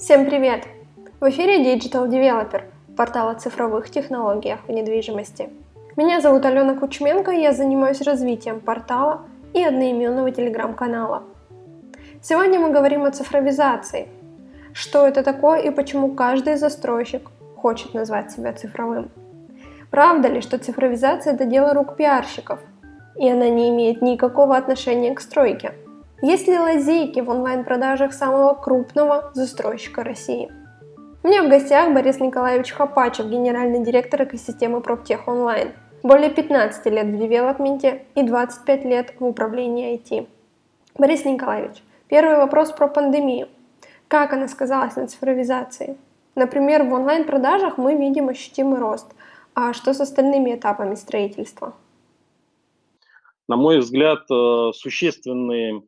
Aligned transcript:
Всем 0.00 0.24
привет! 0.24 0.64
В 1.20 1.28
эфире 1.28 1.62
Digital 1.62 2.08
Developer, 2.08 2.62
портал 2.96 3.28
о 3.28 3.34
цифровых 3.34 3.90
технологиях 3.90 4.60
в 4.66 4.72
недвижимости. 4.72 5.50
Меня 5.94 6.22
зовут 6.22 6.46
Алена 6.46 6.74
Кучменко, 6.74 7.32
и 7.32 7.42
я 7.42 7.52
занимаюсь 7.52 8.00
развитием 8.00 8.60
портала 8.60 9.26
и 9.52 9.62
одноименного 9.62 10.30
телеграм-канала. 10.30 11.24
Сегодня 12.22 12.58
мы 12.58 12.70
говорим 12.70 13.04
о 13.04 13.10
цифровизации. 13.10 14.08
Что 14.72 15.06
это 15.06 15.22
такое 15.22 15.60
и 15.60 15.70
почему 15.70 16.14
каждый 16.14 16.56
застройщик 16.56 17.28
хочет 17.56 17.92
назвать 17.92 18.32
себя 18.32 18.54
цифровым. 18.54 19.10
Правда 19.90 20.28
ли, 20.28 20.40
что 20.40 20.56
цифровизация– 20.56 21.34
это 21.34 21.44
дело 21.44 21.74
рук 21.74 21.96
пиарщиков, 21.96 22.58
и 23.16 23.28
она 23.28 23.50
не 23.50 23.68
имеет 23.68 24.00
никакого 24.00 24.56
отношения 24.56 25.14
к 25.14 25.20
стройке– 25.20 25.74
есть 26.22 26.48
ли 26.48 26.58
лазейки 26.58 27.20
в 27.20 27.30
онлайн-продажах 27.30 28.12
самого 28.12 28.54
крупного 28.54 29.30
застройщика 29.34 30.04
России? 30.04 30.52
У 31.22 31.28
меня 31.28 31.42
в 31.42 31.48
гостях 31.48 31.94
Борис 31.94 32.20
Николаевич 32.20 32.72
Хапачев, 32.72 33.26
генеральный 33.26 33.82
директор 33.84 34.24
экосистемы 34.24 34.80
Проптех 34.82 35.28
Онлайн. 35.28 35.72
Более 36.02 36.30
15 36.30 36.86
лет 36.86 37.06
в 37.06 37.18
девелопменте 37.18 38.04
и 38.14 38.22
25 38.22 38.84
лет 38.84 39.14
в 39.18 39.24
управлении 39.24 39.94
IT. 39.98 40.26
Борис 40.98 41.24
Николаевич, 41.24 41.82
первый 42.08 42.36
вопрос 42.36 42.72
про 42.72 42.88
пандемию. 42.88 43.48
Как 44.08 44.32
она 44.32 44.48
сказалась 44.48 44.96
на 44.96 45.06
цифровизации? 45.06 45.96
Например, 46.34 46.84
в 46.84 46.92
онлайн-продажах 46.92 47.78
мы 47.78 47.94
видим 47.94 48.28
ощутимый 48.28 48.78
рост. 48.78 49.06
А 49.54 49.72
что 49.72 49.94
с 49.94 50.00
остальными 50.00 50.54
этапами 50.54 50.94
строительства? 50.94 51.74
На 53.48 53.56
мой 53.56 53.78
взгляд, 53.78 54.20
э, 54.30 54.70
существенные 54.74 55.82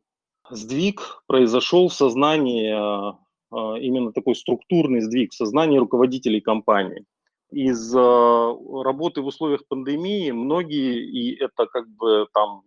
сдвиг 0.55 1.23
произошел 1.27 1.89
в 1.89 1.93
сознании, 1.93 2.71
а, 2.71 3.17
а, 3.51 3.77
именно 3.79 4.11
такой 4.11 4.35
структурный 4.35 5.01
сдвиг 5.01 5.31
в 5.31 5.35
сознании 5.35 5.77
руководителей 5.77 6.41
компании. 6.41 7.05
Из 7.51 7.95
а, 7.95 8.55
работы 8.83 9.21
в 9.21 9.27
условиях 9.27 9.67
пандемии 9.67 10.31
многие, 10.31 11.03
и 11.05 11.35
это 11.35 11.65
как 11.65 11.87
бы 11.89 12.27
там 12.33 12.61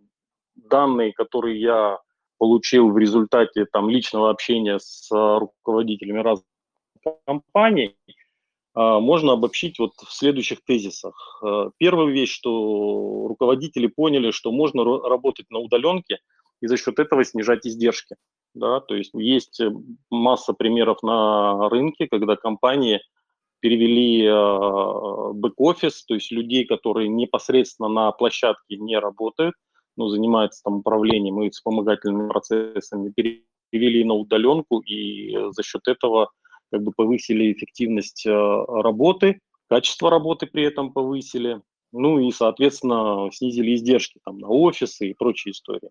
данные, 0.55 1.13
которые 1.13 1.59
я 1.59 1.99
получил 2.37 2.91
в 2.91 2.97
результате 2.97 3.65
там 3.65 3.89
личного 3.89 4.29
общения 4.29 4.79
с 4.79 5.09
руководителями 5.11 6.19
разных 6.19 6.45
компаний, 7.25 7.95
можно 8.75 9.33
обобщить 9.33 9.79
вот 9.79 9.93
в 9.95 10.11
следующих 10.13 10.63
тезисах. 10.63 11.41
Первая 11.77 12.09
вещь, 12.09 12.31
что 12.31 13.25
руководители 13.27 13.87
поняли, 13.87 14.29
что 14.29 14.51
можно 14.51 14.83
работать 14.83 15.49
на 15.49 15.57
удаленке– 15.59 16.19
и 16.61 16.67
за 16.67 16.77
счет 16.77 16.99
этого 16.99 17.23
снижать 17.23 17.65
издержки. 17.65 18.15
Да? 18.53 18.79
То 18.79 18.95
есть 18.95 19.11
есть 19.13 19.59
э, 19.59 19.71
масса 20.09 20.53
примеров 20.53 21.03
на 21.03 21.69
рынке, 21.69 22.07
когда 22.07 22.35
компании 22.35 23.01
перевели 23.59 24.25
э, 24.25 25.33
бэк-офис, 25.33 26.05
то 26.05 26.13
есть 26.13 26.31
людей, 26.31 26.65
которые 26.65 27.07
непосредственно 27.09 27.89
на 27.89 28.11
площадке 28.11 28.77
не 28.77 28.97
работают, 28.97 29.55
но 29.95 30.09
занимаются 30.09 30.61
там 30.63 30.77
управлением 30.77 31.41
и 31.41 31.49
вспомогательными 31.49 32.29
процессами, 32.29 33.11
перевели 33.71 34.03
на 34.03 34.13
удаленку 34.13 34.79
и 34.79 35.35
за 35.51 35.63
счет 35.63 35.87
этого 35.87 36.29
как 36.71 36.83
бы 36.83 36.91
повысили 36.91 37.51
эффективность 37.51 38.25
э, 38.25 38.31
работы, 38.31 39.39
качество 39.69 40.09
работы 40.09 40.47
при 40.47 40.63
этом 40.63 40.91
повысили, 40.91 41.61
ну 41.91 42.19
и, 42.19 42.31
соответственно, 42.31 43.29
снизили 43.31 43.75
издержки 43.75 44.19
там, 44.25 44.39
на 44.39 44.49
офисы 44.49 45.09
и 45.09 45.13
прочие 45.13 45.51
истории. 45.51 45.89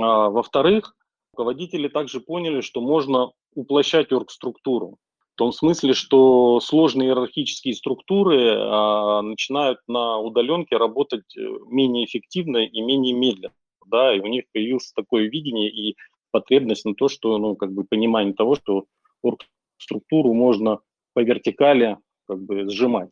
А, 0.00 0.28
во-вторых, 0.30 0.94
руководители 1.32 1.88
также 1.88 2.20
поняли, 2.20 2.60
что 2.60 2.80
можно 2.80 3.32
уплощать 3.54 4.12
оргструктуру. 4.12 4.98
В 5.34 5.36
том 5.36 5.52
смысле, 5.52 5.94
что 5.94 6.60
сложные 6.60 7.08
иерархические 7.08 7.74
структуры 7.74 8.56
а, 8.56 9.22
начинают 9.22 9.78
на 9.88 10.18
удаленке 10.18 10.76
работать 10.76 11.36
э, 11.36 11.40
менее 11.66 12.04
эффективно 12.04 12.58
и 12.58 12.80
менее 12.80 13.14
медленно. 13.14 13.54
Да, 13.86 14.14
и 14.14 14.20
у 14.20 14.26
них 14.26 14.44
появилось 14.52 14.92
такое 14.92 15.28
видение 15.28 15.70
и 15.70 15.96
потребность 16.30 16.84
на 16.84 16.94
то, 16.94 17.08
что, 17.08 17.36
ну, 17.38 17.56
как 17.56 17.72
бы 17.72 17.84
понимание 17.84 18.32
того, 18.32 18.54
что 18.54 18.84
оргструктуру 19.22 20.32
можно 20.34 20.80
по 21.14 21.20
вертикали 21.20 21.98
как 22.26 22.40
бы 22.40 22.70
сжимать. 22.70 23.10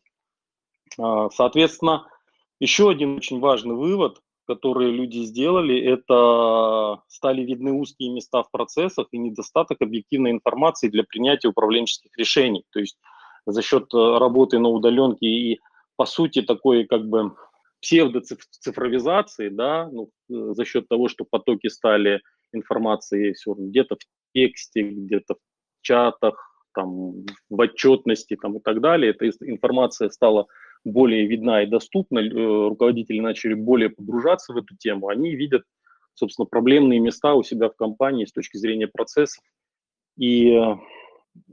А, 0.99 1.29
соответственно, 1.31 2.07
еще 2.61 2.89
один 2.91 3.17
очень 3.17 3.41
важный 3.41 3.75
вывод– 3.75 4.21
которые 4.55 4.93
люди 4.93 5.25
сделали, 5.25 5.81
это 5.81 7.03
стали 7.09 7.43
видны 7.43 7.73
узкие 7.73 8.11
места 8.13 8.43
в 8.43 8.51
процессах 8.51 9.07
и 9.13 9.19
недостаток 9.19 9.81
объективной 9.81 10.31
информации 10.33 10.89
для 10.89 11.05
принятия 11.05 11.49
управленческих 11.49 12.11
решений. 12.19 12.65
То 12.71 12.81
есть 12.81 12.99
за 13.47 13.63
счет 13.63 13.85
э, 13.95 14.19
работы 14.19 14.59
на 14.59 14.69
удаленке 14.69 15.27
и, 15.27 15.61
по 15.97 16.05
сути, 16.05 16.43
такой 16.43 16.85
как 16.85 17.09
бы 17.09 17.35
псевдоцифровизации, 17.81 19.49
да, 19.49 19.89
ну, 19.91 20.11
э, 20.31 20.55
за 20.55 20.65
счет 20.65 20.87
того, 20.89 21.09
что 21.09 21.25
потоки 21.25 21.69
стали 21.69 22.21
информации 22.53 23.35
где-то 23.47 23.97
в 23.97 24.35
тексте, 24.35 24.83
где-то 24.83 25.35
в 25.35 25.39
чатах, 25.81 26.35
там, 26.75 27.25
в 27.51 27.61
отчетности 27.61 28.37
там, 28.37 28.59
и 28.59 28.61
так 28.61 28.81
далее, 28.81 29.13
эта 29.13 29.29
информация 29.47 30.11
стала 30.11 30.47
более 30.85 31.27
видна 31.27 31.63
и 31.63 31.67
доступна, 31.67 32.19
э, 32.21 32.69
руководители 32.69 33.21
начали 33.21 33.55
более 33.55 33.91
погружаться 33.91 34.53
в 34.53 34.57
эту 34.57 34.77
тему, 34.77 35.09
они 35.09 35.35
видят, 35.35 35.63
собственно, 36.15 36.47
проблемные 36.47 37.01
места 37.01 37.35
у 37.35 37.43
себя 37.43 37.69
в 37.69 37.77
компании 37.77 38.25
с 38.25 38.33
точки 38.33 38.57
зрения 38.57 38.89
процессов 38.89 39.43
и 40.17 40.51
э, 40.51 40.77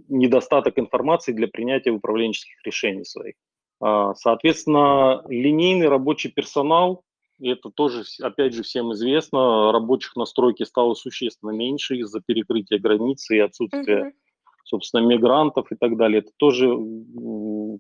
недостаток 0.08 0.80
информации 0.80 1.34
для 1.34 1.48
принятия 1.48 1.92
управленческих 1.92 2.66
решений 2.66 3.06
своих. 3.06 3.36
А, 3.82 4.14
соответственно, 4.16 5.24
линейный 5.30 5.88
рабочий 5.88 6.30
персонал, 6.30 7.04
это 7.42 7.70
тоже, 7.70 8.04
опять 8.22 8.54
же, 8.54 8.64
всем 8.64 8.92
известно, 8.94 9.72
рабочих 9.72 10.18
настройки 10.18 10.64
стало 10.64 10.94
существенно 10.94 11.52
меньше 11.52 11.96
из-за 11.98 12.20
перекрытия 12.20 12.80
границы 12.80 13.38
и 13.38 13.40
отсутствия 13.40 14.08
mm-hmm 14.08 14.29
собственно, 14.70 15.02
мигрантов 15.02 15.72
и 15.72 15.76
так 15.76 15.98
далее. 15.98 16.20
Это 16.20 16.32
тоже 16.38 16.70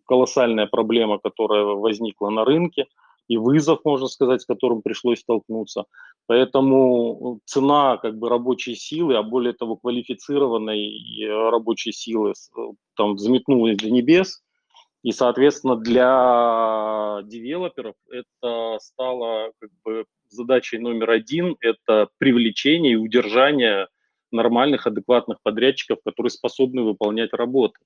колоссальная 0.05 0.67
проблема, 0.67 1.19
которая 1.19 1.63
возникла 1.63 2.29
на 2.29 2.43
рынке 2.45 2.87
и 3.27 3.37
вызов, 3.37 3.79
можно 3.85 4.07
сказать, 4.07 4.41
с 4.41 4.45
которым 4.45 4.81
пришлось 4.81 5.19
столкнуться. 5.19 5.85
Поэтому 6.25 7.39
цена 7.45 7.97
как 7.97 8.17
бы 8.17 8.27
рабочей 8.27 8.75
силы, 8.75 9.15
а 9.15 9.23
более 9.23 9.53
того 9.53 9.75
квалифицированной 9.77 11.49
рабочей 11.51 11.91
силы 11.91 12.33
там 12.95 13.15
взметнулась 13.15 13.77
до 13.77 13.89
небес. 13.91 14.41
И, 15.03 15.11
соответственно, 15.11 15.75
для 15.75 17.21
девелоперов 17.23 17.95
это 18.11 18.77
стало 18.81 19.51
как 19.59 19.69
бы 19.85 20.05
задачей 20.29 20.79
номер 20.79 21.11
один– 21.11 21.55
это 21.61 22.09
привлечение 22.17 22.93
и 22.93 22.97
удержание 22.97 23.87
нормальных, 24.31 24.87
адекватных 24.87 25.37
подрядчиков, 25.43 25.99
которые 26.03 26.31
способны 26.31 26.83
выполнять 26.83 27.33
работы. 27.33 27.79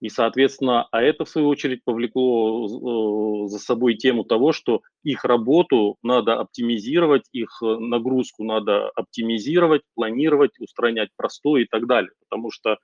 И, 0.00 0.08
соответственно, 0.10 0.86
а 0.90 1.02
это, 1.02 1.24
в 1.24 1.28
свою 1.28 1.48
очередь, 1.48 1.82
повлекло 1.84 2.66
э, 2.66 3.48
за 3.48 3.58
собой 3.58 3.94
тему 3.94 4.24
того, 4.24 4.52
что 4.52 4.82
их 5.02 5.24
работу 5.24 5.96
надо 6.02 6.34
оптимизировать, 6.34 7.22
их 7.32 7.48
э, 7.62 7.66
нагрузку 7.78 8.44
надо 8.44 8.90
оптимизировать, 8.90 9.82
планировать, 9.94 10.58
устранять 10.58 11.08
простой 11.16 11.62
и 11.62 11.66
так 11.66 11.86
далее. 11.86 12.10
Потому 12.28 12.50
что 12.50 12.76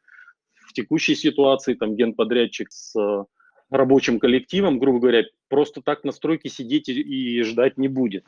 в 0.67 0.73
текущей 0.73 1.15
ситуации 1.15 1.75
там 1.75 1.95
генподрядчик 1.97 2.69
с 2.71 2.99
э, 2.99 3.25
рабочим 3.71 4.19
коллективом, 4.19 4.79
грубо 4.79 5.01
говоря, 5.01 5.25
просто 5.49 5.83
так 5.83 6.05
на 6.05 6.13
стройке 6.13 6.49
сидеть 6.49 6.89
и 6.89 7.43
ждать 7.43 7.77
не 7.77 7.89
будет. 7.89 8.25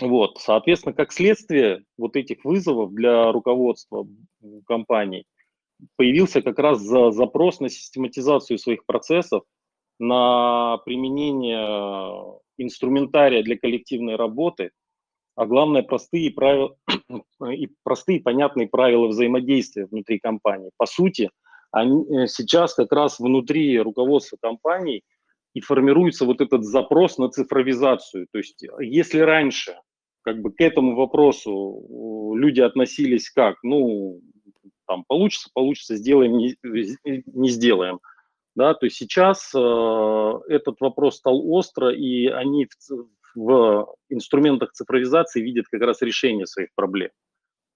Вот, 0.00 0.38
соответственно, 0.38 0.94
как 0.94 1.12
следствие 1.12 1.84
вот 1.98 2.16
этих 2.16 2.44
вызовов 2.44 2.92
для 2.94 3.32
руководства 3.32 4.06
компаний 4.66 5.26
появился 5.96 6.42
как 6.42 6.58
раз 6.58 6.80
за 6.80 7.10
запрос 7.10 7.60
на 7.60 7.68
систематизацию 7.68 8.58
своих 8.58 8.84
процессов, 8.86 9.42
на 9.98 10.78
применение 10.84 12.38
инструментария 12.56 13.42
для 13.42 13.58
коллективной 13.58 14.16
работы, 14.16 14.70
а 15.36 15.46
главное 15.46 15.82
простые 15.82 16.30
правила 16.30 16.76
и 17.50 17.68
простые 17.82 18.20
понятные 18.20 18.68
правила 18.68 19.08
взаимодействия 19.08 19.86
внутри 19.86 20.18
компании. 20.18 20.70
По 20.76 20.86
сути, 20.86 21.30
они, 21.70 22.04
э, 22.04 22.26
сейчас 22.26 22.74
как 22.74 22.92
раз 22.92 23.20
внутри 23.20 23.78
руководства 23.78 24.36
компаний 24.40 25.02
и 25.54 25.60
формируется 25.60 26.24
вот 26.24 26.40
этот 26.40 26.64
запрос 26.64 27.18
на 27.18 27.28
цифровизацию. 27.28 28.26
То 28.32 28.38
есть 28.38 28.64
если 28.80 29.20
раньше 29.20 29.76
как 30.22 30.40
бы 30.40 30.52
к 30.52 30.60
этому 30.60 30.96
вопросу 30.96 32.34
люди 32.36 32.60
относились 32.60 33.30
как, 33.30 33.56
ну, 33.62 34.20
там, 34.86 35.04
получится, 35.06 35.48
получится, 35.54 35.96
сделаем, 35.96 36.36
не, 36.36 36.56
не 37.04 37.48
сделаем. 37.48 38.00
Да, 38.56 38.74
то 38.74 38.86
есть 38.86 38.96
сейчас 38.96 39.52
э, 39.54 40.40
этот 40.48 40.80
вопрос 40.80 41.16
стал 41.18 41.40
остро, 41.52 41.94
и 41.94 42.26
они 42.26 42.66
в, 42.66 43.06
в 43.36 43.94
инструментах 44.08 44.72
цифровизации 44.72 45.40
видят 45.40 45.66
как 45.70 45.80
раз 45.82 46.02
решение 46.02 46.46
своих 46.46 46.70
проблем. 46.74 47.10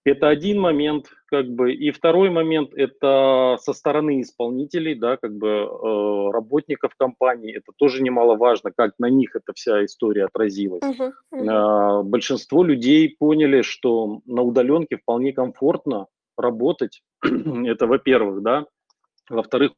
Это 0.05 0.29
один 0.29 0.61
момент, 0.61 1.07
как 1.27 1.49
бы, 1.49 1.73
и 1.73 1.91
второй 1.91 2.29
момент 2.29 2.75
это 2.75 3.57
со 3.59 3.73
стороны 3.73 4.21
исполнителей, 4.21 4.95
да, 4.95 5.17
как 5.17 5.35
бы 5.35 5.49
э, 5.49 6.31
работников 6.31 6.95
компании. 6.95 7.57
Это 7.57 7.73
тоже 7.77 8.03
немаловажно, 8.03 8.71
как 8.71 8.93
на 8.99 9.09
них 9.09 9.35
эта 9.35 9.55
вся 9.55 9.83
история 9.85 10.27
отразилась. 10.27 10.83
Uh-huh, 10.83 11.11
uh-huh. 11.33 12.01
Э, 12.01 12.03
большинство 12.03 12.63
людей 12.63 13.17
поняли, 13.19 13.63
что 13.63 14.21
на 14.27 14.43
удаленке 14.43 14.99
вполне 14.99 15.33
комфортно 15.33 16.07
работать. 16.37 17.03
это, 17.23 17.87
во-первых, 17.87 18.43
да. 18.43 18.67
Во-вторых, 19.31 19.73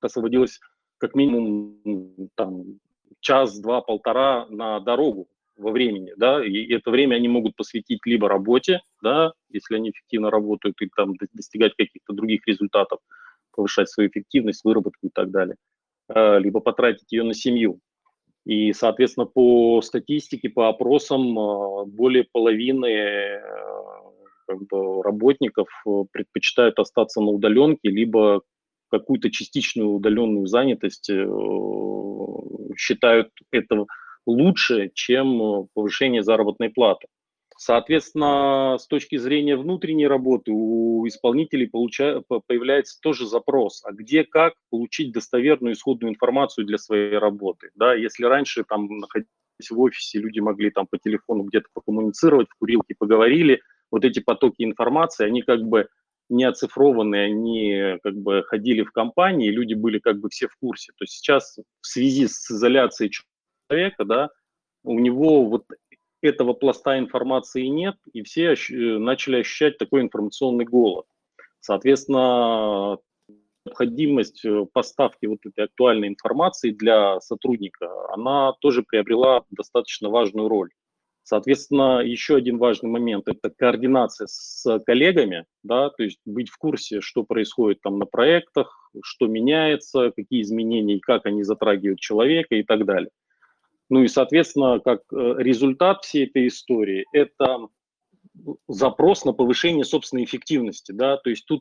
освободилось 0.00 0.60
как 0.98 1.16
минимум 1.16 2.30
там 2.36 2.78
час, 3.18 3.58
два, 3.58 3.80
полтора 3.80 4.46
на 4.50 4.78
дорогу 4.78 5.26
во 5.62 5.70
времени, 5.70 6.12
да, 6.16 6.44
и 6.44 6.72
это 6.72 6.90
время 6.90 7.16
они 7.16 7.28
могут 7.28 7.56
посвятить 7.56 8.00
либо 8.04 8.28
работе, 8.28 8.80
да, 9.02 9.32
если 9.50 9.76
они 9.76 9.90
эффективно 9.90 10.30
работают 10.30 10.80
и 10.82 10.88
там 10.94 11.14
достигать 11.32 11.74
каких-то 11.76 12.12
других 12.12 12.46
результатов, 12.46 12.98
повышать 13.52 13.88
свою 13.88 14.10
эффективность, 14.10 14.64
выработку 14.64 15.06
и 15.06 15.10
так 15.12 15.30
далее, 15.30 15.56
а, 16.08 16.38
либо 16.38 16.60
потратить 16.60 17.10
ее 17.12 17.22
на 17.22 17.34
семью. 17.34 17.80
И, 18.44 18.72
соответственно, 18.72 19.26
по 19.26 19.80
статистике, 19.82 20.48
по 20.48 20.68
опросам, 20.68 21.38
а, 21.38 21.84
более 21.84 22.26
половины 22.30 23.36
а, 23.36 24.12
как 24.46 24.66
бы, 24.66 25.02
работников 25.02 25.68
предпочитают 26.10 26.78
остаться 26.78 27.20
на 27.20 27.30
удаленке, 27.30 27.88
либо 27.88 28.42
какую-то 28.92 29.30
частичную 29.30 29.88
удаленную 29.88 30.46
занятость 30.46 31.08
э, 31.08 31.26
считают 32.76 33.30
это 33.50 33.86
лучше, 34.26 34.90
чем 34.94 35.42
э, 35.42 35.66
повышение 35.74 36.22
заработной 36.22 36.70
платы. 36.70 37.08
Соответственно, 37.56 38.76
с 38.78 38.86
точки 38.88 39.16
зрения 39.16 39.56
внутренней 39.56 40.08
работы 40.08 40.50
у 40.52 41.06
исполнителей 41.06 41.68
получа... 41.68 42.22
появляется 42.46 42.98
тоже 43.00 43.26
запрос, 43.26 43.84
а 43.84 43.92
где, 43.92 44.24
как 44.24 44.54
получить 44.70 45.12
достоверную 45.12 45.74
исходную 45.74 46.12
информацию 46.12 46.66
для 46.66 46.78
своей 46.78 47.18
работы. 47.18 47.70
Да, 47.76 47.94
если 47.94 48.24
раньше, 48.24 48.64
там, 48.64 48.88
находясь 48.98 49.28
в 49.70 49.78
офисе, 49.78 50.18
люди 50.18 50.40
могли 50.40 50.70
там 50.70 50.86
по 50.90 50.98
телефону 50.98 51.44
где-то 51.44 51.68
покоммуницировать, 51.72 52.48
в 52.50 52.58
курилке 52.58 52.96
поговорили, 52.98 53.60
вот 53.92 54.04
эти 54.04 54.18
потоки 54.20 54.64
информации, 54.64 55.26
они 55.26 55.42
как 55.42 55.62
бы 55.62 55.86
не 56.28 56.44
оцифрованные, 56.44 57.26
они 57.26 57.98
как 58.02 58.16
бы 58.16 58.42
ходили 58.42 58.82
в 58.82 58.90
компании, 58.90 59.50
люди 59.50 59.74
были 59.74 59.98
как 59.98 60.18
бы 60.18 60.30
все 60.30 60.48
в 60.48 60.56
курсе. 60.56 60.92
То 60.96 61.04
есть 61.04 61.12
сейчас 61.12 61.58
в 61.80 61.86
связи 61.86 62.26
с 62.26 62.50
изоляцией 62.50 63.10
человека, 63.72 64.04
да, 64.04 64.30
у 64.84 64.98
него 64.98 65.46
вот 65.46 65.64
этого 66.20 66.52
пласта 66.52 66.98
информации 66.98 67.66
нет, 67.66 67.96
и 68.12 68.22
все 68.22 68.54
начали 68.98 69.40
ощущать 69.40 69.78
такой 69.78 70.02
информационный 70.02 70.64
голод. 70.64 71.06
Соответственно, 71.60 72.98
необходимость 73.64 74.44
э, 74.44 74.66
поставки 74.72 75.26
вот 75.26 75.38
этой 75.44 75.66
актуальной 75.66 76.08
информации 76.08 76.70
для 76.70 77.20
сотрудника, 77.20 77.88
она 78.12 78.52
тоже 78.60 78.82
приобрела 78.82 79.44
достаточно 79.50 80.08
важную 80.08 80.48
роль. 80.48 80.70
Соответственно, 81.22 82.00
еще 82.00 82.34
один 82.34 82.58
важный 82.58 82.90
момент– 82.90 83.24
это 83.28 83.50
координация 83.50 84.26
с 84.26 84.80
коллегами, 84.84 85.44
да, 85.62 85.90
то 85.90 86.02
есть 86.02 86.18
быть 86.24 86.50
в 86.50 86.58
курсе, 86.58 87.00
что 87.00 87.22
происходит 87.22 87.80
там 87.80 88.00
на 88.00 88.06
проектах, 88.06 88.90
что 89.04 89.28
меняется, 89.28 90.10
какие 90.10 90.42
изменения 90.42 90.96
и 90.96 91.00
как 91.00 91.26
они 91.26 91.44
затрагивают 91.44 92.00
человека 92.00 92.56
и 92.56 92.64
так 92.64 92.84
далее. 92.84 93.10
Ну 93.92 94.02
и, 94.04 94.08
соответственно, 94.08 94.80
как 94.80 95.00
э, 95.12 95.34
результат 95.36 96.02
всей 96.02 96.24
этой 96.24 96.46
истории– 96.48 97.04
это 97.12 97.68
запрос 98.66 99.26
на 99.26 99.34
повышение 99.34 99.84
собственной 99.84 100.24
эффективности. 100.24 100.92
Да? 100.92 101.18
То 101.18 101.28
есть 101.28 101.44
тут 101.44 101.60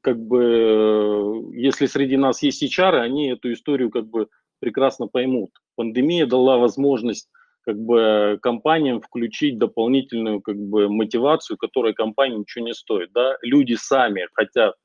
как 0.00 0.16
бы, 0.24 1.50
если 1.52 1.86
среди 1.86 2.16
нас 2.16 2.44
есть 2.44 2.62
HR, 2.62 3.00
они 3.00 3.32
эту 3.32 3.52
историю 3.52 3.90
как 3.90 4.06
бы 4.06 4.28
прекрасно 4.60 5.08
поймут. 5.08 5.50
Пандемия 5.74 6.26
дала 6.26 6.58
возможность 6.58 7.28
как 7.62 7.76
бы 7.76 8.38
компаниям 8.40 9.00
включить 9.00 9.58
дополнительную 9.58 10.42
как 10.42 10.56
бы 10.56 10.88
мотивацию, 10.88 11.56
которая 11.56 11.92
компании 11.92 12.36
ничего 12.36 12.66
не 12.66 12.74
стоит. 12.74 13.10
Да? 13.12 13.36
Люди 13.42 13.74
сами 13.74 14.28
хотят 14.34 14.76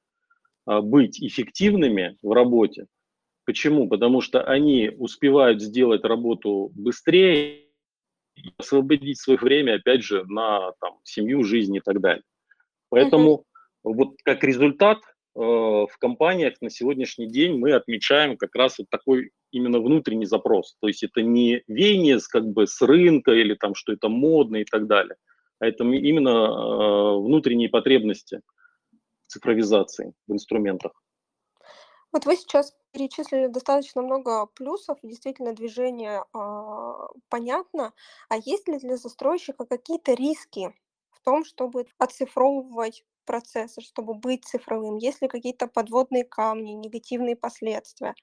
а, 0.66 0.82
быть 0.82 1.22
эффективными 1.22 2.18
в 2.24 2.32
работе, 2.32 2.88
Почему? 3.50 3.90
Потому 3.90 4.22
что 4.22 4.44
они 4.44 4.92
успевают 4.96 5.60
сделать 5.60 6.04
работу 6.04 6.72
быстрее, 6.76 7.64
и 8.36 8.54
освободить 8.60 9.20
свое 9.20 9.40
время, 9.40 9.78
опять 9.78 10.04
же, 10.04 10.24
на 10.28 10.74
там, 10.80 11.00
семью, 11.04 11.44
жизнь 11.44 11.76
и 11.76 11.80
так 11.80 12.00
далее. 12.00 12.22
Поэтому 12.90 13.38
uh-huh. 13.38 13.94
вот 13.96 14.10
как 14.24 14.44
результат 14.44 15.00
э, 15.00 15.40
в 15.40 15.90
компаниях 15.98 16.62
на 16.62 16.70
сегодняшний 16.70 17.26
день 17.26 17.58
мы 17.58 17.72
отмечаем 17.72 18.38
как 18.38 18.54
раз 18.54 18.78
вот 18.78 18.88
такой 18.92 19.32
именно 19.50 19.80
внутренний 19.80 20.28
запрос. 20.28 20.76
То 20.80 20.88
есть 20.88 21.02
это 21.02 21.24
не 21.24 21.64
веяние 21.68 22.20
с, 22.20 22.28
как 22.28 22.46
бы 22.46 22.68
с 22.68 22.80
рынка 22.84 23.32
или 23.32 23.56
там, 23.56 23.74
что 23.74 23.94
это 23.94 24.10
модно 24.10 24.58
и 24.58 24.64
так 24.64 24.86
далее, 24.86 25.16
а 25.58 25.66
это 25.66 25.86
именно 25.86 26.30
э, 26.30 27.18
внутренние 27.18 27.70
потребности 27.70 28.42
цифровизации 29.26 30.14
в 30.28 30.34
инструментах. 30.34 30.92
Вот 32.12 32.26
вы 32.26 32.36
сейчас 32.36 32.76
перечислили 32.92 33.48
достаточно 33.48 34.02
много 34.02 34.48
плюсов, 34.48 34.98
действительно 35.04 35.54
движение 35.54 36.24
а, 36.34 37.08
понятно. 37.30 37.94
А 38.30 38.38
есть 38.38 38.68
ли 38.68 38.80
для 38.80 38.98
застройщика 38.98 39.66
какие-то 39.66 40.14
риски 40.14 40.74
в 41.12 41.24
том, 41.24 41.46
чтобы 41.46 41.86
оцифровывать 42.00 43.06
процессы, 43.26 43.82
чтобы 43.82 44.16
быть 44.16 44.46
цифровым? 44.46 44.98
Есть 44.98 45.22
ли 45.22 45.28
какие-то 45.28 45.68
подводные 45.68 46.24
камни, 46.24 46.72
негативные 46.72 47.36
последствия? 47.36 48.16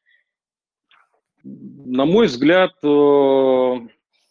На 1.45 2.07
мой 2.07 2.27
взгляд, 2.27 2.73
э, 2.83 3.75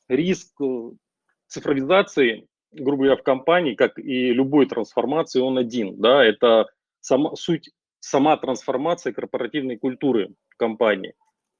риск 0.09 0.59
э, 0.59 0.91
цифровизации, 1.47 2.49
грубо 2.73 3.03
говоря, 3.03 3.15
в 3.15 3.23
компании, 3.23 3.75
как 3.75 3.97
и 3.97 4.33
любой 4.33 4.65
трансформации, 4.65 5.39
он 5.39 5.57
один. 5.57 6.01
Да? 6.01 6.25
Это 6.25 6.67
сама, 6.99 7.35
суть 7.35 7.71
сама 8.05 8.37
трансформация 8.37 9.13
корпоративной 9.13 9.77
культуры 9.77 10.35
компании. 10.57 11.13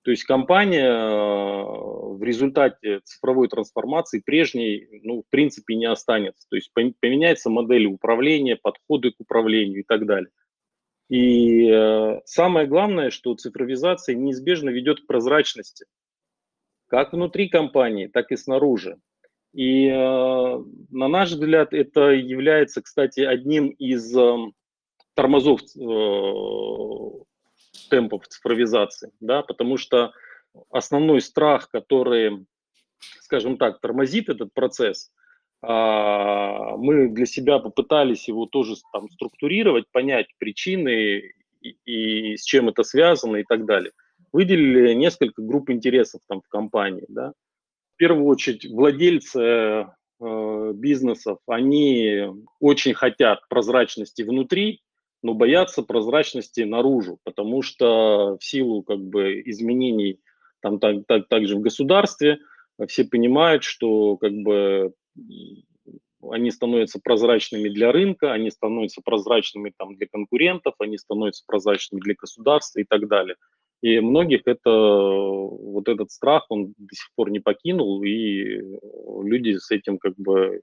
То 0.04 0.12
есть 0.12 0.24
компания 0.26 0.86
э, 0.86 1.64
в 1.64 2.22
результате 2.22 3.00
цифровой 3.04 3.48
трансформации 3.48 4.22
прежней, 4.24 4.88
ну, 5.02 5.24
в 5.24 5.30
принципе, 5.32 5.74
не 5.76 5.88
останется. 5.88 6.46
То 6.48 6.56
есть 6.56 6.72
поменяется 6.74 7.50
модель 7.50 7.88
управления, 7.88 8.56
подходы 8.56 9.12
к 9.12 9.20
управлению 9.20 9.80
и 9.80 9.84
так 9.84 10.06
далее. 10.06 10.30
И 11.10 11.68
э, 11.68 12.22
самое 12.26 12.68
главное, 12.68 13.10
что 13.10 13.34
цифровизация 13.34 14.14
неизбежно 14.14 14.70
ведет 14.70 15.02
к 15.02 15.08
прозрачности, 15.08 15.88
как 16.88 17.14
внутри 17.14 17.50
компании, 17.50 18.06
так 18.06 18.32
и 18.32 18.38
снаружи. 18.38 18.98
И 19.54 19.88
э, 19.88 19.96
на 19.96 21.08
наш 21.08 21.32
взгляд 21.32 21.74
это 21.74 22.12
является, 22.12 22.84
кстати, 22.84 23.22
одним 23.22 23.70
из 23.70 24.16
эм, 24.16 24.54
тормозов 25.16 25.62
э, 25.62 26.26
темпов 27.90 28.28
цифровизации, 28.28 29.12
да, 29.20 29.42
потому 29.42 29.78
что 29.78 30.14
основной 30.70 31.22
страх, 31.22 31.70
который, 31.70 32.46
скажем 33.22 33.58
так, 33.58 33.80
тормозит 33.80 34.30
этот 34.30 34.54
процесс, 34.54 35.12
а, 35.62 36.78
мы 36.78 37.10
для 37.10 37.26
себя 37.26 37.60
попытались 37.60 38.28
его 38.28 38.46
тоже 38.46 38.76
там 38.94 39.10
структурировать, 39.10 39.86
понять 39.92 40.28
причины 40.38 41.34
и, 41.62 41.76
и 41.86 42.38
с 42.38 42.44
чем 42.44 42.70
это 42.70 42.84
связано 42.84 43.38
и 43.38 43.44
так 43.44 43.66
далее. 43.66 43.92
Выделили 44.32 44.94
несколько 44.94 45.42
групп 45.42 45.70
интересов 45.70 46.22
там 46.28 46.42
в 46.42 46.50
компании, 46.50 47.06
да. 47.08 47.34
В 47.94 47.98
первую 47.98 48.26
очередь 48.26 48.66
владельцы 48.70 49.40
э, 50.20 50.74
бизнесов, 50.76 51.40
они 51.48 52.26
очень 52.60 52.94
хотят 52.94 53.48
прозрачности 53.48 54.22
внутри, 54.22 54.82
но 55.26 55.34
боятся 55.34 55.82
прозрачности 55.82 56.62
наружу, 56.62 57.18
потому 57.24 57.64
что 57.64 58.38
в 58.40 58.44
силу 58.44 58.84
как 58.84 59.00
бы 59.00 59.42
изменений 59.46 60.20
там 60.62 60.78
так, 60.78 60.98
так, 61.08 61.28
также 61.28 61.56
в 61.56 61.62
государстве 61.62 62.38
все 62.88 63.06
понимают, 63.06 63.64
что 63.64 64.18
как 64.18 64.34
бы 64.34 64.94
они 66.30 66.52
становятся 66.52 67.00
прозрачными 67.04 67.70
для 67.70 67.92
рынка, 67.92 68.34
они 68.34 68.52
становятся 68.52 69.02
прозрачными 69.04 69.74
там, 69.76 69.96
для 69.96 70.06
конкурентов, 70.06 70.76
они 70.78 71.00
становятся 71.00 71.44
прозрачными 71.48 72.02
для 72.02 72.14
государства 72.14 72.82
и 72.82 72.84
так 72.84 73.08
далее. 73.08 73.36
И 73.82 74.00
многих 74.02 74.42
это, 74.46 74.70
вот 74.70 75.90
этот 75.90 76.12
страх, 76.12 76.46
он 76.50 76.76
до 76.78 76.96
сих 76.96 77.10
пор 77.16 77.32
не 77.32 77.40
покинул, 77.40 78.04
и 78.04 78.62
люди 79.24 79.58
с 79.58 79.72
этим 79.72 79.98
как 79.98 80.14
бы 80.18 80.62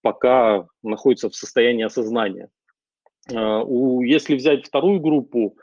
пока 0.00 0.66
находятся 0.82 1.28
в 1.28 1.34
состоянии 1.34 1.84
осознания. 1.84 2.48
А, 3.34 3.62
у, 3.62 4.02
если 4.02 4.34
взять 4.34 4.66
вторую 4.66 5.00
группу 5.00 5.56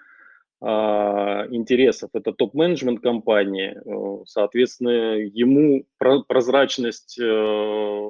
а, 0.61 1.47
интересов, 1.49 2.09
это 2.13 2.31
топ-менеджмент 2.33 3.01
компании, 3.01 3.75
э, 3.75 4.23
соответственно, 4.25 5.17
ему 5.17 5.85
прозрачность 5.97 7.19
э, 7.19 8.09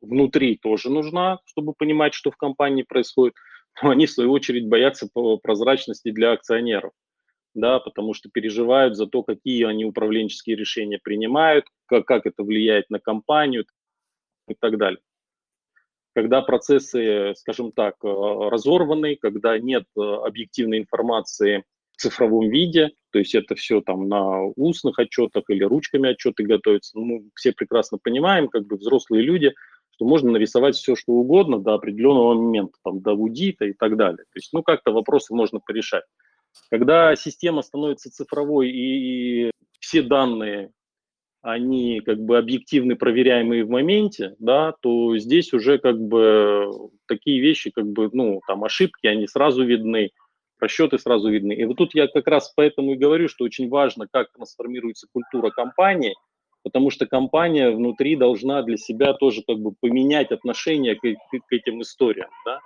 внутри 0.00 0.56
тоже 0.56 0.90
нужна, 0.90 1.40
чтобы 1.44 1.72
понимать, 1.72 2.14
что 2.14 2.30
в 2.30 2.36
компании 2.36 2.82
происходит, 2.82 3.34
но 3.82 3.90
они, 3.90 4.06
в 4.06 4.10
свою 4.10 4.32
очередь, 4.32 4.68
боятся 4.68 5.08
прозрачности 5.42 6.10
для 6.10 6.32
акционеров, 6.32 6.92
да, 7.54 7.80
потому 7.80 8.14
что 8.14 8.28
переживают 8.30 8.96
за 8.96 9.06
то, 9.06 9.22
какие 9.22 9.64
они 9.64 9.84
управленческие 9.84 10.56
решения 10.56 10.98
принимают, 11.02 11.66
как, 11.86 12.06
как 12.06 12.26
это 12.26 12.42
влияет 12.42 12.90
на 12.90 13.00
компанию 13.00 13.64
и 14.48 14.54
так 14.54 14.76
далее. 14.78 15.00
Когда 16.14 16.42
процессы, 16.42 17.34
скажем 17.36 17.72
так, 17.72 17.96
э, 18.04 18.08
разорваны, 18.08 19.16
когда 19.16 19.58
нет 19.58 19.84
э, 19.96 20.00
объективной 20.00 20.78
информации 20.78 21.64
в 21.92 22.00
цифровом 22.00 22.48
виде, 22.48 22.92
то 23.10 23.18
есть 23.18 23.34
это 23.34 23.54
все 23.54 23.80
там 23.80 24.08
на 24.08 24.44
устных 24.56 24.98
отчетах 24.98 25.44
или 25.48 25.64
ручками 25.64 26.10
отчеты 26.10 26.44
готовятся. 26.44 26.98
Ну, 26.98 27.04
мы 27.04 27.30
все 27.34 27.52
прекрасно 27.52 27.98
понимаем, 28.02 28.48
как 28.48 28.66
бы 28.66 28.76
взрослые 28.76 29.22
люди, 29.22 29.54
что 29.92 30.04
можно 30.04 30.30
нарисовать 30.30 30.76
все, 30.76 30.96
что 30.96 31.12
угодно 31.12 31.58
до 31.58 31.74
определенного 31.74 32.34
момента, 32.34 32.78
там, 32.84 33.00
до 33.00 33.12
аудита 33.12 33.64
и 33.64 33.72
так 33.72 33.96
далее. 33.96 34.24
То 34.24 34.36
есть, 34.36 34.52
ну, 34.52 34.62
как-то 34.62 34.92
вопросы 34.92 35.34
можно 35.34 35.60
порешать. 35.60 36.04
Когда 36.70 37.14
система 37.16 37.62
становится 37.62 38.10
цифровой 38.10 38.70
и 38.70 39.50
все 39.80 40.02
данные 40.02 40.70
они 41.44 42.00
как 42.00 42.18
бы 42.20 42.38
объективны, 42.38 42.96
проверяемые 42.96 43.64
в 43.64 43.68
моменте, 43.68 44.34
да, 44.38 44.72
то 44.80 45.16
здесь 45.18 45.52
уже 45.52 45.76
как 45.76 46.00
бы 46.00 46.70
такие 47.06 47.38
вещи, 47.38 47.70
как 47.70 47.86
бы, 47.86 48.08
ну, 48.14 48.40
там 48.48 48.64
ошибки, 48.64 49.06
они 49.06 49.26
сразу 49.26 49.62
видны, 49.62 50.10
расчеты 50.58 50.98
сразу 50.98 51.28
видны. 51.28 51.52
И 51.52 51.64
вот 51.66 51.76
тут 51.76 51.94
я 51.94 52.08
как 52.08 52.28
раз 52.28 52.50
поэтому 52.56 52.94
и 52.94 52.96
говорю, 52.96 53.28
что 53.28 53.44
очень 53.44 53.68
важно, 53.68 54.08
как 54.10 54.32
трансформируется 54.32 55.06
культура 55.12 55.50
компании, 55.50 56.14
потому 56.62 56.88
что 56.88 57.06
компания 57.06 57.70
внутри 57.70 58.16
должна 58.16 58.62
для 58.62 58.78
себя 58.78 59.12
тоже 59.12 59.42
как 59.46 59.58
бы 59.58 59.72
поменять 59.78 60.32
отношение 60.32 60.94
к, 60.94 61.00
к, 61.02 61.46
к 61.46 61.52
этим 61.52 61.82
историям, 61.82 62.30
да. 62.46 62.60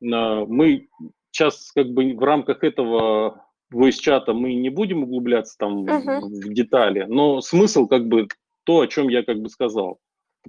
Мы 0.00 0.88
сейчас 1.30 1.72
как 1.72 1.88
бы 1.88 2.14
в 2.14 2.22
рамках 2.22 2.62
этого 2.62 3.46
voice-чата 3.74 4.32
мы 4.32 4.54
не 4.54 4.70
будем 4.70 5.02
углубляться 5.02 5.56
там 5.58 5.84
uh-huh. 5.84 6.20
в 6.20 6.52
детали, 6.52 7.06
но 7.08 7.40
смысл 7.40 7.86
как 7.86 8.06
бы 8.06 8.28
то, 8.64 8.80
о 8.80 8.86
чем 8.86 9.08
я 9.08 9.22
как 9.22 9.40
бы 9.40 9.48
сказал, 9.48 9.98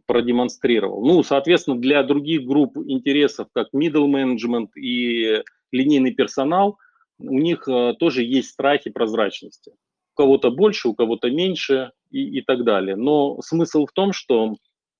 продемонстрировал. 0.06 1.06
Ну, 1.06 1.24
соответственно, 1.24 1.80
для 1.80 2.04
других 2.04 2.46
групп 2.46 2.78
интересов, 2.78 3.48
как 3.54 3.70
middle 3.74 4.08
management 4.08 4.70
и 4.76 5.42
линейный 5.72 6.12
персонал, 6.12 6.78
у 7.18 7.40
них 7.40 7.68
uh, 7.68 7.94
тоже 7.94 8.24
есть 8.24 8.50
страхи 8.50 8.90
прозрачности. 8.90 9.72
У 10.14 10.16
кого-то 10.18 10.52
больше, 10.52 10.90
у 10.90 10.96
кого-то 10.96 11.30
меньше 11.30 11.92
и, 12.12 12.40
и 12.40 12.42
так 12.42 12.64
далее. 12.64 12.96
Но 12.96 13.42
смысл 13.42 13.86
в 13.86 13.92
том, 13.92 14.12
что 14.14 14.56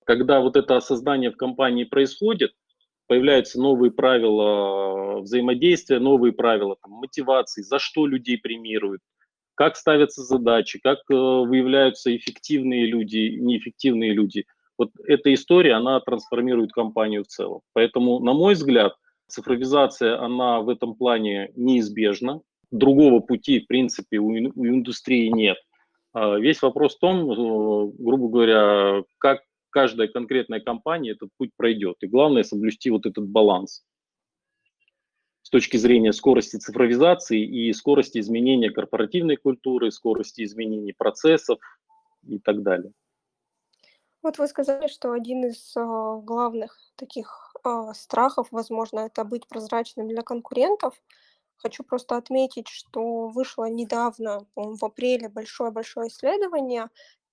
когда 0.06 0.40
вот 0.40 0.56
это 0.56 0.78
осознание 0.78 1.32
в 1.32 1.38
компании 1.38 1.84
происходит, 1.84 2.52
появляются 3.08 3.60
новые 3.60 3.92
правила 3.92 5.22
взаимодействия, 5.22 6.00
новые 6.00 6.34
правила 6.34 6.78
там, 6.82 6.94
мотивации, 6.94 7.62
за 7.62 7.80
что 7.80 8.06
людей 8.06 8.38
премируют, 8.38 9.02
как 9.56 9.76
ставятся 9.76 10.24
задачи, 10.24 10.80
как 10.80 11.00
э, 11.10 11.14
выявляются 11.14 12.16
эффективные 12.16 12.86
люди, 12.86 13.38
неэффективные 13.40 14.14
люди. 14.14 14.46
Вот 14.78 14.92
эта 15.06 15.34
история, 15.34 15.74
она 15.74 16.00
трансформирует 16.02 16.72
компанию 16.74 17.24
в 17.24 17.28
целом. 17.28 17.62
Поэтому, 17.74 18.20
на 18.20 18.34
мой 18.34 18.56
взгляд, 18.56 18.94
цифровизация, 19.28 20.20
она 20.22 20.60
в 20.60 20.70
этом 20.70 20.96
плане 20.96 21.52
неизбежна. 21.56 22.42
Другого 22.72 23.20
пути, 23.20 23.62
в 23.62 23.68
принципе, 23.68 24.18
у, 24.18 24.28
у 24.28 24.66
индустрии 24.66 25.28
нет. 25.28 25.58
А 26.14 26.38
весь 26.38 26.62
вопрос 26.62 26.96
в 26.96 27.00
том, 27.00 27.32
э, 27.32 27.92
грубо 27.98 28.30
говоря, 28.30 29.04
как 29.18 29.42
каждая 29.76 30.08
конкретная 30.08 30.62
компания 30.62 31.12
этот 31.12 31.32
путь 31.38 31.52
пройдет. 31.58 31.98
И 32.00 32.08
главное 32.08 32.44
соблюсти 32.44 32.90
вот 32.90 33.06
этот 33.06 33.28
баланс 33.28 33.84
с 35.42 35.50
точки 35.50 35.76
зрения 35.76 36.14
скорости 36.14 36.56
цифровизации 36.56 37.44
и 37.44 37.74
скорости 37.74 38.20
изменения 38.20 38.72
корпоративной 38.72 39.36
культуры, 39.36 39.92
скорости 39.92 40.46
изменений 40.46 40.94
процессов 40.94 41.60
и 42.24 42.40
так 42.40 42.64
далее. 42.64 42.94
Вот 44.24 44.38
вы 44.38 44.48
сказали, 44.48 44.88
что 44.88 45.12
один 45.12 45.46
из 45.46 45.76
э, 45.76 45.82
главных 46.24 46.80
таких 46.96 47.54
э, 47.66 47.92
страхов, 47.96 48.48
возможно, 48.52 49.02
это 49.02 49.26
быть 49.26 49.46
прозрачным 49.46 50.08
для 50.08 50.22
конкурентов. 50.22 50.94
Хочу 51.58 51.84
просто 51.84 52.16
отметить, 52.16 52.70
что 52.70 53.28
вышло 53.28 53.70
недавно, 53.70 54.48
в 54.56 54.86
апреле, 54.86 55.28
большое-большое 55.28 56.08
исследование 56.08 56.90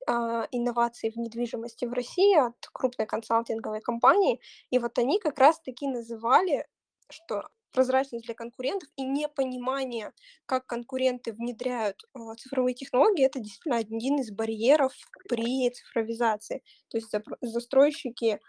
инноваций 0.06 1.10
в 1.10 1.16
недвижимости 1.16 1.84
в 1.84 1.92
России 1.92 2.36
от 2.36 2.56
крупной 2.72 3.06
консалтинговой 3.06 3.80
компании. 3.80 4.40
И 4.70 4.78
вот 4.78 4.98
они 4.98 5.18
как 5.18 5.38
раз-таки 5.38 5.86
называли, 5.86 6.66
что 7.08 7.48
прозрачность 7.72 8.24
для 8.26 8.34
конкурентов 8.34 8.88
и 8.96 9.02
непонимание, 9.02 10.12
как 10.46 10.66
конкуренты 10.66 11.32
внедряют 11.32 12.04
а, 12.14 12.34
цифровые 12.36 12.74
технологии, 12.74 13.24
это 13.24 13.40
действительно 13.40 13.78
один 13.78 14.20
из 14.20 14.30
барьеров 14.30 14.92
при 15.28 15.70
цифровизации. 15.70 16.62
То 16.88 16.98
есть 16.98 17.10
застройщики 17.40 18.40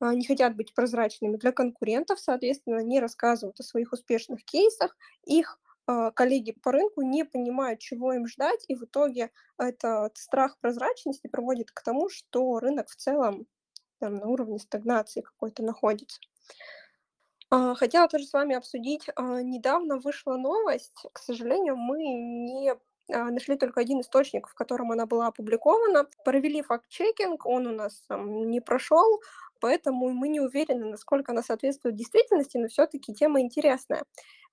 а, 0.00 0.14
не 0.14 0.26
хотят 0.26 0.56
быть 0.56 0.74
прозрачными 0.74 1.36
для 1.36 1.52
конкурентов, 1.52 2.18
соответственно, 2.18 2.80
не 2.80 3.00
рассказывают 3.00 3.60
о 3.60 3.64
своих 3.64 3.92
успешных 3.92 4.44
кейсах, 4.44 4.96
их 5.24 5.58
а, 5.62 5.69
коллеги 5.86 6.52
по 6.52 6.72
рынку 6.72 7.02
не 7.02 7.24
понимают, 7.24 7.80
чего 7.80 8.12
им 8.12 8.26
ждать, 8.26 8.64
и 8.68 8.74
в 8.74 8.84
итоге 8.84 9.30
этот 9.58 10.16
страх 10.16 10.58
прозрачности 10.60 11.26
приводит 11.26 11.70
к 11.70 11.82
тому, 11.82 12.08
что 12.08 12.58
рынок 12.60 12.88
в 12.88 12.96
целом 12.96 13.46
там, 13.98 14.16
на 14.16 14.26
уровне 14.26 14.58
стагнации 14.58 15.20
какой-то 15.20 15.62
находится. 15.62 16.20
А, 17.50 17.74
хотела 17.74 18.08
тоже 18.08 18.26
с 18.26 18.32
вами 18.32 18.54
обсудить, 18.54 19.06
а, 19.16 19.42
недавно 19.42 19.98
вышла 19.98 20.36
новость, 20.36 21.06
к 21.12 21.18
сожалению, 21.18 21.76
мы 21.76 21.98
не 21.98 22.74
нашли 23.08 23.56
только 23.56 23.80
один 23.80 24.02
источник, 24.02 24.46
в 24.46 24.54
котором 24.54 24.92
она 24.92 25.04
была 25.04 25.26
опубликована. 25.26 26.06
Провели 26.24 26.62
факт-чекинг, 26.62 27.44
он 27.44 27.66
у 27.66 27.72
нас 27.72 28.04
там 28.06 28.48
не 28.48 28.60
прошел, 28.60 29.20
поэтому 29.60 30.10
мы 30.10 30.28
не 30.28 30.40
уверены, 30.40 30.86
насколько 30.86 31.32
она 31.32 31.42
соответствует 31.42 31.96
действительности, 31.96 32.58
но 32.58 32.68
все-таки 32.68 33.14
тема 33.14 33.40
интересная. 33.40 34.04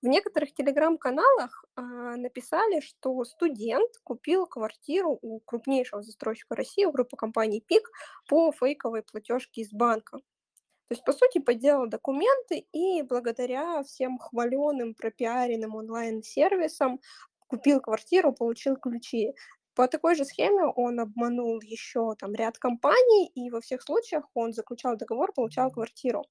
В 0.02 0.06
некоторых 0.06 0.54
телеграм-каналах 0.54 1.64
э, 1.76 1.80
написали, 1.80 2.80
что 2.80 3.24
студент 3.24 3.90
купил 4.04 4.46
квартиру 4.46 5.18
у 5.20 5.40
крупнейшего 5.40 6.02
застройщика 6.02 6.54
России, 6.54 6.84
у 6.84 6.92
группы 6.92 7.16
компаний 7.16 7.62
ПИК, 7.66 7.90
по 8.28 8.52
фейковой 8.52 9.02
платежке 9.02 9.62
из 9.62 9.72
банка. 9.72 10.18
То 10.88 10.94
есть, 10.94 11.04
по 11.04 11.12
сути, 11.12 11.38
подделал 11.38 11.86
документы 11.86 12.66
и 12.72 13.02
благодаря 13.02 13.82
всем 13.82 14.18
хваленым, 14.18 14.94
пропиаренным 14.94 15.74
онлайн-сервисам 15.74 17.00
купил 17.48 17.80
квартиру, 17.80 18.32
получил 18.32 18.76
ключи. 18.76 19.34
По 19.78 19.86
такой 19.86 20.16
же 20.16 20.24
схеме 20.24 20.64
он 20.64 20.98
обманул 20.98 21.60
еще 21.60 22.16
там 22.18 22.34
ряд 22.34 22.58
компаний, 22.58 23.30
и 23.36 23.48
во 23.48 23.60
всех 23.60 23.80
случаях 23.80 24.24
он 24.34 24.52
заключал 24.52 24.96
договор, 24.96 25.32
получал 25.32 25.70
квартиру. 25.70 26.24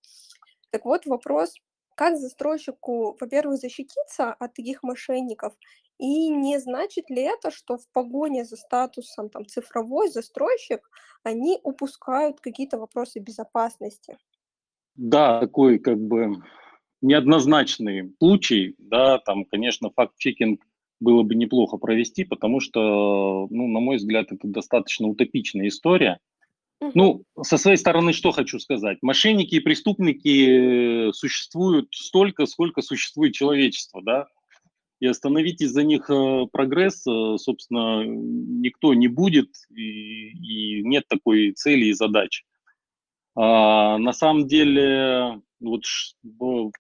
Так 0.70 0.84
вот, 0.84 1.06
вопрос, 1.06 1.56
как 1.96 2.18
застройщику, 2.18 3.16
во-первых, 3.18 3.58
защититься 3.58 4.34
от 4.34 4.54
таких 4.54 4.84
мошенников, 4.84 5.54
и 5.98 6.28
не 6.28 6.60
значит 6.60 7.10
ли 7.10 7.22
это, 7.22 7.50
что 7.50 7.78
в 7.78 7.88
погоне 7.94 8.44
за 8.44 8.58
статусом 8.58 9.30
там, 9.30 9.46
цифровой 9.46 10.10
застройщик 10.10 10.82
они 11.24 11.58
упускают 11.64 12.42
какие-то 12.42 12.78
вопросы 12.78 13.20
безопасности? 13.20 14.18
Да, 14.96 15.40
такой 15.40 15.80
как 15.80 15.98
бы 15.98 16.44
неоднозначный 17.00 18.14
случай, 18.20 18.76
да, 18.78 19.20
там, 19.20 19.46
конечно, 19.46 19.90
факт-чекинг 19.90 20.67
было 21.00 21.24
бы 21.24 21.36
неплохо 21.36 21.78
провести, 21.78 22.24
потому 22.24 22.60
что, 22.60 23.48
ну, 23.50 23.68
на 23.68 23.80
мой 23.80 23.98
взгляд, 23.98 24.32
это 24.32 24.48
достаточно 24.48 25.08
утопичная 25.08 25.68
история. 25.68 26.20
Ну, 26.94 27.24
со 27.42 27.58
своей 27.58 27.78
стороны, 27.78 28.14
что 28.14 28.32
хочу 28.32 28.60
сказать. 28.60 29.00
Мошенники 29.02 29.56
и 29.56 29.60
преступники 29.60 31.12
существуют 31.12 31.88
столько, 31.92 32.46
сколько 32.46 32.82
существует 32.82 33.34
человечество, 33.34 34.02
да. 34.04 34.28
И 35.00 35.06
остановить 35.06 35.62
из-за 35.62 35.84
них 35.84 36.10
э, 36.10 36.46
прогресс, 36.52 37.06
э, 37.06 37.38
собственно, 37.38 38.04
никто 38.04 38.96
не 38.96 39.08
будет, 39.08 39.50
и, 39.70 40.30
и 40.30 40.84
нет 40.84 41.04
такой 41.08 41.52
цели 41.52 41.86
и 41.86 41.94
задачи. 41.94 42.46
А, 43.40 44.00
на 44.00 44.14
самом 44.14 44.48
деле, 44.48 45.42
вот 45.60 45.84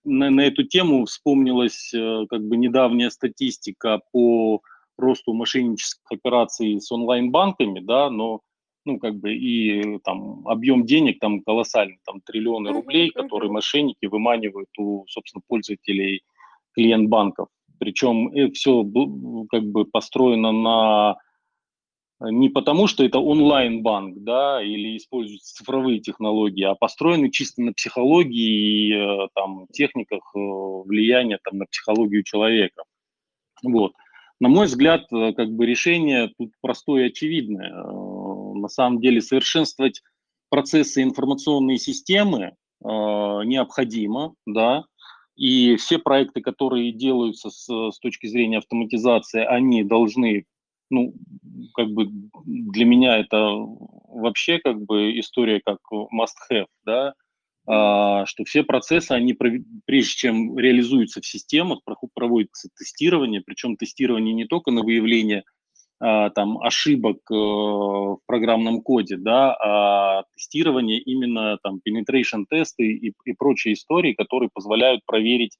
на, 0.03 0.31
на 0.31 0.41
эту 0.41 0.63
тему 0.63 1.05
вспомнилась 1.05 1.93
э, 1.93 2.25
как 2.27 2.43
бы 2.47 2.57
недавняя 2.57 3.11
статистика 3.11 4.01
по 4.11 4.61
росту 4.97 5.33
мошеннических 5.33 6.11
операций 6.11 6.81
с 6.81 6.91
онлайн-банками, 6.91 7.79
да, 7.79 8.09
но 8.09 8.41
ну, 8.85 8.97
как 8.97 9.17
бы 9.17 9.35
и 9.35 9.99
там 9.99 10.47
объем 10.47 10.85
денег 10.85 11.19
там 11.19 11.41
колоссальный, 11.41 11.99
там 12.05 12.21
триллионы 12.21 12.71
рублей, 12.71 13.11
которые 13.11 13.51
мошенники 13.51 14.07
выманивают 14.07 14.69
у, 14.79 15.05
собственно, 15.07 15.43
пользователей 15.47 16.23
клиент 16.73 17.07
банков. 17.07 17.49
Причем 17.77 18.29
это 18.29 18.53
все 18.53 18.83
как 19.51 19.63
бы 19.63 19.85
построено 19.85 20.51
на 20.51 21.17
не 22.19 22.49
потому, 22.49 22.87
что 22.87 23.03
это 23.03 23.19
онлайн-банк, 23.19 24.23
да, 24.23 24.61
или 24.61 24.97
используются 24.97 25.55
цифровые 25.55 25.99
технологии, 25.99 26.63
а 26.63 26.75
построены 26.75 27.29
чисто 27.29 27.61
на 27.61 27.73
психологии 27.73 28.87
и 28.87 28.93
э, 28.93 29.27
там, 29.35 29.67
техниках 29.71 30.21
э, 30.35 30.39
влияния 30.39 31.37
там, 31.43 31.59
на 31.59 31.65
психологию 31.65 32.23
человека. 32.23 32.83
Вот. 33.63 33.93
На 34.39 34.49
мой 34.49 34.65
взгляд, 34.65 35.05
э, 35.11 35.33
как 35.33 35.51
бы 35.51 35.67
решение 35.67 36.31
тут 36.37 36.53
простое 36.59 37.03
и 37.03 37.07
очевидное. 37.07 37.71
На 37.73 38.67
самом 38.67 38.99
деле 38.99 39.21
совершенствовать 39.21 40.01
процессы 40.49 41.03
информационной 41.03 41.77
системы 41.77 42.55
необходимо, 42.79 44.35
да, 44.45 44.85
и 45.35 45.75
все 45.77 45.97
проекты, 45.97 46.41
которые 46.41 46.91
делаются 46.91 47.49
с, 47.49 47.67
с 47.67 47.99
точки 47.99 48.27
зрения 48.27 48.59
автоматизации, 48.59 49.43
они 49.43 49.83
должны 49.83 50.45
ну, 50.89 51.13
как 51.73 51.89
бы 51.89 52.07
для 52.45 52.85
меня 52.85 53.17
это 53.17 53.37
вообще 54.07 54.59
как 54.59 54.81
бы 54.81 55.19
история 55.19 55.61
как 55.65 55.79
must-have, 55.91 56.67
да, 56.85 57.13
а, 57.67 58.25
что 58.25 58.45
все 58.45 58.63
процессы, 58.63 59.11
они 59.11 59.33
прежде 59.85 60.11
чем 60.11 60.57
реализуются 60.57 61.21
в 61.21 61.25
системах, 61.25 61.81
проводится 62.13 62.69
тестирование, 62.77 63.41
причем 63.45 63.75
тестирование 63.75 64.33
не 64.33 64.45
только 64.45 64.71
на 64.71 64.83
выявление 64.83 65.43
а, 65.99 66.29
там 66.29 66.61
ошибок 66.61 67.17
э, 67.29 67.33
в 67.33 68.19
программном 68.25 68.81
коде, 68.81 69.17
да, 69.17 69.53
а 69.55 70.23
тестирование 70.35 70.99
именно 70.99 71.57
там 71.63 71.81
penetration 71.85 72.45
тесты 72.47 72.83
и, 72.85 73.13
и 73.25 73.33
прочие 73.33 73.73
истории, 73.73 74.13
которые 74.13 74.49
позволяют 74.53 75.01
проверить 75.05 75.57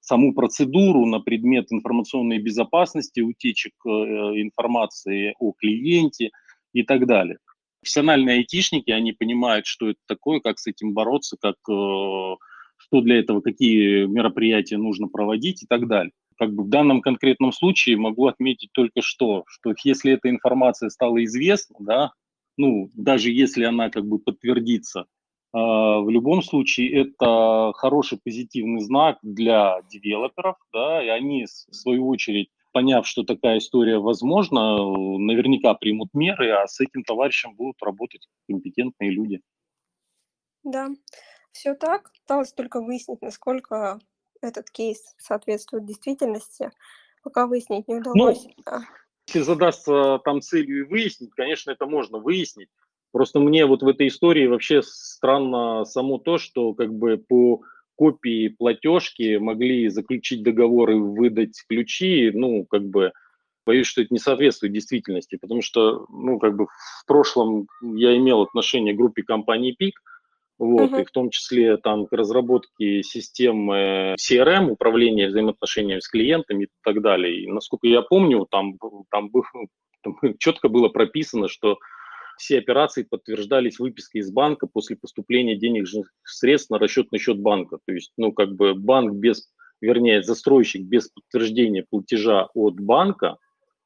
саму 0.00 0.34
процедуру 0.34 1.06
на 1.06 1.20
предмет 1.20 1.66
информационной 1.70 2.38
безопасности, 2.38 3.20
утечек 3.20 3.74
э, 3.84 3.88
информации 3.88 5.34
о 5.38 5.52
клиенте 5.52 6.30
и 6.72 6.82
так 6.82 7.06
далее. 7.06 7.38
Профессиональные 7.80 8.38
айтишники, 8.38 8.90
они 8.90 9.12
понимают, 9.12 9.66
что 9.66 9.90
это 9.90 10.00
такое, 10.06 10.40
как 10.40 10.58
с 10.58 10.66
этим 10.66 10.92
бороться, 10.92 11.36
как, 11.40 11.56
э, 11.68 12.36
что 12.76 13.00
для 13.00 13.18
этого, 13.18 13.40
какие 13.40 14.06
мероприятия 14.06 14.78
нужно 14.78 15.08
проводить 15.08 15.62
и 15.62 15.66
так 15.66 15.86
далее. 15.88 16.12
Как 16.36 16.52
бы 16.52 16.64
в 16.64 16.68
данном 16.68 17.00
конкретном 17.00 17.52
случае 17.52 17.96
могу 17.96 18.26
отметить 18.26 18.70
только 18.72 19.02
что, 19.02 19.44
что 19.48 19.74
если 19.84 20.12
эта 20.12 20.30
информация 20.30 20.88
стала 20.88 21.22
известна, 21.24 21.76
да, 21.80 22.12
ну, 22.56 22.90
даже 22.94 23.30
если 23.30 23.64
она 23.64 23.90
как 23.90 24.06
бы 24.06 24.18
подтвердится 24.18 25.06
в 25.52 26.10
любом 26.10 26.42
случае 26.42 27.02
это 27.02 27.72
хороший 27.74 28.18
позитивный 28.22 28.80
знак 28.82 29.18
для 29.22 29.80
девелоперов, 29.90 30.56
да, 30.72 31.02
и 31.02 31.08
они, 31.08 31.46
в 31.46 31.74
свою 31.74 32.08
очередь, 32.08 32.50
поняв, 32.72 33.06
что 33.06 33.22
такая 33.22 33.58
история 33.58 33.98
возможна, 33.98 34.76
наверняка 35.18 35.74
примут 35.74 36.12
меры, 36.14 36.50
а 36.50 36.66
с 36.66 36.80
этим 36.80 37.02
товарищем 37.02 37.54
будут 37.54 37.82
работать 37.82 38.28
компетентные 38.46 39.10
люди. 39.10 39.40
Да, 40.64 40.90
все 41.52 41.74
так. 41.74 42.10
Осталось 42.20 42.52
только 42.52 42.80
выяснить, 42.80 43.22
насколько 43.22 43.98
этот 44.40 44.70
кейс 44.70 45.14
соответствует 45.18 45.86
действительности. 45.86 46.70
Пока 47.22 47.46
выяснить 47.46 47.88
не 47.88 47.94
ну, 47.94 48.00
удалось. 48.00 48.46
Ну. 48.64 48.80
Если 49.26 49.40
задастся 49.40 50.18
там 50.24 50.40
целью 50.40 50.80
и 50.80 50.88
выяснить, 50.88 51.30
конечно, 51.34 51.70
это 51.70 51.86
можно 51.86 52.18
выяснить. 52.18 52.68
Просто 53.18 53.40
мне 53.40 53.66
вот 53.66 53.82
в 53.82 53.88
этой 53.88 54.06
истории 54.06 54.46
вообще 54.46 54.80
странно 54.80 55.84
само 55.84 56.18
то, 56.18 56.38
что 56.38 56.72
как 56.72 56.94
бы 56.94 57.16
по 57.18 57.62
копии 57.96 58.46
платежки 58.46 59.38
могли 59.38 59.88
заключить 59.88 60.44
договор 60.44 60.92
и 60.92 60.94
выдать 60.94 61.60
ключи, 61.68 62.30
ну, 62.32 62.64
как 62.64 62.84
бы, 62.84 63.10
боюсь, 63.66 63.88
что 63.88 64.02
это 64.02 64.14
не 64.14 64.20
соответствует 64.20 64.72
действительности, 64.72 65.34
потому 65.34 65.62
что, 65.62 66.06
ну, 66.10 66.38
как 66.38 66.54
бы 66.54 66.66
в 66.66 67.06
прошлом 67.08 67.66
я 67.82 68.16
имел 68.16 68.40
отношение 68.40 68.94
к 68.94 68.98
группе 68.98 69.24
компании 69.24 69.72
ПИК, 69.72 70.00
вот, 70.60 70.92
uh-huh. 70.92 71.02
и 71.02 71.04
в 71.04 71.10
том 71.10 71.30
числе 71.30 71.76
там 71.76 72.06
к 72.06 72.12
разработке 72.12 73.02
системы 73.02 74.14
CRM, 74.14 74.70
управления 74.70 75.26
взаимоотношениями 75.26 75.98
с 75.98 76.08
клиентами 76.08 76.66
и 76.66 76.68
так 76.84 77.02
далее. 77.02 77.42
И, 77.42 77.50
насколько 77.50 77.88
я 77.88 78.02
помню, 78.02 78.46
там, 78.48 78.78
там, 79.10 79.32
там 80.04 80.14
четко 80.38 80.68
было 80.68 80.88
прописано, 80.88 81.48
что 81.48 81.78
все 82.38 82.58
операции 82.58 83.02
подтверждались 83.02 83.78
выпиской 83.78 84.20
из 84.20 84.30
банка 84.30 84.66
после 84.66 84.96
поступления 84.96 85.56
денежных 85.56 86.12
средств 86.24 86.70
на 86.70 86.78
расчетный 86.78 87.18
счет 87.18 87.38
банка. 87.38 87.78
То 87.84 87.92
есть, 87.92 88.12
ну, 88.16 88.32
как 88.32 88.54
бы 88.54 88.74
банк 88.74 89.14
без, 89.14 89.52
вернее, 89.80 90.22
застройщик 90.22 90.82
без 90.82 91.08
подтверждения 91.08 91.84
платежа 91.88 92.48
от 92.54 92.80
банка, 92.80 93.36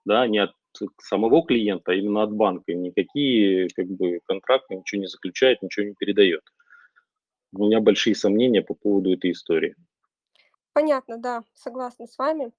да, 0.04 0.26
не 0.26 0.38
от 0.38 0.52
самого 1.00 1.44
клиента, 1.44 1.92
а 1.92 1.94
именно 1.94 2.22
от 2.22 2.32
банка, 2.32 2.72
никакие 2.74 3.68
как 3.74 3.86
бы 3.88 4.20
контракты 4.24 4.76
ничего 4.76 5.02
не 5.02 5.08
заключает, 5.08 5.62
ничего 5.62 5.86
не 5.86 5.94
передает. 5.94 6.42
У 7.54 7.66
меня 7.66 7.80
большие 7.80 8.14
сомнения 8.14 8.62
по 8.62 8.74
поводу 8.74 9.12
этой 9.12 9.32
истории. 9.32 9.76
Понятно, 10.72 11.18
да, 11.18 11.42
согласна 11.54 12.06
с 12.06 12.16
вами. 12.16 12.52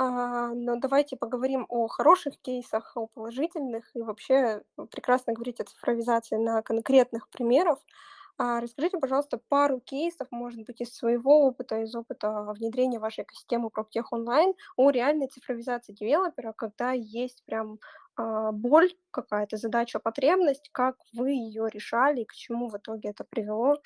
А, 0.00 0.52
но 0.54 0.76
давайте 0.76 1.16
поговорим 1.16 1.66
о 1.68 1.88
хороших 1.88 2.38
кейсах, 2.40 2.96
о 2.96 3.08
положительных 3.08 3.84
и 3.96 4.02
вообще 4.02 4.62
прекрасно 4.92 5.32
говорить 5.32 5.60
о 5.60 5.64
цифровизации 5.64 6.36
на 6.36 6.62
конкретных 6.62 7.28
примерах. 7.30 7.78
А, 8.40 8.60
расскажите, 8.60 8.98
пожалуйста, 8.98 9.40
пару 9.48 9.80
кейсов, 9.80 10.28
может 10.30 10.64
быть, 10.64 10.80
из 10.80 10.94
своего 10.94 11.40
опыта, 11.46 11.82
из 11.82 11.94
опыта 11.96 12.44
внедрения 12.56 13.00
вашей 13.00 13.24
экосистемы 13.24 13.70
PropTech 13.76 14.04
Online 14.12 14.54
о 14.76 14.90
реальной 14.90 15.26
цифровизации 15.26 15.92
девелопера, 15.92 16.52
когда 16.52 16.92
есть 16.92 17.42
прям 17.44 17.80
а, 18.16 18.52
боль 18.52 18.92
какая-то, 19.10 19.56
задача, 19.56 19.98
потребность, 19.98 20.68
как 20.70 20.96
вы 21.12 21.32
ее 21.32 21.68
решали 21.72 22.20
и 22.20 22.24
к 22.24 22.32
чему 22.34 22.68
в 22.68 22.76
итоге 22.76 23.08
это 23.10 23.24
привело. 23.24 23.78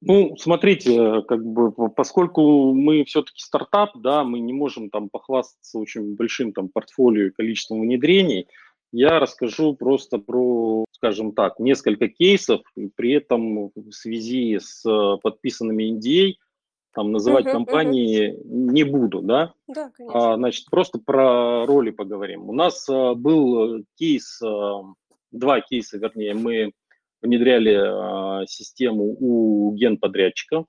Ну, 0.00 0.36
смотрите, 0.36 1.22
как 1.22 1.44
бы, 1.44 1.72
поскольку 1.90 2.72
мы 2.72 3.04
все-таки 3.04 3.40
стартап, 3.40 3.96
да, 3.96 4.24
мы 4.24 4.40
не 4.40 4.52
можем 4.52 4.90
там 4.90 5.08
похвастаться 5.08 5.78
очень 5.78 6.14
большим 6.14 6.52
там 6.52 6.68
портфолио 6.68 7.26
и 7.26 7.30
количеством 7.30 7.80
внедрений, 7.80 8.46
я 8.92 9.18
расскажу 9.18 9.74
просто 9.74 10.18
про, 10.18 10.84
скажем 10.92 11.32
так, 11.32 11.58
несколько 11.58 12.08
кейсов, 12.08 12.60
и 12.76 12.88
при 12.94 13.12
этом 13.12 13.72
в 13.74 13.90
связи 13.90 14.58
с 14.60 14.84
подписанными 15.22 15.98
NDA, 15.98 16.34
там 16.94 17.10
называть 17.10 17.44
компании 17.46 18.38
не 18.44 18.84
буду, 18.84 19.20
да? 19.20 19.52
Да, 19.66 19.90
конечно. 19.90 20.32
А, 20.32 20.36
значит, 20.36 20.66
просто 20.70 21.00
про 21.00 21.66
роли 21.66 21.90
поговорим. 21.90 22.48
У 22.48 22.52
нас 22.52 22.88
а, 22.88 23.14
был 23.14 23.84
кейс, 23.96 24.40
а, 24.40 24.82
два 25.32 25.60
кейса, 25.60 25.98
вернее, 25.98 26.34
мы 26.34 26.72
внедряли 27.24 27.74
а, 27.74 28.46
систему 28.46 29.16
у 29.18 29.74
генподрядчика, 29.74 30.66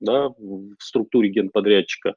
да, 0.00 0.28
в 0.28 0.76
структуре 0.80 1.30
генподрядчика. 1.30 2.14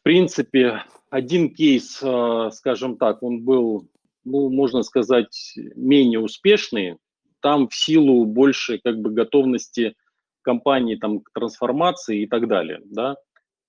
В 0.00 0.02
принципе, 0.04 0.82
один 1.10 1.52
кейс, 1.52 2.00
а, 2.02 2.50
скажем 2.50 2.96
так, 2.98 3.22
он 3.22 3.42
был, 3.42 3.88
ну, 4.24 4.50
можно 4.50 4.82
сказать, 4.82 5.54
менее 5.74 6.20
успешный. 6.20 6.98
Там 7.40 7.68
в 7.68 7.74
силу 7.74 8.24
больше 8.26 8.78
как 8.82 8.98
бы 8.98 9.10
готовности 9.10 9.94
компании 10.42 10.96
там, 10.96 11.20
к 11.20 11.30
трансформации 11.32 12.22
и 12.22 12.26
так 12.26 12.46
далее, 12.46 12.80
да. 12.84 13.16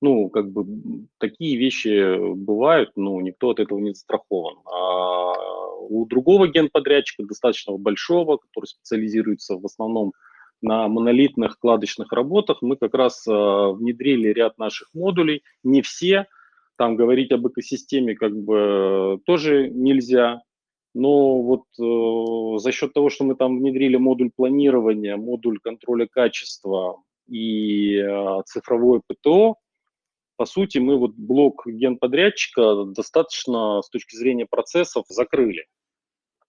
Ну, 0.02 0.30
как 0.30 0.52
бы 0.52 0.66
такие 1.20 1.58
вещи 1.58 2.34
бывают, 2.36 2.92
но 2.96 3.20
никто 3.22 3.52
от 3.52 3.60
этого 3.60 3.80
не 3.80 3.94
застрахован. 3.94 4.58
А 4.66 5.34
у 5.88 6.06
другого 6.06 6.48
генподрядчика, 6.48 7.24
достаточно 7.24 7.78
большого, 7.78 8.38
который 8.38 8.66
специализируется 8.66 9.56
в 9.56 9.66
основном 9.66 10.14
на 10.62 10.88
монолитных 10.88 11.60
кладочных 11.60 12.12
работах, 12.12 12.62
мы 12.62 12.76
как 12.76 12.94
раз 12.94 13.26
э, 13.28 13.32
внедрили 13.32 14.30
ряд 14.30 14.58
наших 14.58 14.90
модулей, 14.94 15.44
не 15.64 15.82
все, 15.82 16.28
там 16.78 16.96
говорить 16.96 17.32
об 17.32 17.48
экосистеме 17.48 18.16
как 18.16 18.36
бы 18.36 19.20
тоже 19.26 19.70
нельзя, 19.70 20.42
но 20.94 21.42
вот 21.42 21.64
э, 21.80 22.58
за 22.60 22.72
счет 22.72 22.94
того, 22.94 23.10
что 23.10 23.26
мы 23.26 23.36
там 23.36 23.60
внедрили 23.60 23.98
модуль 23.98 24.32
планирования, 24.36 25.18
модуль 25.18 25.60
контроля 25.60 26.08
качества 26.08 27.02
и 27.28 27.98
э, 27.98 28.42
цифровое 28.46 29.02
ПТО, 29.06 29.56
по 30.38 30.46
сути, 30.46 30.78
мы 30.78 30.98
вот 30.98 31.12
блок 31.16 31.64
генподрядчика 31.66 32.86
достаточно 32.86 33.82
с 33.82 33.90
точки 33.90 34.16
зрения 34.16 34.46
процессов 34.46 35.06
закрыли. 35.10 35.66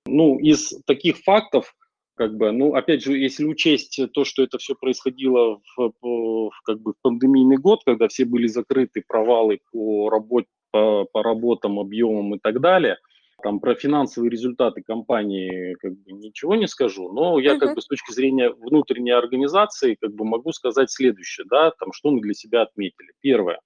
Ну, 0.07 0.38
из 0.38 0.72
таких 0.87 1.18
фактов, 1.18 1.75
как 2.14 2.37
бы, 2.37 2.53
ну, 2.53 2.75
опять 2.75 3.03
же, 3.03 3.18
если 3.18 3.44
учесть 3.44 4.01
то, 4.14 4.25
что 4.25 4.42
это 4.42 4.59
все 4.59 4.75
происходило 4.75 5.61
в, 5.77 5.92
в, 6.01 6.51
как 6.64 6.81
бы, 6.81 6.92
в 6.92 6.96
пандемийный 7.03 7.59
год, 7.59 7.83
когда 7.85 8.09
все 8.09 8.25
были 8.25 8.46
закрыты, 8.46 9.05
провалы 9.07 9.61
по, 9.72 10.09
работе, 10.09 10.49
по, 10.70 11.05
по 11.12 11.22
работам, 11.22 11.79
объемам 11.79 12.35
и 12.35 12.38
так 12.38 12.61
далее, 12.61 12.96
там 13.42 13.61
про 13.61 13.75
финансовые 13.75 14.31
результаты 14.31 14.83
компании 14.83 15.75
как 15.81 15.92
бы 15.92 16.12
ничего 16.12 16.55
не 16.55 16.66
скажу, 16.66 17.12
но 17.12 17.38
я 17.38 17.55
uh-huh. 17.55 17.59
как 17.59 17.75
бы 17.75 17.83
с 17.83 17.87
точки 17.87 18.12
зрения 18.12 18.51
внутренней 18.51 19.11
организации 19.11 19.96
как 20.01 20.14
бы 20.14 20.25
могу 20.25 20.53
сказать 20.53 20.90
следующее, 20.90 21.46
да, 21.49 21.70
там 21.72 21.92
что 21.92 22.11
мы 22.11 22.20
для 22.20 22.35
себя 22.35 22.62
отметили. 22.62 23.12
Первое, 23.20 23.61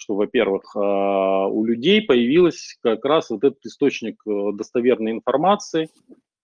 что, 0.00 0.14
во-первых, 0.14 0.74
у 0.74 1.64
людей 1.64 2.00
появился 2.00 2.76
как 2.82 3.04
раз 3.04 3.30
вот 3.30 3.44
этот 3.44 3.64
источник 3.66 4.22
достоверной 4.54 5.12
информации, 5.12 5.90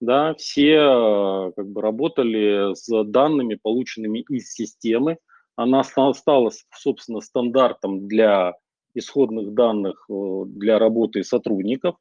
да, 0.01 0.35
все 0.35 1.53
как 1.57 1.69
бы 1.69 1.81
работали 1.81 2.75
с 2.75 3.05
данными, 3.05 3.59
полученными 3.61 4.21
из 4.29 4.53
системы, 4.53 5.17
она 5.57 5.83
стала, 5.85 6.51
собственно, 6.75 7.21
стандартом 7.23 8.07
для 8.07 8.55
исходных 8.95 9.55
данных 9.55 10.07
для 10.09 10.79
работы 10.79 11.25
сотрудников. 11.25 11.97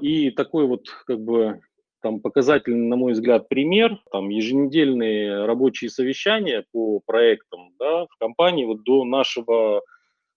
И 0.00 0.30
такой 0.36 0.66
вот 0.66 0.88
как 1.06 1.20
бы 1.20 1.60
там 2.04 2.20
показательный, 2.20 2.86
на 2.86 2.96
мой 2.96 3.14
взгляд, 3.14 3.48
пример, 3.48 3.98
там 4.12 4.28
еженедельные 4.28 5.46
рабочие 5.46 5.88
совещания 5.88 6.66
по 6.70 7.00
проектам 7.00 7.72
да, 7.78 8.04
в 8.04 8.18
компании 8.18 8.66
вот 8.66 8.84
до 8.84 9.04
нашего, 9.04 9.78
э, 9.78 9.80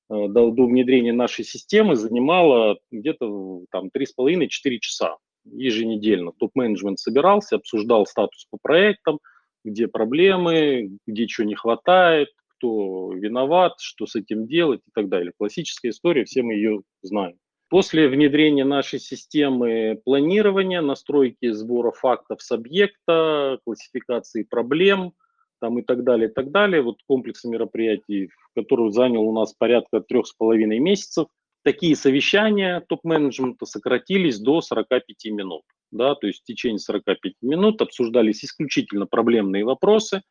до, 0.09 0.51
до 0.51 0.65
внедрения 0.65 1.13
нашей 1.13 1.43
системы 1.43 1.95
занимало 1.95 2.77
где-то 2.91 3.63
там 3.71 3.89
3,5-4 3.95 4.47
часа 4.79 5.17
еженедельно. 5.45 6.31
Топ-менеджмент 6.37 6.99
собирался, 6.99 7.55
обсуждал 7.55 8.05
статус 8.05 8.45
по 8.49 8.57
проектам, 8.61 9.19
где 9.63 9.87
проблемы, 9.87 10.97
где 11.05 11.27
чего 11.27 11.47
не 11.47 11.55
хватает, 11.55 12.29
кто 12.57 13.11
виноват, 13.13 13.73
что 13.79 14.05
с 14.05 14.15
этим 14.15 14.47
делать 14.47 14.81
и 14.87 14.91
так 14.93 15.09
далее. 15.09 15.31
Классическая 15.37 15.89
история, 15.89 16.25
все 16.25 16.41
мы 16.41 16.53
ее 16.53 16.81
знаем. 17.01 17.37
После 17.69 18.07
внедрения 18.07 18.63
нашей 18.63 18.99
системы 18.99 19.99
планирования, 20.05 20.81
настройки 20.81 21.51
сбора 21.51 21.91
фактов 21.91 22.41
с 22.41 22.49
объекта, 22.51 23.59
классификации 23.65 24.43
проблем 24.43 25.13
там 25.59 25.79
и 25.79 25.81
так 25.81 26.03
далее, 26.03 26.29
и 26.29 26.31
так 26.31 26.51
далее, 26.51 26.81
вот 26.81 26.97
комплексы 27.07 27.47
мероприятий, 27.47 28.29
который 28.55 28.91
занял 28.91 29.23
у 29.23 29.33
нас 29.33 29.53
порядка 29.53 30.01
трех 30.01 30.27
с 30.27 30.33
половиной 30.33 30.79
месяцев, 30.79 31.27
такие 31.63 31.95
совещания 31.95 32.83
топ-менеджмента 32.87 33.65
сократились 33.65 34.39
до 34.39 34.61
45 34.61 35.03
минут. 35.31 35.63
Да, 35.91 36.15
то 36.15 36.27
есть 36.27 36.41
в 36.41 36.43
течение 36.43 36.79
45 36.79 37.33
минут 37.41 37.81
обсуждались 37.81 38.43
исключительно 38.43 39.05
проблемные 39.05 39.63
вопросы, 39.63 40.21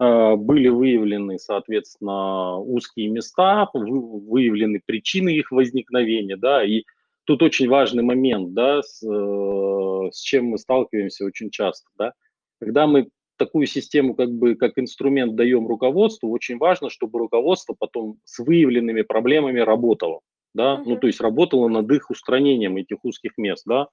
а, 0.00 0.36
были 0.36 0.68
выявлены, 0.68 1.38
соответственно, 1.38 2.56
узкие 2.56 3.08
места, 3.08 3.68
выявлены 3.74 4.80
причины 4.84 5.30
их 5.30 5.50
возникновения, 5.50 6.36
да, 6.36 6.64
и 6.64 6.84
тут 7.24 7.42
очень 7.42 7.68
важный 7.68 8.02
момент, 8.02 8.54
да, 8.54 8.82
с, 8.82 9.02
э, 9.06 10.10
с 10.10 10.20
чем 10.20 10.46
мы 10.46 10.58
сталкиваемся 10.58 11.26
очень 11.26 11.50
часто, 11.50 11.88
да, 11.98 12.14
когда 12.60 12.86
мы 12.86 13.10
такую 13.40 13.66
систему 13.66 14.14
как 14.14 14.30
бы 14.30 14.54
как 14.54 14.78
инструмент 14.78 15.34
даем 15.34 15.66
руководству, 15.66 16.30
очень 16.30 16.58
важно, 16.58 16.90
чтобы 16.90 17.18
руководство 17.18 17.74
потом 17.76 18.18
с 18.24 18.38
выявленными 18.38 19.00
проблемами 19.00 19.60
работало, 19.60 20.20
да, 20.52 20.74
uh-huh. 20.74 20.82
ну 20.84 20.96
то 20.98 21.06
есть 21.06 21.20
работало 21.20 21.68
над 21.68 21.90
их 21.90 22.10
устранением 22.10 22.76
этих 22.76 23.02
узких 23.02 23.38
мест, 23.38 23.64
да. 23.66 23.88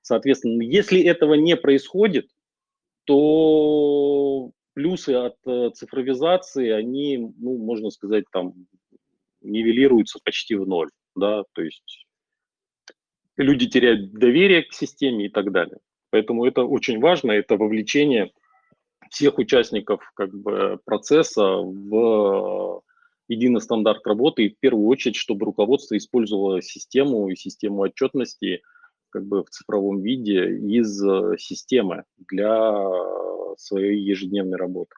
Соответственно, 0.00 0.62
если 0.62 1.02
этого 1.02 1.34
не 1.34 1.56
происходит, 1.56 2.28
то 3.04 4.52
плюсы 4.74 5.10
от 5.10 5.36
э, 5.44 5.70
цифровизации, 5.74 6.70
они, 6.70 7.18
ну, 7.18 7.58
можно 7.58 7.90
сказать, 7.90 8.24
там 8.32 8.54
нивелируются 9.40 10.20
почти 10.24 10.54
в 10.54 10.68
ноль, 10.68 10.90
да, 11.16 11.42
то 11.52 11.62
есть 11.62 12.06
люди 13.36 13.66
теряют 13.68 14.12
доверие 14.12 14.62
к 14.62 14.72
системе 14.72 15.26
и 15.26 15.28
так 15.28 15.50
далее. 15.50 15.78
Поэтому 16.10 16.46
это 16.46 16.62
очень 16.62 17.00
важно, 17.00 17.32
это 17.32 17.56
вовлечение 17.56 18.30
всех 19.10 19.38
участников 19.38 20.00
как 20.14 20.34
бы, 20.34 20.78
процесса 20.84 21.42
в 21.42 22.82
единый 23.28 23.60
стандарт 23.60 24.06
работы 24.06 24.46
и 24.46 24.54
в 24.54 24.58
первую 24.58 24.86
очередь, 24.88 25.16
чтобы 25.16 25.46
руководство 25.46 25.96
использовало 25.96 26.62
систему 26.62 27.28
и 27.28 27.36
систему 27.36 27.82
отчетности 27.82 28.62
как 29.10 29.26
бы 29.26 29.44
в 29.44 29.50
цифровом 29.50 30.00
виде 30.02 30.58
из 30.58 31.02
э, 31.02 31.36
системы 31.38 32.04
для 32.30 32.84
своей 33.56 34.00
ежедневной 34.00 34.58
работы. 34.58 34.94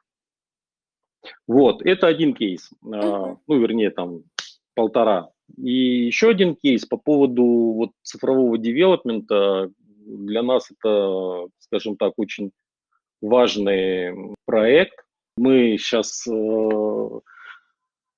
Вот, 1.47 1.81
это 1.85 2.07
один 2.07 2.33
кейс, 2.33 2.71
uh-huh. 2.83 3.37
ну, 3.47 3.59
вернее, 3.59 3.91
там 3.91 4.23
полтора. 4.75 5.29
И 5.57 6.05
еще 6.05 6.29
один 6.29 6.55
кейс 6.55 6.85
по 6.85 6.97
поводу 6.97 7.43
вот 7.43 7.91
цифрового 8.03 8.57
девелопмента. 8.57 9.71
Для 10.05 10.41
нас 10.43 10.71
это, 10.71 11.47
скажем 11.59 11.95
так, 11.97 12.13
очень 12.17 12.51
важный 13.21 14.35
проект. 14.45 14.95
Мы 15.37 15.77
сейчас 15.77 16.27
э, 16.27 17.19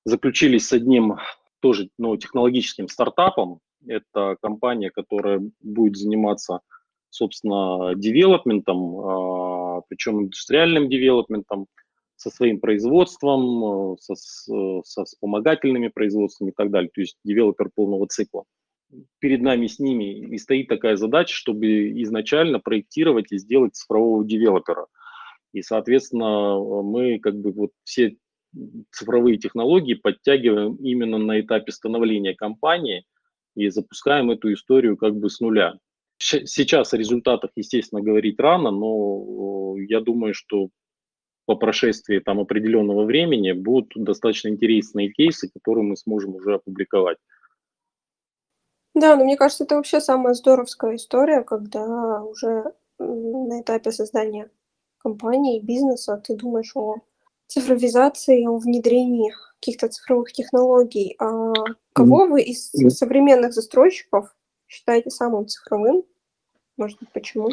заключились 0.06 0.68
с 0.68 0.74
одним 0.74 1.18
тоже 1.60 1.90
ну, 1.98 2.18
технологическим 2.18 2.88
стартапом. 2.88 3.60
Это 3.88 4.38
компания, 4.42 4.90
которая 4.90 5.42
будет 5.62 5.98
заниматься, 5.98 6.62
собственно, 7.10 7.94
девелопментом, 7.96 9.00
а, 9.00 9.82
причем 9.88 10.22
индустриальным 10.22 10.90
девелопментом, 10.90 11.68
со 12.16 12.30
своим 12.30 12.60
производством, 12.60 13.94
э, 13.94 13.98
со, 14.00 14.16
со 14.84 15.04
вспомогательными 15.04 15.90
производствами 15.90 16.52
и 16.52 16.54
так 16.54 16.72
далее, 16.72 16.90
то 16.94 17.02
есть 17.02 17.18
девелопер 17.24 17.70
полного 17.76 18.08
цикла. 18.08 18.46
Перед 19.20 19.42
нами 19.42 19.68
с 19.68 19.80
ними 19.80 20.20
и 20.20 20.38
стоит 20.38 20.68
такая 20.68 20.96
задача, 20.96 21.34
чтобы 21.34 22.02
изначально 22.04 22.60
проектировать 22.60 23.32
и 23.32 23.38
сделать 23.38 23.76
цифрового 23.76 24.26
девелопера. 24.26 24.88
И, 25.54 25.62
соответственно, 25.62 26.58
мы 26.84 27.20
как 27.20 27.36
бы 27.36 27.52
вот 27.52 27.72
все 27.84 28.18
цифровые 28.92 29.38
технологии 29.38 29.94
подтягиваем 29.94 30.76
именно 30.76 31.18
на 31.18 31.40
этапе 31.40 31.72
становления 31.72 32.36
компании 32.36 33.06
и 33.56 33.70
запускаем 33.70 34.32
эту 34.32 34.54
историю 34.54 34.98
как 34.98 35.16
бы 35.16 35.30
с 35.30 35.40
нуля. 35.40 35.76
Сейчас 36.18 36.94
о 36.94 36.98
результатах, 36.98 37.52
естественно, 37.56 38.02
говорить 38.02 38.40
рано, 38.40 38.72
но 38.72 39.76
я 39.78 40.00
думаю, 40.00 40.34
что 40.34 40.70
по 41.46 41.56
прошествии 41.56 42.20
там 42.20 42.40
определенного 42.40 43.04
времени 43.04 43.52
будут 43.52 43.92
достаточно 43.96 44.50
интересные 44.50 45.12
кейсы, 45.12 45.50
которые 45.54 45.84
мы 45.84 45.98
сможем 45.98 46.36
уже 46.36 46.56
опубликовать. 46.56 47.18
Да, 48.96 49.16
но 49.16 49.24
мне 49.24 49.38
кажется, 49.38 49.64
это 49.64 49.76
вообще 49.76 50.00
самая 50.00 50.34
здоровская 50.34 50.96
история, 50.96 51.42
когда 51.42 52.24
уже 52.24 52.74
на 53.00 53.62
этапе 53.62 53.92
создания 53.92 54.50
компании, 55.00 55.60
бизнеса 55.60 56.22
ты 56.24 56.36
думаешь 56.36 56.76
о 56.76 56.98
цифровизации, 57.48 58.46
о 58.46 58.58
внедрении 58.58 59.34
каких-то 59.60 59.88
цифровых 59.88 60.32
технологий. 60.32 61.16
А 61.20 61.54
кого 61.94 62.28
вы 62.28 62.42
из 62.42 62.72
современных 62.96 63.54
застройщиков 63.54 64.36
считаете 64.68 65.10
самым 65.10 65.48
цифровым? 65.48 66.04
Может 66.78 67.00
быть, 67.00 67.10
почему? 67.12 67.50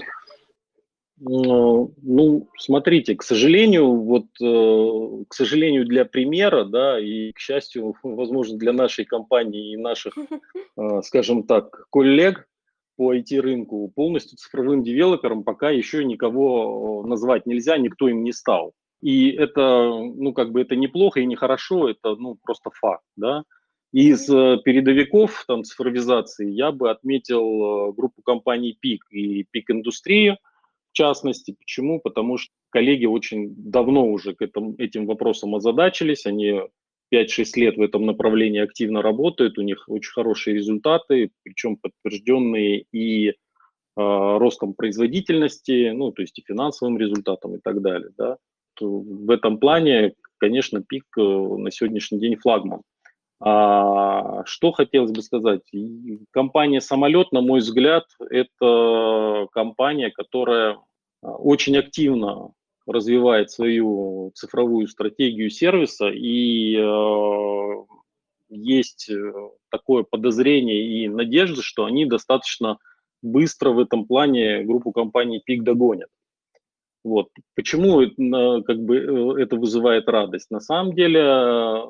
Ну, 1.23 2.49
смотрите, 2.57 3.15
к 3.15 3.23
сожалению, 3.23 3.95
вот, 3.95 4.25
э, 4.41 5.25
к 5.29 5.35
сожалению, 5.35 5.85
для 5.85 6.07
примера, 6.07 6.65
да, 6.65 6.99
и, 6.99 7.33
к 7.33 7.39
счастью, 7.39 7.95
возможно, 8.03 8.57
для 8.57 8.73
нашей 8.73 9.05
компании 9.05 9.75
и 9.75 9.77
наших, 9.77 10.17
э, 10.79 11.03
скажем 11.03 11.43
так, 11.43 11.87
коллег 11.91 12.49
по 12.97 13.15
IT-рынку, 13.15 13.93
полностью 13.95 14.39
цифровым 14.39 14.83
девелопером 14.83 15.45
пока 15.45 15.69
еще 15.71 16.05
никого 16.05 17.05
назвать 17.07 17.45
нельзя, 17.45 17.77
никто 17.77 18.09
им 18.09 18.25
не 18.25 18.33
стал. 18.33 18.73
И 19.03 19.31
это, 19.31 19.89
ну, 19.91 20.33
как 20.33 20.53
бы 20.53 20.63
это 20.63 20.75
неплохо 20.75 21.21
и 21.21 21.27
нехорошо, 21.27 21.91
это, 21.91 22.15
ну, 22.15 22.39
просто 22.43 22.71
факт, 22.71 23.05
да. 23.17 23.45
Из 23.93 24.27
э, 24.31 24.57
передовиков 24.65 25.45
там, 25.47 25.65
цифровизации 25.65 26.51
я 26.51 26.73
бы 26.73 26.91
отметил 26.91 27.93
группу 27.93 28.23
компаний 28.23 28.75
ПИК 28.81 29.05
и 29.11 29.45
ПИК 29.51 29.73
Индустрию, 29.73 30.39
в 30.93 30.97
частности. 30.97 31.55
Почему? 31.59 32.01
Потому 32.01 32.39
что 32.39 32.53
коллеги 32.71 33.07
очень 33.07 33.55
давно 33.57 34.07
уже 34.07 34.35
к 34.35 34.43
этому, 34.43 34.75
этим 34.79 35.07
вопросам 35.07 35.55
озадачились, 35.55 36.27
они 36.27 36.61
5-6 37.13 37.45
лет 37.57 37.77
в 37.77 37.83
этом 37.83 38.07
направлении 38.07 38.61
активно 38.61 39.03
работают, 39.03 39.59
у 39.59 39.63
них 39.63 39.85
очень 39.89 40.13
хорошие 40.13 40.55
результаты, 40.55 41.31
причем 41.43 41.77
подтвержденные 41.77 42.85
и 42.93 43.31
э, 43.31 43.33
ростом 43.97 44.75
производительности, 44.75 45.91
ну, 45.91 46.13
то 46.13 46.23
есть 46.23 46.39
и 46.39 46.45
финансовым 46.47 46.99
результатом 46.99 47.57
и 47.57 47.61
так 47.61 47.83
далее. 47.83 48.11
Да. 48.17 48.37
В 48.81 49.31
этом 49.31 49.59
плане, 49.59 50.15
конечно, 50.39 50.83
пик 50.83 51.05
э, 51.19 51.21
на 51.23 51.71
сегодняшний 51.71 52.21
день 52.21 52.37
флагман. 52.37 52.83
А, 53.41 54.45
что 54.45 54.73
хотелось 54.73 55.13
бы 55.13 55.23
сказать? 55.23 55.63
Компания 56.31 56.81
«Самолет», 56.81 57.33
на 57.33 57.41
мой 57.41 57.61
взгляд, 57.61 58.05
это 58.29 59.49
компания, 59.53 60.11
которая 60.11 60.79
а, 61.23 61.33
очень 61.33 61.77
активно 61.79 62.53
развивает 62.87 63.51
свою 63.51 64.33
цифровую 64.35 64.89
стратегию 64.89 65.49
сервиса, 65.49 66.09
и 66.09 66.77
э, 66.77 67.85
есть 68.49 69.11
такое 69.71 70.03
подозрение 70.03 71.05
и 71.05 71.09
надежда, 71.09 71.63
что 71.63 71.85
они 71.85 72.05
достаточно 72.05 72.79
быстро 73.23 73.71
в 73.71 73.79
этом 73.79 74.07
плане 74.07 74.65
группу 74.65 74.91
компаний 74.93 75.41
«Пик» 75.45 75.63
догонят. 75.63 76.09
Вот. 77.03 77.29
Почему 77.55 78.01
как 78.63 78.79
бы, 78.79 78.97
э, 78.97 79.43
это 79.43 79.57
вызывает 79.57 80.09
радость? 80.09 80.51
На 80.51 80.61
самом 80.61 80.95
деле, 80.95 81.23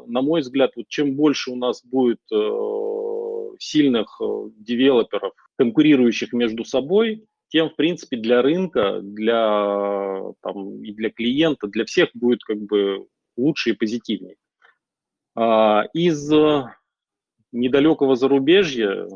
на 0.06 0.22
мой 0.22 0.40
взгляд, 0.40 0.72
вот 0.76 0.86
чем 0.88 1.16
больше 1.16 1.50
у 1.50 1.56
нас 1.56 1.84
будет 1.84 2.20
э, 2.32 3.56
сильных 3.58 4.20
э, 4.20 4.50
девелоперов, 4.56 5.32
конкурирующих 5.58 6.32
между 6.32 6.64
собой, 6.64 7.24
тем, 7.48 7.70
в 7.70 7.76
принципе, 7.76 8.16
для 8.18 8.42
рынка, 8.42 9.00
для, 9.02 10.22
там, 10.42 10.84
и 10.84 10.92
для 10.92 11.10
клиента, 11.10 11.66
для 11.66 11.84
всех 11.84 12.10
будет 12.14 12.44
как 12.44 12.58
бы 12.58 13.06
лучше 13.36 13.70
и 13.70 13.74
позитивнее. 13.74 14.36
А, 15.34 15.86
из 15.92 16.30
недалекого 17.50 18.14
зарубежья 18.14 19.08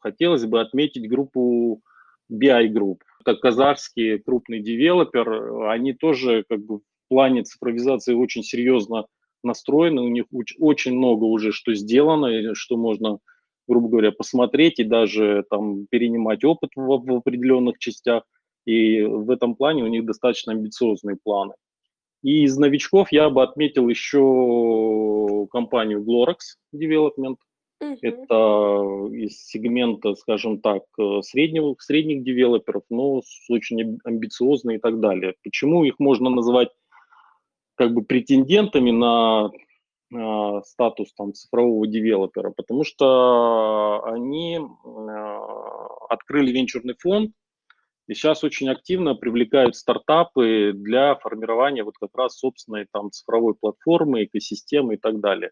хотелось 0.00 0.46
бы 0.46 0.62
отметить 0.62 1.10
группу 1.10 1.82
BI 2.30 2.68
Group 2.68 2.98
это 3.24 3.36
казахский 3.36 4.18
крупный 4.18 4.60
девелопер, 4.60 5.68
они 5.68 5.92
тоже 5.92 6.44
как 6.48 6.64
бы 6.64 6.78
в 6.78 6.82
плане 7.08 7.42
цифровизации 7.42 8.14
очень 8.14 8.42
серьезно 8.42 9.06
настроены, 9.42 10.02
у 10.02 10.08
них 10.08 10.26
очень 10.58 10.94
много 10.94 11.24
уже 11.24 11.52
что 11.52 11.74
сделано, 11.74 12.54
что 12.54 12.76
можно, 12.76 13.18
грубо 13.66 13.88
говоря, 13.88 14.12
посмотреть 14.12 14.78
и 14.78 14.84
даже 14.84 15.44
там 15.50 15.86
перенимать 15.90 16.44
опыт 16.44 16.70
в, 16.76 16.86
в 16.86 17.16
определенных 17.16 17.78
частях. 17.78 18.24
И 18.64 19.02
в 19.02 19.30
этом 19.30 19.56
плане 19.56 19.82
у 19.82 19.88
них 19.88 20.04
достаточно 20.04 20.52
амбициозные 20.52 21.16
планы. 21.22 21.54
И 22.22 22.44
из 22.44 22.56
новичков 22.56 23.10
я 23.10 23.28
бы 23.28 23.42
отметил 23.42 23.88
еще 23.88 25.48
компанию 25.50 26.04
Glorex 26.04 26.36
Development– 26.74 27.36
Угу. 27.82 27.98
Это 28.00 29.08
из 29.12 29.44
сегмента, 29.44 30.14
скажем 30.14 30.60
так, 30.60 30.84
э, 31.00 31.20
среднего, 31.22 31.74
средних 31.80 32.22
девелоперов, 32.22 32.84
но 32.90 33.22
с 33.22 33.50
очень 33.50 33.98
амбициозные 34.04 34.78
и 34.78 34.80
так 34.80 35.00
далее. 35.00 35.34
Почему 35.42 35.82
их 35.82 35.98
можно 35.98 36.30
называть 36.30 36.68
как 37.74 37.92
бы 37.92 38.02
претендентами 38.02 38.92
на 38.92 39.50
э, 40.14 40.60
статус 40.64 41.12
там, 41.14 41.34
цифрового 41.34 41.88
девелопера? 41.88 42.52
Потому 42.56 42.84
что 42.84 44.04
они 44.04 44.58
э, 44.58 45.38
открыли 46.08 46.52
венчурный 46.52 46.94
фонд, 46.96 47.32
и 48.06 48.14
сейчас 48.14 48.44
очень 48.44 48.68
активно 48.68 49.16
привлекают 49.16 49.74
стартапы 49.74 50.72
для 50.72 51.16
формирования 51.16 51.82
вот 51.82 51.94
как 51.98 52.10
раз 52.14 52.38
собственной 52.38 52.86
там 52.92 53.10
цифровой 53.10 53.54
платформы, 53.54 54.24
экосистемы 54.24 54.94
и 54.94 54.98
так 54.98 55.18
далее. 55.18 55.50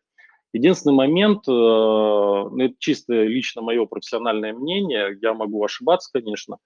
Единственный 0.53 0.95
момент, 0.95 1.47
э, 1.47 1.51
ну, 1.51 2.59
это 2.59 2.75
чисто 2.79 3.23
лично 3.23 3.63
мое 3.63 3.87
профессиональное 3.87 4.53
мнение, 4.53 5.17
я 5.23 5.33
могу 5.33 5.65
ошибаться, 5.65 6.11
конечно, 6.13 6.59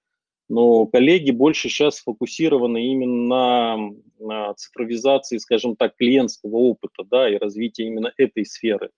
но 0.49 0.87
коллеги 0.87 1.31
больше 1.31 1.68
сейчас 1.68 1.97
сфокусированы 1.97 2.87
именно 2.87 3.94
на, 4.18 4.55
цифровизации, 4.55 5.38
скажем 5.38 5.77
так, 5.77 5.97
клиентского 5.97 6.57
опыта, 6.57 7.05
да, 7.05 7.29
и 7.29 7.37
развитии 7.37 7.87
именно 7.87 8.12
этой 8.16 8.44
сферы. 8.44 8.90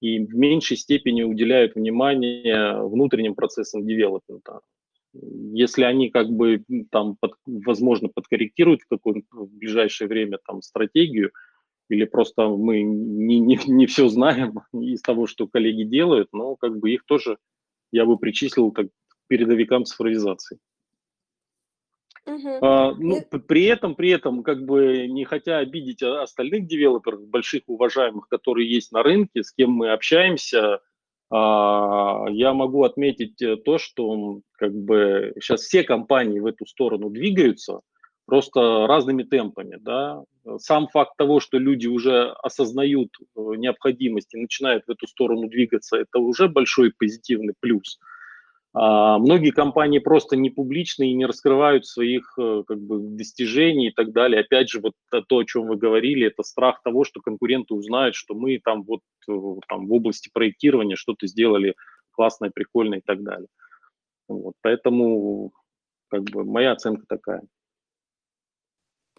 И 0.00 0.18
в 0.18 0.34
меньшей 0.34 0.78
степени 0.78 1.22
уделяют 1.22 1.74
внимание 1.74 2.82
внутренним 2.82 3.34
процессам 3.34 3.86
девелопмента. 3.86 4.60
Если 5.12 5.82
они 5.82 6.08
как 6.08 6.30
бы 6.30 6.64
там, 6.90 7.16
под, 7.20 7.34
возможно, 7.44 8.08
подкорректируют 8.08 8.82
в 8.82 8.88
какое-то 8.88 9.22
в 9.32 9.52
ближайшее 9.52 10.08
время 10.08 10.38
там 10.46 10.62
стратегию, 10.62 11.32
или 11.90 12.04
просто 12.04 12.48
мы 12.48 12.82
не, 12.82 13.40
не, 13.40 13.58
не 13.66 13.86
все 13.86 14.08
знаем 14.08 14.60
из 14.72 15.02
того, 15.02 15.26
что 15.26 15.46
коллеги 15.46 15.82
делают, 15.82 16.28
но 16.32 16.56
как 16.56 16.78
бы 16.78 16.90
их 16.90 17.04
тоже 17.04 17.38
я 17.92 18.06
бы 18.06 18.16
причислил 18.18 18.70
как 18.70 18.86
передовикам 19.26 19.84
цифровизации. 19.84 20.58
Uh-huh. 22.28 22.58
А, 22.62 22.94
ну, 22.94 23.18
И... 23.18 23.38
при 23.38 23.64
этом, 23.64 23.94
при 23.94 24.10
этом, 24.10 24.42
как 24.42 24.64
бы 24.64 25.06
не 25.08 25.24
хотя 25.24 25.58
обидеть 25.58 26.02
остальных 26.02 26.66
девелоперов, 26.66 27.26
больших 27.26 27.62
уважаемых, 27.66 28.28
которые 28.28 28.70
есть 28.70 28.92
на 28.92 29.02
рынке, 29.02 29.42
с 29.42 29.52
кем 29.52 29.70
мы 29.70 29.90
общаемся, 29.90 30.80
а, 31.30 32.26
я 32.30 32.52
могу 32.52 32.84
отметить 32.84 33.40
э, 33.40 33.56
то, 33.56 33.78
что 33.78 34.40
как 34.52 34.74
бы 34.74 35.32
сейчас 35.40 35.62
все 35.62 35.84
компании 35.84 36.40
в 36.40 36.46
эту 36.46 36.66
сторону 36.66 37.08
двигаются, 37.08 37.80
просто 38.30 38.86
разными 38.86 39.24
темпами. 39.24 39.76
Да? 39.80 40.22
Сам 40.58 40.86
факт 40.88 41.16
того, 41.18 41.40
что 41.40 41.58
люди 41.58 41.88
уже 41.88 42.30
осознают 42.42 43.10
э, 43.18 43.40
необходимость 43.56 44.32
и 44.34 44.40
начинают 44.40 44.84
в 44.86 44.90
эту 44.90 45.08
сторону 45.08 45.48
двигаться, 45.48 45.96
это 45.96 46.20
уже 46.20 46.48
большой 46.48 46.92
позитивный 46.96 47.54
плюс. 47.58 47.98
А 48.72 49.18
многие 49.18 49.50
компании 49.50 49.98
просто 49.98 50.36
не 50.36 50.48
публичны 50.48 51.10
и 51.10 51.14
не 51.14 51.26
раскрывают 51.26 51.86
своих 51.86 52.34
э, 52.38 52.62
как 52.66 52.78
бы, 52.78 53.00
достижений 53.00 53.88
и 53.88 53.92
так 53.92 54.12
далее. 54.12 54.42
Опять 54.42 54.70
же, 54.70 54.80
вот 54.80 54.92
то, 55.10 55.38
о 55.38 55.44
чем 55.44 55.66
вы 55.66 55.76
говорили, 55.76 56.28
это 56.28 56.44
страх 56.44 56.80
того, 56.84 57.02
что 57.02 57.20
конкуренты 57.20 57.74
узнают, 57.74 58.14
что 58.14 58.34
мы 58.34 58.60
там 58.64 58.84
вот 58.84 59.00
э, 59.28 59.32
там, 59.68 59.88
в 59.88 59.92
области 59.92 60.30
проектирования 60.32 60.94
что-то 60.94 61.26
сделали 61.26 61.74
классное, 62.12 62.50
прикольное 62.50 62.98
и 62.98 63.02
так 63.04 63.24
далее. 63.24 63.48
Вот, 64.28 64.54
поэтому 64.62 65.50
как 66.08 66.22
бы 66.22 66.44
моя 66.44 66.70
оценка 66.72 67.04
такая. 67.08 67.42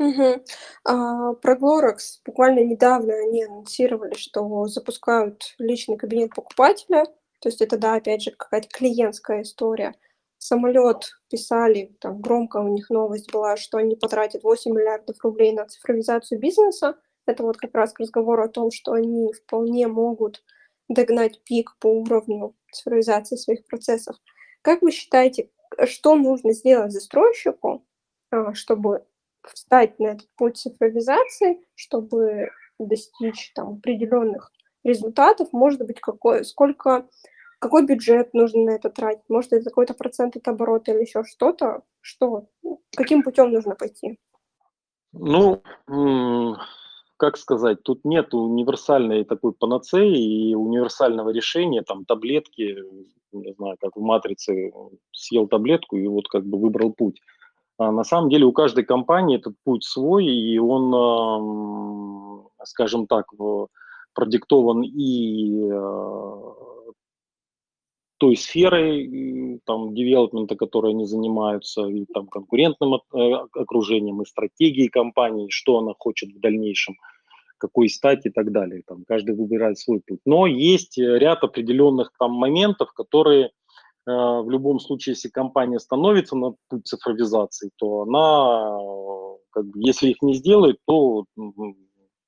Угу. 0.02 0.44
А, 0.86 1.34
про 1.34 1.56
Glorex 1.56 2.22
буквально 2.26 2.62
недавно 2.62 3.14
они 3.14 3.44
анонсировали, 3.44 4.16
что 4.16 4.66
запускают 4.66 5.54
личный 5.60 5.96
кабинет 5.96 6.34
покупателя. 6.34 7.06
То 7.40 7.50
есть 7.50 7.62
это, 7.62 7.78
да, 7.78 7.96
опять 7.96 8.24
же, 8.24 8.32
какая-то 8.32 8.68
клиентская 8.70 9.44
история. 9.44 9.94
Самолет 10.40 11.12
писали, 11.30 11.96
там 12.00 12.20
громко 12.20 12.58
у 12.58 12.68
них 12.68 12.90
новость 12.90 13.32
была, 13.32 13.58
что 13.58 13.78
они 13.78 13.96
потратят 13.96 14.44
8 14.44 14.72
миллиардов 14.72 15.18
рублей 15.24 15.54
на 15.54 15.68
цифровизацию 15.68 16.40
бизнеса. 16.40 16.96
Это 17.28 17.44
вот 17.44 17.58
как 17.58 17.76
раз 17.76 17.94
к 17.94 18.00
разговору 18.00 18.44
о 18.44 18.50
том, 18.50 18.72
что 18.72 18.94
они 18.94 19.32
вполне 19.34 19.88
могут 19.88 20.44
догнать 20.90 21.44
пик 21.44 21.76
по 21.80 21.88
уровню 21.88 22.56
цифровизации 22.72 23.36
своих 23.36 23.66
процессов. 23.68 24.16
Как 24.64 24.82
вы 24.82 24.90
считаете, 24.92 25.52
что 25.86 26.16
нужно 26.16 26.54
сделать 26.54 26.92
застройщику, 26.92 27.86
а, 28.32 28.56
чтобы 28.56 29.06
встать 29.44 30.00
на 30.00 30.08
этот 30.08 30.28
путь 30.36 30.58
цифровизации, 30.58 31.62
чтобы 31.76 32.50
достичь 32.80 33.52
там 33.54 33.74
определенных 33.74 34.52
результатов, 34.84 35.50
может 35.52 35.86
быть, 35.86 36.00
какой, 36.00 36.44
сколько, 36.46 37.08
какой 37.60 37.86
бюджет 37.86 38.34
нужно 38.34 38.64
на 38.64 38.72
это 38.72 38.90
тратить, 38.90 39.24
может, 39.30 39.54
это 39.54 39.66
какой-то 39.66 39.94
процент 39.94 40.36
от 40.36 40.48
оборота 40.48 40.92
или 40.92 41.02
еще 41.02 41.24
что-то, 41.24 41.84
что, 42.02 42.48
каким 42.96 43.24
путем 43.24 43.52
нужно 43.52 43.76
пойти? 43.76 44.18
Ну, 45.14 45.62
как 47.18 47.38
сказать, 47.38 47.84
тут 47.84 48.04
нет 48.06 48.34
универсальной 48.34 49.26
такой 49.26 49.54
панацеи 49.54 50.50
и 50.50 50.56
универсального 50.56 51.30
решения, 51.30 51.84
там, 51.84 52.06
таблетки, 52.06 52.78
не 53.32 53.54
знаю, 53.54 53.78
как 53.80 53.96
в 53.96 54.02
«Матрице», 54.02 54.72
съел 55.12 55.48
таблетку 55.48 55.98
и 55.98 56.08
вот 56.08 56.28
как 56.28 56.46
бы 56.46 56.58
выбрал 56.58 56.92
путь. 56.94 57.22
А 57.82 57.92
на 57.92 58.04
самом 58.04 58.30
деле 58.30 58.46
у 58.46 58.52
каждой 58.52 58.84
компании 58.84 59.38
этот 59.38 59.56
путь 59.64 59.84
свой, 59.84 60.28
и 60.28 60.60
он, 60.60 62.46
скажем 62.64 63.08
так, 63.08 63.26
продиктован 64.14 64.84
и 64.84 65.68
э, 65.68 66.54
той 68.18 68.36
сферой 68.36 69.60
там, 69.66 69.96
девелопмента, 69.96 70.56
которой 70.56 70.92
они 70.92 71.06
занимаются, 71.06 71.88
и 71.88 72.06
там, 72.14 72.28
конкурентным 72.28 72.94
э, 72.94 73.00
окружением, 73.54 74.22
и 74.22 74.26
стратегией 74.26 74.90
компании, 74.90 75.48
что 75.50 75.80
она 75.80 75.94
хочет 75.98 76.30
в 76.34 76.40
дальнейшем, 76.40 76.98
какой 77.58 77.90
стать 77.90 78.28
и 78.28 78.30
так 78.30 78.52
далее. 78.52 78.84
Там, 78.86 79.06
каждый 79.08 79.36
выбирает 79.36 79.80
свой 79.80 80.02
путь. 80.06 80.20
Но 80.26 80.46
есть 80.46 81.00
ряд 81.00 81.44
определенных 81.44 82.12
там, 82.20 82.32
моментов, 82.34 82.94
которые 82.94 83.50
Э, 83.50 83.61
в 84.06 84.50
любом 84.50 84.80
случае, 84.80 85.14
если 85.14 85.30
компания 85.30 85.80
становится 85.80 86.36
на 86.36 86.56
путь 86.70 86.88
цифровизации, 86.88 87.70
то 87.78 88.02
она, 88.02 88.78
э, 88.80 89.38
как 89.52 89.66
бы, 89.66 89.80
если 89.80 90.10
их 90.10 90.22
не 90.22 90.34
сделает, 90.34 90.78
то, 90.86 91.26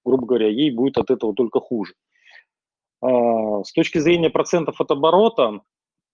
грубо 0.06 0.26
говоря, 0.26 0.50
ей 0.50 0.72
будет 0.72 0.98
от 0.98 1.10
этого 1.10 1.34
только 1.34 1.60
хуже. 1.60 1.94
А, 3.02 3.64
с 3.64 3.74
точки 3.74 3.98
зрения 3.98 4.30
процентов 4.30 4.80
от 4.80 4.92
оборота, 4.92 5.62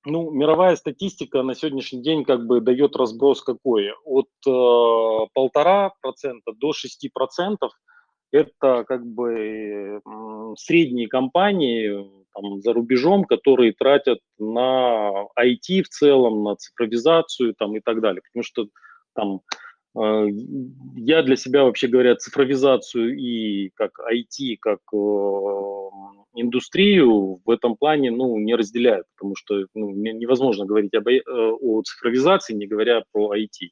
ну, 0.05 0.31
мировая 0.31 0.75
статистика 0.77 1.43
на 1.43 1.55
сегодняшний 1.55 2.01
день 2.01 2.23
как 2.23 2.47
бы 2.47 2.61
дает 2.61 2.95
разброс 2.95 3.43
какой? 3.43 3.91
От 4.05 4.29
э, 4.47 5.27
полтора 5.33 5.91
процента 6.01 6.53
до 6.53 6.71
шести 6.71 7.09
процентов 7.09 7.73
это 8.31 8.85
как 8.87 9.05
бы 9.05 10.01
средние 10.57 11.07
компании 11.07 12.18
там, 12.33 12.61
за 12.61 12.73
рубежом, 12.73 13.25
которые 13.25 13.73
тратят 13.73 14.19
на 14.37 15.11
IT 15.39 15.83
в 15.83 15.89
целом, 15.89 16.43
на 16.43 16.55
цифровизацию 16.55 17.53
там, 17.57 17.75
и 17.75 17.79
так 17.79 18.01
далее. 18.01 18.21
Потому 18.21 18.43
что 18.43 18.67
там 19.13 19.41
э, 19.97 20.27
я 20.95 21.23
для 21.23 21.35
себя, 21.35 21.63
вообще 21.63 21.87
говоря, 21.87 22.15
цифровизацию 22.15 23.17
и 23.17 23.69
как 23.75 23.99
IT, 23.99 24.57
как 24.59 24.79
э, 24.93 24.97
индустрию 26.35 27.41
в 27.45 27.49
этом 27.49 27.75
плане 27.75 28.11
ну, 28.11 28.37
не 28.37 28.55
разделяю, 28.55 29.03
потому 29.15 29.35
что 29.35 29.65
ну, 29.73 29.91
невозможно 29.91 30.65
говорить 30.65 30.93
об, 30.93 31.07
э, 31.07 31.21
о 31.25 31.81
цифровизации, 31.83 32.53
не 32.53 32.67
говоря 32.67 33.03
про 33.11 33.35
IT. 33.35 33.69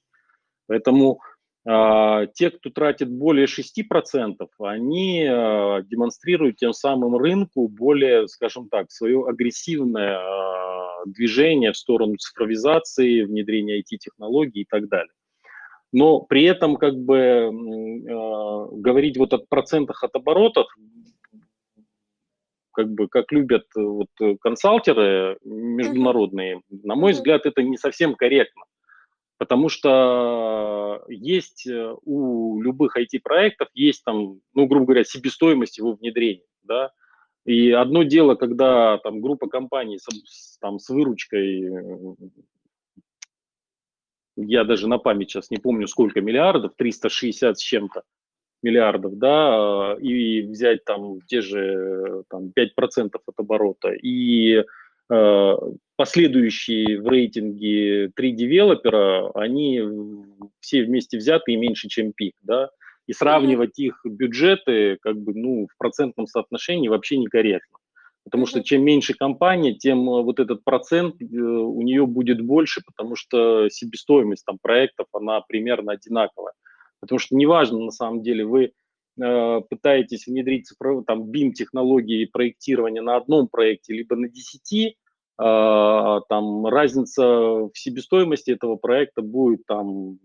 Поэтому 0.68 1.22
те, 1.68 2.50
кто 2.50 2.70
тратит 2.70 3.12
более 3.12 3.46
6%, 3.46 4.48
они 4.60 5.28
а, 5.30 5.82
демонстрируют 5.82 6.56
тем 6.56 6.72
самым 6.72 7.18
рынку 7.18 7.68
более, 7.68 8.30
скажем 8.30 8.70
так, 8.70 8.90
свое 8.90 9.28
агрессивное 9.28 10.18
а, 10.18 11.04
движение 11.06 11.74
в 11.74 11.78
сторону 11.78 12.16
цифровизации, 12.16 13.24
внедрения 13.24 13.80
IT-технологий 13.82 14.62
и 14.62 14.66
так 14.66 14.88
далее. 14.88 15.12
Но 15.92 16.22
при 16.22 16.44
этом 16.44 16.78
как 16.78 16.96
бы 16.96 17.50
говорить 18.72 19.18
вот 19.18 19.34
о 19.34 19.40
процентах 19.40 20.04
от 20.04 20.16
оборотов, 20.16 20.68
как 22.72 22.90
бы 22.90 23.10
как 23.10 23.32
любят 23.34 23.66
вот 23.76 24.10
консалтеры 24.40 25.38
международные, 25.44 26.62
на 26.70 26.96
мой 26.96 27.12
взгляд, 27.12 27.46
это 27.46 27.62
не 27.62 27.78
совсем 27.78 28.16
корректно. 28.16 28.64
Потому 29.38 29.70
что 29.70 31.04
есть 31.08 31.68
э, 31.68 31.96
у 32.04 32.60
любых 32.62 32.98
IT-проектов, 32.98 33.70
есть 33.74 34.04
там, 34.04 34.42
ну, 34.54 34.66
грубо 34.66 34.86
говоря, 34.86 35.04
себестоимость 35.04 35.78
его 35.78 35.94
внедрения, 35.94 36.48
да, 36.64 36.92
и 37.46 37.72
одно 37.72 38.04
дело, 38.04 38.36
когда 38.36 38.98
там 38.98 39.22
группа 39.22 39.48
компаний 39.48 40.00
с, 40.00 40.58
там, 40.60 40.80
с 40.80 40.90
выручкой, 40.90 41.70
я 44.36 44.64
даже 44.66 44.88
на 44.88 44.98
память 44.98 45.30
сейчас 45.30 45.50
не 45.50 45.58
помню 45.58 45.88
сколько 45.88 46.20
миллиардов, 46.20 46.74
360 46.76 47.58
с 47.58 47.62
чем-то 47.62 48.04
миллиардов, 48.64 49.18
да, 49.18 49.96
и 50.00 50.42
взять 50.42 50.84
там 50.84 51.22
те 51.22 51.42
же 51.42 52.24
там, 52.30 52.52
5% 52.58 53.12
от 53.14 53.40
оборота, 53.40 53.94
и 53.94 54.56
э, 54.56 54.64
последующие 55.96 57.02
в 57.02 57.08
рейтинге 57.08 58.12
три 58.16 58.34
девелопера, 58.34 59.32
они 59.32 59.82
все 60.60 60.84
вместе 60.84 61.18
взятые 61.18 61.58
меньше, 61.58 61.88
чем 61.88 62.14
пик, 62.14 62.36
да, 62.42 62.70
и 63.08 63.14
сравнивать 63.14 63.80
их 63.80 64.02
бюджеты 64.04 64.98
как 65.02 65.18
бы, 65.18 65.34
ну, 65.34 65.68
в 65.72 65.78
процентном 65.78 66.28
соотношении 66.28 66.90
вообще 66.90 67.18
некорректно. 67.18 67.80
Потому 68.28 68.46
что 68.46 68.62
чем 68.62 68.84
меньше 68.84 69.14
компания, 69.14 69.74
тем 69.74 70.00
э, 70.10 70.22
вот 70.22 70.42
этот 70.42 70.62
процент 70.66 71.16
э, 71.22 71.26
у 71.26 71.82
нее 71.82 72.06
будет 72.06 72.42
больше, 72.42 72.82
потому 72.86 73.16
что 73.16 73.70
себестоимость 73.70 74.44
там 74.44 74.58
проектов, 74.62 75.08
она 75.14 75.40
примерно 75.40 75.94
одинаковая. 75.94 76.52
Потому 77.00 77.20
что 77.20 77.38
неважно, 77.38 77.80
на 77.80 77.92
самом 77.92 78.22
деле, 78.22 78.44
вы 78.44 78.74
пытаетесь 79.18 80.28
внедрить 80.28 80.70
там, 81.08 81.32
BIM-технологии 81.32 82.26
проектирования 82.26 83.02
на 83.02 83.16
одном 83.18 83.48
проекте, 83.48 83.94
либо 83.94 84.16
на 84.16 84.30
10, 84.30 84.96
а, 85.40 86.22
там 86.30 86.66
разница 86.66 87.24
в 87.24 87.72
себестоимости 87.74 88.52
этого 88.52 88.76
проекта 88.76 89.22
будет 89.22 89.66
там 89.66 90.20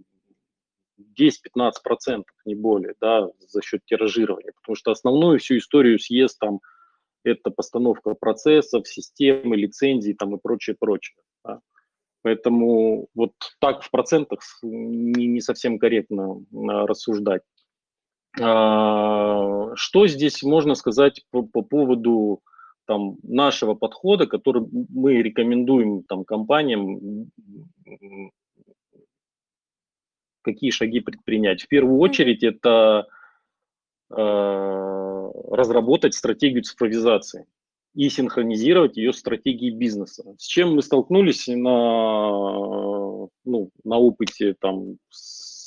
10-15%, 1.18 2.22
не 2.44 2.54
более, 2.54 2.94
да, 3.00 3.28
за 3.38 3.62
счет 3.62 3.80
тиражирования, 3.84 4.52
потому 4.60 4.76
что 4.76 4.90
основную 4.90 5.38
всю 5.38 5.58
историю 5.58 5.98
съест 5.98 6.38
там 6.38 6.60
это 7.24 7.50
постановка 7.50 8.14
процессов, 8.14 8.88
системы, 8.88 9.56
лицензий 9.56 10.14
там 10.14 10.34
и 10.34 10.40
прочее, 10.40 10.76
прочее. 10.78 11.16
Да. 11.44 11.60
Поэтому 12.22 13.08
вот 13.14 13.32
так 13.60 13.82
в 13.82 13.90
процентах 13.90 14.40
не, 14.62 15.26
не 15.26 15.40
совсем 15.40 15.78
корректно 15.78 16.44
а, 16.52 16.86
рассуждать. 16.86 17.42
А, 18.40 19.74
что 19.74 20.06
здесь 20.06 20.42
можно 20.42 20.74
сказать 20.74 21.24
по, 21.30 21.42
по 21.42 21.62
поводу 21.62 22.40
там, 22.86 23.16
нашего 23.22 23.74
подхода, 23.74 24.26
который 24.26 24.66
мы 24.70 25.22
рекомендуем 25.22 26.02
там, 26.04 26.24
компаниям, 26.24 27.30
какие 30.42 30.70
шаги 30.70 31.00
предпринять. 31.00 31.62
В 31.62 31.68
первую 31.68 31.98
очередь 31.98 32.42
это 32.42 33.06
э, 34.10 34.14
разработать 34.14 36.14
стратегию 36.14 36.62
цифровизации 36.62 37.46
и 37.94 38.08
синхронизировать 38.08 38.96
ее 38.96 39.12
с 39.12 39.18
стратегией 39.18 39.70
бизнеса. 39.70 40.34
С 40.38 40.46
чем 40.46 40.74
мы 40.74 40.82
столкнулись 40.82 41.46
на, 41.46 42.30
ну, 43.44 43.70
на 43.84 43.98
опыте 43.98 44.54
там, 44.58 44.96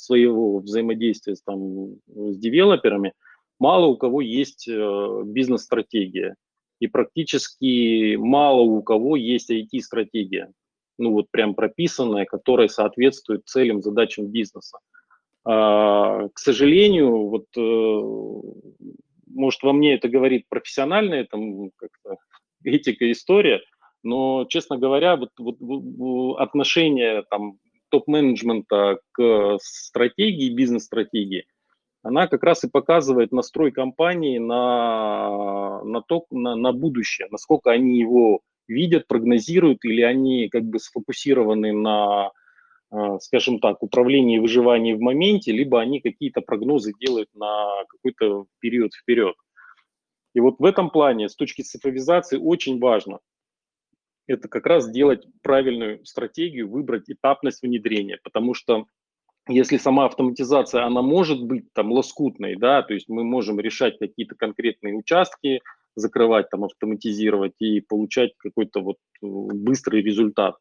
своего 0.06 0.58
взаимодействия 0.58 1.36
с, 1.36 1.42
там, 1.42 1.96
с 2.06 2.38
девелоперами, 2.38 3.12
мало 3.58 3.86
у 3.86 3.96
кого 3.96 4.20
есть 4.20 4.68
э, 4.68 5.22
бизнес-стратегия 5.24 6.36
и 6.80 6.86
практически 6.86 8.16
мало 8.16 8.60
у 8.60 8.82
кого 8.82 9.16
есть 9.16 9.50
IT-стратегия, 9.50 10.52
ну 10.98 11.12
вот 11.12 11.30
прям 11.30 11.54
прописанная, 11.54 12.24
которая 12.24 12.68
соответствует 12.68 13.46
целям, 13.46 13.82
задачам 13.82 14.26
бизнеса. 14.26 14.78
А, 15.44 16.28
к 16.28 16.38
сожалению, 16.38 17.28
вот, 17.28 17.46
э, 17.56 18.90
может, 19.28 19.62
во 19.62 19.72
мне 19.72 19.94
это 19.94 20.08
говорит 20.08 20.46
профессиональная 20.48 21.24
там, 21.24 21.70
как-то 21.76 22.16
этика, 22.64 23.10
история, 23.10 23.60
но, 24.02 24.44
честно 24.48 24.76
говоря, 24.76 25.16
вот, 25.16 25.30
вот 25.38 26.40
отношение 26.40 27.22
там, 27.30 27.58
топ-менеджмента 27.98 28.98
к 29.12 29.58
стратегии, 29.60 30.54
бизнес-стратегии– 30.54 31.46
она 32.06 32.28
как 32.28 32.44
раз 32.44 32.62
и 32.62 32.70
показывает 32.70 33.32
настрой 33.32 33.72
компании 33.72 34.38
на, 34.38 35.82
на, 35.82 36.02
то, 36.02 36.24
на, 36.30 36.54
на 36.54 36.72
будущее, 36.72 37.26
насколько 37.32 37.72
они 37.72 37.98
его 37.98 38.42
видят, 38.68 39.08
прогнозируют, 39.08 39.84
или 39.84 40.02
они 40.02 40.48
как 40.48 40.62
бы 40.62 40.78
сфокусированы 40.78 41.72
на, 41.72 42.30
а, 42.92 43.18
скажем 43.18 43.58
так, 43.58 43.82
управлении 43.82 44.36
и 44.36 44.40
выживании 44.40 44.92
в 44.92 45.00
моменте, 45.00 45.50
либо 45.50 45.80
они 45.80 46.00
какие-то 46.00 46.42
прогнозы 46.42 46.92
делают 47.00 47.28
на 47.34 47.84
какой-то 47.88 48.46
период 48.60 48.94
вперед. 48.94 49.34
И 50.34 50.38
вот 50.38 50.60
в 50.60 50.64
этом 50.64 50.90
плане, 50.90 51.28
с 51.28 51.34
точки 51.34 51.62
цифровизации, 51.62 52.38
очень 52.38 52.78
важно 52.78 53.18
это 54.26 54.48
как 54.48 54.66
раз 54.66 54.84
сделать 54.84 55.26
правильную 55.42 56.04
стратегию, 56.04 56.68
выбрать 56.68 57.08
этапность 57.08 57.62
внедрения, 57.62 58.18
потому 58.22 58.54
что 58.54 58.86
если 59.48 59.76
сама 59.76 60.06
автоматизация, 60.06 60.84
она 60.84 61.02
может 61.02 61.42
быть 61.42 61.72
там 61.72 61.92
лоскутной, 61.92 62.56
да, 62.56 62.82
то 62.82 62.94
есть 62.94 63.08
мы 63.08 63.22
можем 63.22 63.60
решать 63.60 63.98
какие-то 63.98 64.34
конкретные 64.34 64.94
участки, 64.94 65.60
закрывать, 65.94 66.50
там, 66.50 66.64
автоматизировать 66.64 67.54
и 67.60 67.80
получать 67.80 68.32
какой-то 68.38 68.80
вот 68.80 68.96
э, 69.22 69.26
быстрый 69.26 70.02
результат, 70.02 70.56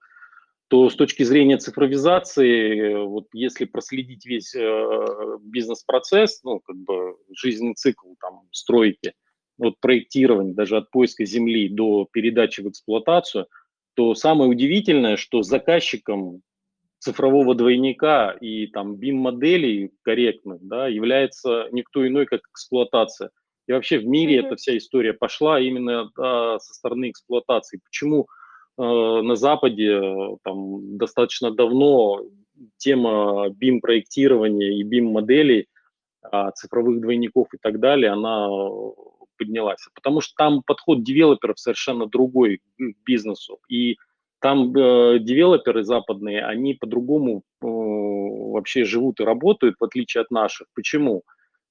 то 0.68 0.90
с 0.90 0.96
точки 0.96 1.24
зрения 1.24 1.58
цифровизации, 1.58 3.04
вот 3.06 3.28
если 3.34 3.66
проследить 3.66 4.26
весь 4.26 4.56
э, 4.56 5.38
бизнес-процесс, 5.42 6.42
ну, 6.44 6.60
как 6.60 6.78
бы 6.78 7.18
жизненный 7.36 7.76
цикл 7.76 8.14
там 8.20 8.48
стройки, 8.52 9.14
от 9.60 9.80
проектирования, 9.80 10.54
даже 10.54 10.78
от 10.78 10.92
поиска 10.92 11.26
земли 11.26 11.70
до 11.70 12.08
передачи 12.12 12.62
в 12.62 12.70
эксплуатацию, 12.70 13.48
то 13.96 14.14
самое 14.14 14.50
удивительное, 14.50 15.16
что 15.16 15.42
заказчиком 15.42 16.42
цифрового 17.00 17.56
двойника 17.56 18.32
и 18.32 18.68
там 18.68 18.96
BIM-моделей 18.96 19.92
корректных, 20.02 20.60
да, 20.62 20.88
является 20.88 21.68
никто 21.72 22.06
иной, 22.06 22.26
как 22.26 22.42
эксплуатация. 22.52 23.30
И 23.68 23.72
вообще 23.72 24.00
в 24.00 24.06
мире 24.06 24.38
mm-hmm. 24.40 24.46
эта 24.46 24.56
вся 24.56 24.78
история 24.78 25.14
пошла 25.14 25.60
именно 25.60 26.10
да, 26.18 26.60
со 26.60 26.74
стороны 26.74 27.10
эксплуатации. 27.10 27.80
Почему 27.84 28.28
э, 28.78 28.82
на 28.82 29.36
Западе 29.36 30.00
там 30.44 30.98
достаточно 30.98 31.52
давно 31.52 32.24
тема 32.78 33.50
BIM-проектирования 33.50 34.80
и 34.80 34.84
BIM-моделей, 34.84 35.68
э, 36.32 36.52
цифровых 36.56 37.02
двойников 37.02 37.48
и 37.54 37.58
так 37.62 37.80
далее, 37.80 38.12
она 38.12 38.48
поднялась? 39.38 39.88
Потому 39.94 40.22
что 40.22 40.34
там 40.38 40.62
подход 40.66 41.04
девелоперов 41.04 41.60
совершенно 41.60 42.08
другой 42.08 42.62
к 42.78 42.96
бизнесу. 43.06 43.60
И 43.70 43.98
там 44.40 44.76
э, 44.76 45.20
девелоперы 45.20 45.84
западные, 45.84 46.46
они 46.46 46.74
по-другому 46.74 47.40
э, 47.40 47.66
вообще 47.66 48.86
живут 48.86 49.20
и 49.20 49.24
работают, 49.24 49.76
в 49.80 49.84
отличие 49.84 50.22
от 50.22 50.32
наших. 50.32 50.68
Почему? 50.76 51.24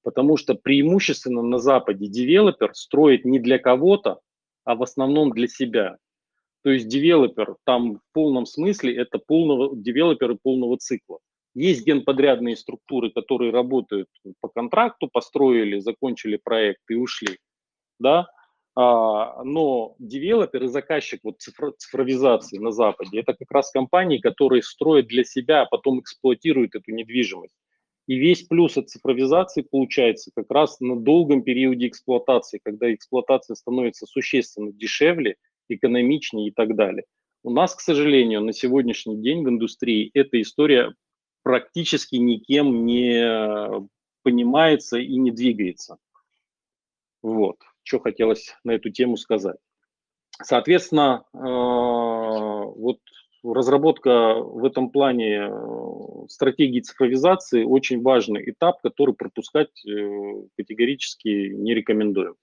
Потому 0.03 0.37
что 0.37 0.55
преимущественно 0.55 1.43
на 1.43 1.59
Западе 1.59 2.07
девелопер 2.07 2.75
строит 2.75 3.25
не 3.25 3.39
для 3.39 3.59
кого-то, 3.59 4.21
а 4.65 4.75
в 4.75 4.83
основном 4.83 5.31
для 5.31 5.49
себя. 5.49 5.97
То 6.63 6.71
есть 6.71 6.89
девелопер 6.89 7.57
там 7.65 7.97
в 7.97 8.01
полном 8.13 8.47
смысле 8.47 8.97
это 8.97 9.19
полного, 9.19 9.77
девелоперы 9.77 10.37
полного 10.43 10.79
цикла. 10.79 11.19
Есть 11.55 11.87
генподрядные 11.87 12.57
структуры, 12.57 13.11
которые 13.11 13.53
работают 13.53 14.09
по 14.41 14.49
контракту, 14.49 15.09
построили, 15.09 15.79
закончили 15.79 16.41
проект 16.43 16.83
и 16.89 16.95
ушли. 16.95 17.39
Да? 17.99 18.27
А, 18.77 19.43
но 19.45 19.95
девелопер 19.99 20.65
и 20.65 20.69
заказчик 20.69 21.21
вот 21.23 21.41
цифровизации 21.41 22.59
на 22.59 22.73
Западе– 22.73 23.21
это 23.21 23.35
как 23.35 23.51
раз 23.51 23.71
компании, 23.71 24.19
которые 24.19 24.63
строят 24.63 25.07
для 25.07 25.25
себя, 25.25 25.63
а 25.63 25.67
потом 25.67 26.01
эксплуатируют 26.01 26.75
эту 26.75 26.91
недвижимость. 26.91 27.55
И 28.07 28.17
весь 28.17 28.43
плюс 28.43 28.77
от 28.77 28.91
цифровизации 28.91 29.63
получается 29.63 30.31
как 30.35 30.51
раз 30.51 30.81
на 30.81 31.01
долгом 31.01 31.43
периоде 31.43 31.87
эксплуатации, 31.87 32.61
когда 32.63 32.93
эксплуатация 32.93 33.55
становится 33.55 34.07
существенно 34.07 34.73
дешевле, 34.73 35.37
экономичнее 35.69 36.49
и 36.49 36.51
так 36.51 36.77
далее. 36.77 37.05
У 37.43 37.51
нас, 37.51 37.75
к 37.75 37.81
сожалению, 37.81 38.43
на 38.43 38.53
сегодняшний 38.53 39.17
день 39.23 39.45
в 39.45 39.49
индустрии 39.49 40.11
эта 40.15 40.41
история 40.41 40.95
практически 41.43 42.17
никем 42.17 42.85
не 42.85 43.89
понимается 44.23 44.99
и 44.99 45.17
не 45.17 45.31
двигается. 45.31 45.97
Вот, 47.23 47.57
что 47.85 48.01
хотелось 48.01 48.57
на 48.65 48.73
эту 48.73 48.91
тему 48.91 49.17
сказать. 49.17 49.59
Соответственно, 50.43 51.25
э, 51.33 51.39
вот 51.39 52.99
разработка 53.45 54.35
в 54.35 54.65
этом 54.65 54.91
плане 54.91 55.49
э, 55.49 55.51
стратегии 56.29 56.81
цифровизации 56.81 57.63
очень 57.63 58.03
важный 58.03 58.51
этап, 58.51 58.81
который 58.83 59.15
пропускать 59.15 59.71
э, 59.87 60.43
категорически 60.57 61.53
не 61.55 61.75
рекомендуем. 61.75 62.35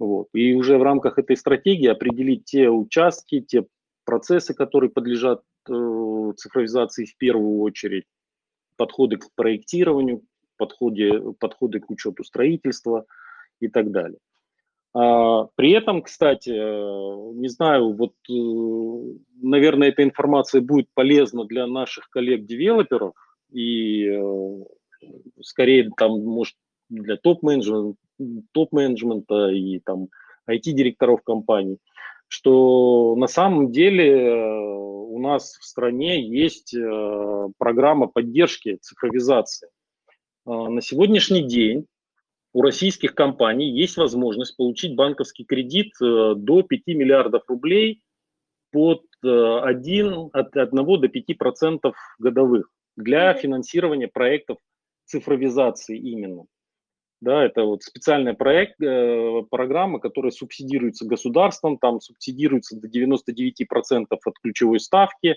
Вот. 0.00 0.28
И 0.32 0.54
уже 0.54 0.76
в 0.76 0.82
рамках 0.82 1.18
этой 1.18 1.36
стратегии 1.36 1.86
определить 1.86 2.46
те 2.46 2.68
участки, 2.68 3.40
те 3.40 3.64
процессы, 4.04 4.54
которые 4.54 4.90
подлежат 4.90 5.42
цифровизации 5.66 7.06
в 7.06 7.16
первую 7.16 7.60
очередь, 7.60 8.04
подходы 8.76 9.16
к 9.16 9.28
проектированию, 9.34 10.22
подходы, 10.58 11.32
подходы 11.38 11.80
к 11.80 11.90
учету 11.90 12.22
строительства 12.24 13.06
и 13.60 13.68
так 13.68 13.90
далее. 13.90 14.18
А, 14.94 15.48
при 15.56 15.72
этом, 15.72 16.02
кстати, 16.02 16.50
э, 16.50 17.32
не 17.34 17.48
знаю, 17.48 17.94
вот, 17.94 18.12
э, 18.30 19.18
наверное, 19.42 19.88
эта 19.88 20.04
информация 20.04 20.60
будет 20.60 20.86
полезна 20.94 21.44
для 21.46 21.66
наших 21.66 22.08
коллег-девелоперов 22.10 23.14
и 23.50 24.06
э, 24.06 24.64
скорее 25.42 25.90
там, 25.96 26.24
может, 26.24 26.54
для 26.88 27.16
топ-менеджмента, 27.16 27.98
топ-менеджмента 28.52 29.48
и 29.48 29.80
там 29.80 30.08
IT-директоров 30.48 31.22
компаний, 31.24 31.78
что 32.28 33.16
на 33.16 33.26
самом 33.26 33.72
деле 33.72 34.32
у 34.36 35.18
нас 35.18 35.56
в 35.58 35.64
стране 35.64 36.24
есть 36.24 36.76
программа 37.58 38.06
поддержки 38.06 38.76
цифровизации. 38.76 39.68
А, 40.46 40.68
на 40.68 40.80
сегодняшний 40.80 41.42
день 41.42 41.86
у 42.54 42.62
российских 42.62 43.14
компаний 43.14 43.68
есть 43.68 43.96
возможность 43.96 44.56
получить 44.56 44.94
банковский 44.94 45.44
кредит 45.44 45.92
э, 46.00 46.34
до 46.36 46.62
5 46.62 46.86
миллиардов 46.86 47.42
рублей 47.48 48.00
под 48.70 49.02
1, 49.22 50.06
э, 50.06 50.28
от 50.32 50.56
1 50.56 51.00
до 51.00 51.08
5 51.08 51.36
процентов 51.36 51.96
годовых 52.20 52.70
для 52.96 53.34
финансирования 53.34 54.06
проектов 54.06 54.58
цифровизации 55.04 55.98
именно. 55.98 56.44
Да, 57.20 57.44
это 57.44 57.64
вот 57.64 57.82
специальная 57.82 58.34
проект, 58.34 58.80
э, 58.80 59.42
программа, 59.50 59.98
которая 59.98 60.30
субсидируется 60.30 61.06
государством, 61.06 61.76
там 61.78 62.00
субсидируется 62.00 62.78
до 62.78 62.86
99% 62.86 64.06
от 64.10 64.38
ключевой 64.40 64.78
ставки. 64.78 65.36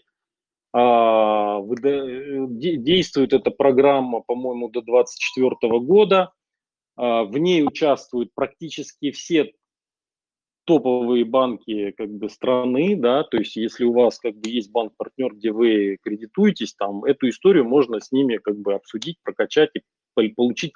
А, 0.72 1.62
действует 1.64 3.34
эта 3.34 3.50
программа, 3.50 4.22
по-моему, 4.22 4.70
до 4.70 4.82
2024 4.82 5.80
года. 5.80 6.32
А, 6.98 7.24
в 7.24 7.38
ней 7.38 7.64
участвуют 7.64 8.34
практически 8.34 9.12
все 9.12 9.54
топовые 10.66 11.24
банки 11.24 11.92
как 11.92 12.10
бы 12.10 12.28
страны, 12.28 12.98
да, 12.98 13.24
то 13.24 13.38
есть 13.38 13.56
если 13.56 13.86
у 13.86 13.94
вас 13.94 14.20
как 14.20 14.36
бы 14.36 14.50
есть 14.50 14.70
банк-партнер, 14.72 15.34
где 15.34 15.52
вы 15.52 15.98
кредитуетесь, 16.04 16.74
там 16.74 17.06
эту 17.06 17.30
историю 17.30 17.64
можно 17.64 18.02
с 18.02 18.12
ними 18.12 18.38
как 18.38 18.58
бы 18.58 18.74
обсудить, 18.74 19.18
прокачать 19.24 19.70
и 20.20 20.28
получить 20.30 20.74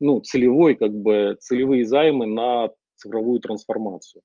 ну, 0.00 0.20
целевой 0.20 0.74
как 0.74 0.92
бы 0.92 1.36
целевые 1.38 1.84
займы 1.84 2.26
на 2.26 2.70
цифровую 2.96 3.38
трансформацию. 3.38 4.22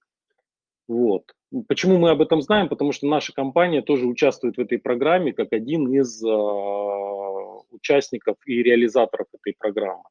Вот. 0.88 1.32
Почему 1.68 1.98
мы 1.98 2.10
об 2.10 2.22
этом 2.22 2.42
знаем? 2.42 2.70
Потому 2.70 2.92
что 2.92 3.08
наша 3.08 3.34
компания 3.34 3.82
тоже 3.82 4.08
участвует 4.08 4.56
в 4.56 4.62
этой 4.62 4.80
программе 4.80 5.34
как 5.34 5.52
один 5.52 5.94
из 5.94 6.24
э, 6.24 6.28
участников 7.72 8.38
и 8.46 8.64
реализаторов 8.64 9.28
этой 9.34 9.54
программы. 9.58 10.04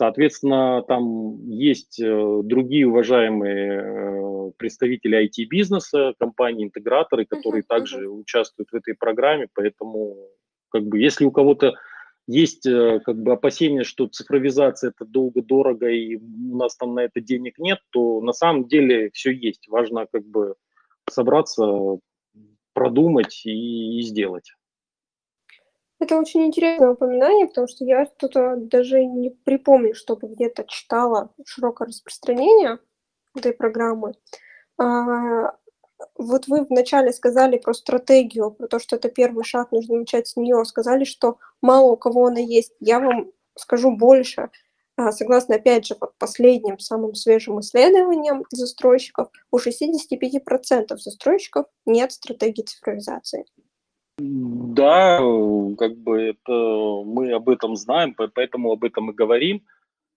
Соответственно, 0.00 0.82
там 0.88 1.46
есть 1.50 2.00
э, 2.00 2.40
другие 2.42 2.88
уважаемые 2.88 3.82
э, 3.82 4.50
представители 4.56 5.28
IT-бизнеса, 5.28 6.14
компании-интеграторы, 6.18 7.26
которые 7.26 7.64
uh-huh, 7.64 7.68
также 7.68 8.06
uh-huh. 8.06 8.20
участвуют 8.20 8.70
в 8.70 8.76
этой 8.76 8.94
программе. 8.94 9.48
Поэтому, 9.52 10.16
как 10.70 10.84
бы, 10.84 10.98
если 10.98 11.26
у 11.26 11.30
кого-то 11.30 11.74
есть 12.26 12.64
э, 12.64 13.00
как 13.04 13.22
бы 13.22 13.32
опасения, 13.32 13.84
что 13.84 14.06
цифровизация 14.06 14.94
это 14.96 15.04
долго, 15.04 15.42
дорого 15.42 15.90
и 15.90 16.16
у 16.16 16.56
нас 16.56 16.78
там 16.78 16.94
на 16.94 17.00
это 17.00 17.20
денег 17.20 17.58
нет, 17.58 17.80
то 17.90 18.22
на 18.22 18.32
самом 18.32 18.68
деле 18.68 19.10
все 19.12 19.32
есть. 19.32 19.68
Важно 19.68 20.06
как 20.10 20.24
бы 20.24 20.54
собраться, 21.10 21.98
продумать 22.72 23.42
и, 23.44 23.98
и 23.98 24.00
сделать. 24.00 24.54
Это 26.00 26.18
очень 26.18 26.46
интересное 26.46 26.90
упоминание, 26.90 27.46
потому 27.46 27.68
что 27.68 27.84
я 27.84 28.06
что-то 28.06 28.56
даже 28.56 29.04
не 29.04 29.30
припомню, 29.30 29.94
чтобы 29.94 30.28
где-то 30.28 30.64
читала 30.64 31.30
широкое 31.44 31.88
распространение 31.88 32.78
этой 33.36 33.52
программы. 33.52 34.14
А, 34.78 35.52
вот 36.16 36.48
вы 36.48 36.64
вначале 36.64 37.12
сказали 37.12 37.58
про 37.58 37.74
стратегию, 37.74 38.50
про 38.50 38.66
то, 38.66 38.78
что 38.78 38.96
это 38.96 39.10
первый 39.10 39.44
шаг, 39.44 39.72
нужно 39.72 39.98
начать 39.98 40.28
с 40.28 40.36
нее. 40.36 40.64
Сказали, 40.64 41.04
что 41.04 41.36
мало 41.60 41.92
у 41.92 41.96
кого 41.98 42.26
она 42.28 42.40
есть. 42.40 42.72
Я 42.80 42.98
вам 42.98 43.30
скажу 43.54 43.94
больше. 43.94 44.48
А, 44.96 45.12
согласно, 45.12 45.56
опять 45.56 45.86
же, 45.86 45.96
вот 46.00 46.14
последним, 46.18 46.78
самым 46.78 47.14
свежим 47.14 47.60
исследованиям 47.60 48.44
застройщиков, 48.50 49.28
у 49.50 49.58
65% 49.58 50.96
застройщиков 50.96 51.66
нет 51.84 52.12
стратегии 52.12 52.62
цифровизации. 52.62 53.44
Да, 54.80 55.18
как 55.76 55.98
бы 55.98 56.22
это 56.22 56.52
мы 57.04 57.32
об 57.32 57.50
этом 57.50 57.76
знаем, 57.76 58.14
поэтому 58.14 58.72
об 58.72 58.82
этом 58.84 59.10
и 59.10 59.14
говорим. 59.14 59.62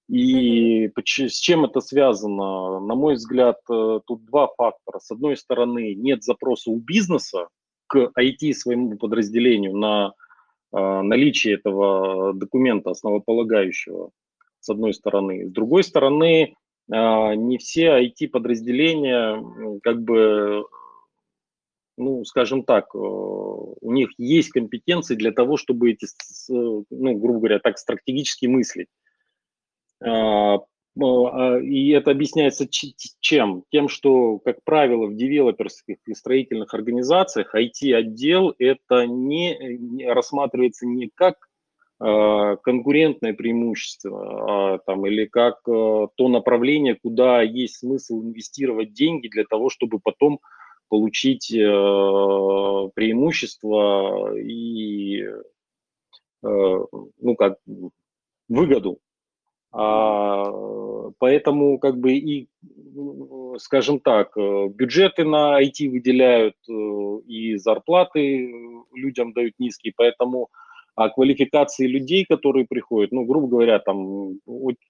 И 0.07 0.87
mm-hmm. 0.87 1.27
с 1.27 1.39
чем 1.39 1.65
это 1.65 1.81
связано? 1.81 2.79
На 2.79 2.95
мой 2.95 3.15
взгляд, 3.15 3.57
э, 3.69 3.99
тут 4.05 4.25
два 4.25 4.47
фактора. 4.47 4.99
С 4.99 5.11
одной 5.11 5.35
стороны, 5.35 5.95
нет 5.95 6.23
запроса 6.23 6.71
у 6.71 6.77
бизнеса 6.77 7.47
к 7.87 8.11
IT 8.17 8.53
своему 8.53 8.97
подразделению 8.97 9.75
на 9.75 10.13
э, 10.71 11.01
наличие 11.01 11.55
этого 11.55 12.33
документа 12.33 12.91
основополагающего, 12.91 14.11
с 14.59 14.69
одной 14.69 14.93
стороны. 14.93 15.47
С 15.47 15.51
другой 15.51 15.83
стороны, 15.83 16.55
э, 16.91 17.35
не 17.35 17.57
все 17.57 18.01
IT-подразделения 18.05 19.79
как 19.83 20.01
бы 20.03 20.65
ну, 21.97 22.23
скажем 22.25 22.63
так, 22.63 22.93
э, 22.95 22.97
у 22.97 23.91
них 23.91 24.09
есть 24.17 24.49
компетенции 24.49 25.15
для 25.15 25.31
того, 25.31 25.57
чтобы 25.57 25.91
эти, 25.91 26.07
ну, 26.49 27.15
грубо 27.15 27.39
говоря, 27.39 27.59
так 27.59 27.77
стратегически 27.77 28.47
мыслить. 28.47 28.87
А, 30.03 30.59
а, 31.01 31.57
и 31.59 31.89
это 31.89 32.11
объясняется 32.11 32.67
чем? 32.69 33.63
Тем, 33.71 33.87
что, 33.89 34.39
как 34.39 34.57
правило, 34.63 35.07
в 35.07 35.15
девелоперских 35.15 35.97
и 36.05 36.13
строительных 36.13 36.73
организациях 36.73 37.55
IT-отдел 37.55 38.53
это 38.59 39.07
не 39.07 40.05
рассматривается 40.07 40.85
не 40.85 41.09
как 41.13 41.35
а, 41.99 42.57
конкурентное 42.57 43.33
преимущество 43.33 44.81
там, 44.85 45.05
или 45.05 45.25
как 45.25 45.59
э, 45.67 46.07
то 46.15 46.27
направление, 46.27 46.95
куда 46.95 47.41
есть 47.41 47.77
смысл 47.77 48.21
инвестировать 48.21 48.93
деньги 48.93 49.27
для 49.27 49.45
того, 49.45 49.69
чтобы 49.69 49.99
потом 49.99 50.39
получить 50.93 51.51
э, 51.51 51.57
преимущество 52.93 54.37
и, 54.37 55.23
э, 55.23 55.33
ну, 56.43 57.35
как, 57.35 57.57
выгоду. 58.47 58.99
А, 59.71 60.51
поэтому, 61.17 61.79
как 61.79 61.97
бы, 61.97 62.13
и, 62.13 62.47
скажем 63.57 64.01
так, 64.01 64.37
э, 64.37 64.67
бюджеты 64.67 65.23
на 65.23 65.59
IT 65.63 65.89
выделяют, 65.89 66.57
и 67.27 67.55
зарплаты 67.55 68.53
людям 68.93 69.33
дают 69.33 69.55
низкие, 69.57 69.93
поэтому 69.97 70.49
а 70.93 71.09
квалификации 71.09 71.87
людей, 71.87 72.23
которые 72.23 72.67
приходят, 72.67 73.11
ну, 73.11 73.25
грубо 73.25 73.47
говоря, 73.47 73.79
там, 73.79 74.37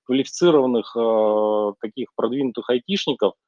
квалифицированных 0.03 1.77
таких 1.79 2.09
продвинутых 2.13 2.69
айтишников– 2.69 3.35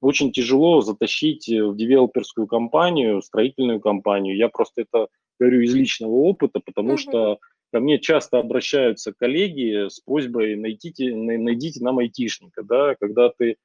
очень 0.00 0.32
тяжело 0.32 0.80
затащить 0.80 1.48
э, 1.48 1.62
в 1.62 1.76
девелоперскую 1.76 2.46
компанию, 2.46 3.22
строительную 3.22 3.80
компанию. 3.80 4.36
Я 4.36 4.48
просто 4.48 4.82
это 4.82 5.08
говорю 5.38 5.60
из 5.60 5.74
личного 5.74 6.12
опыта, 6.12 6.60
потому 6.64 6.94
mm-hmm. 6.94 6.98
что 6.98 7.38
ко 7.72 7.80
мне 7.80 7.98
часто 7.98 8.38
обращаются 8.38 9.12
коллеги 9.12 9.88
с 9.88 10.00
просьбой 10.00 10.56
найдите, 10.56 11.14
найдите 11.14 11.82
нам 11.82 11.98
айтишника, 11.98 12.62
да, 12.62 12.94
когда 12.98 13.30
ты 13.30 13.56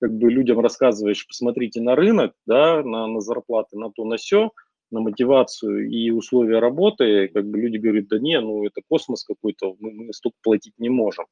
как 0.00 0.16
бы 0.16 0.30
людям 0.30 0.60
рассказываешь, 0.60 1.26
посмотрите 1.26 1.80
на 1.80 1.96
рынок, 1.96 2.32
да, 2.46 2.82
на, 2.82 3.06
на 3.06 3.20
зарплаты, 3.20 3.76
на 3.76 3.90
то, 3.90 4.04
на 4.04 4.16
все, 4.16 4.52
на 4.90 5.00
мотивацию 5.00 5.88
и 5.88 6.10
условия 6.10 6.60
работы, 6.60 7.28
как 7.28 7.46
бы 7.46 7.58
люди 7.58 7.78
говорят, 7.78 8.08
да 8.08 8.18
не, 8.18 8.40
ну 8.40 8.64
это 8.64 8.80
космос 8.88 9.24
какой-то, 9.24 9.76
мы, 9.80 9.92
мы 9.92 10.12
столько 10.12 10.36
платить 10.42 10.74
не 10.78 10.88
можем. 10.88 11.26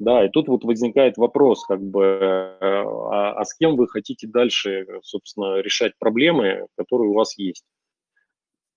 Да, 0.00 0.24
и 0.24 0.30
тут 0.30 0.48
вот 0.48 0.64
возникает 0.64 1.18
вопрос, 1.18 1.66
как 1.66 1.82
бы, 1.82 2.02
э, 2.02 2.56
а, 2.62 3.32
а 3.34 3.44
с 3.44 3.52
кем 3.52 3.76
вы 3.76 3.86
хотите 3.86 4.26
дальше, 4.26 4.86
собственно, 5.02 5.60
решать 5.60 5.92
проблемы, 5.98 6.66
которые 6.74 7.10
у 7.10 7.14
вас 7.14 7.36
есть. 7.36 7.66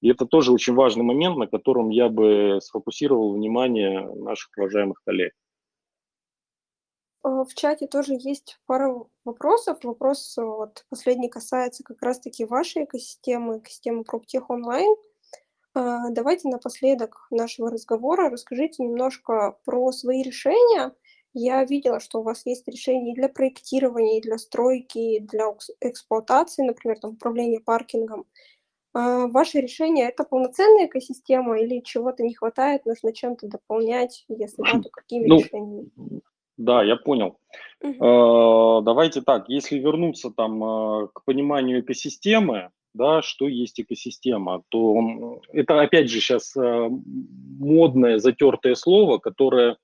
И 0.01 0.09
это 0.09 0.25
тоже 0.25 0.51
очень 0.51 0.73
важный 0.73 1.05
момент, 1.05 1.37
на 1.37 1.47
котором 1.47 1.91
я 1.91 2.09
бы 2.09 2.59
сфокусировал 2.61 3.33
внимание 3.35 4.01
наших 4.01 4.49
уважаемых 4.57 5.01
коллег. 5.05 5.31
А, 7.21 7.45
в 7.45 7.53
чате 7.53 7.87
тоже 7.87 8.15
есть 8.19 8.59
пара 8.65 8.93
вопросов. 9.23 9.81
Вопрос 9.85 10.35
вот, 10.35 10.85
последний 10.89 11.29
касается 11.29 11.85
как 11.85 12.01
раз-таки 12.01 12.43
вашей 12.43 12.83
экосистемы, 12.83 13.59
экосистемы 13.59 14.01
PropTech 14.03 14.43
онлайн. 14.49 14.93
Давайте 15.73 16.49
напоследок 16.49 17.25
нашего 17.31 17.71
разговора 17.71 18.29
расскажите 18.29 18.83
немножко 18.83 19.57
про 19.65 19.91
свои 19.91 20.21
решения. 20.21 20.93
Я 21.33 21.63
видела, 21.63 21.99
что 21.99 22.19
у 22.19 22.23
вас 22.23 22.45
есть 22.45 22.67
решения 22.67 23.11
и 23.11 23.15
для 23.15 23.27
проектирования, 23.27 24.19
и 24.19 24.21
для 24.21 24.37
стройки, 24.37 24.97
и 24.97 25.19
для 25.19 25.45
эксплуатации, 25.81 26.63
например, 26.63 26.99
там, 26.99 27.11
управления 27.11 27.59
паркингом. 27.59 28.25
А 28.93 29.25
ваше 29.27 29.59
решение– 29.59 30.07
это 30.09 30.23
полноценная 30.23 30.85
экосистема 30.85 31.59
или 31.59 31.81
чего-то 31.81 32.21
не 32.21 32.35
хватает, 32.35 32.85
нужно 32.85 33.11
чем-то 33.11 33.47
дополнять, 33.47 34.23
если 34.27 34.61
да, 34.61 34.79
то 34.79 34.89
какими 34.91 35.25
ну, 35.25 35.39
решениями? 35.39 35.89
Да, 36.57 36.83
я 36.83 36.95
понял. 36.95 37.39
Угу. 37.81 38.83
Давайте 38.83 39.21
так, 39.21 39.49
если 39.49 39.79
вернуться 39.79 40.29
там 40.29 40.63
э, 40.63 41.07
к 41.11 41.23
пониманию 41.25 41.79
экосистемы, 41.79 42.69
да, 42.93 43.23
что 43.23 43.47
есть 43.47 43.81
экосистема, 43.81 44.61
то 44.69 45.41
это 45.51 45.81
опять 45.81 46.11
же 46.11 46.19
сейчас 46.19 46.53
модное 46.55 48.19
затертое 48.19 48.75
слово, 48.75 49.17
которое 49.17 49.77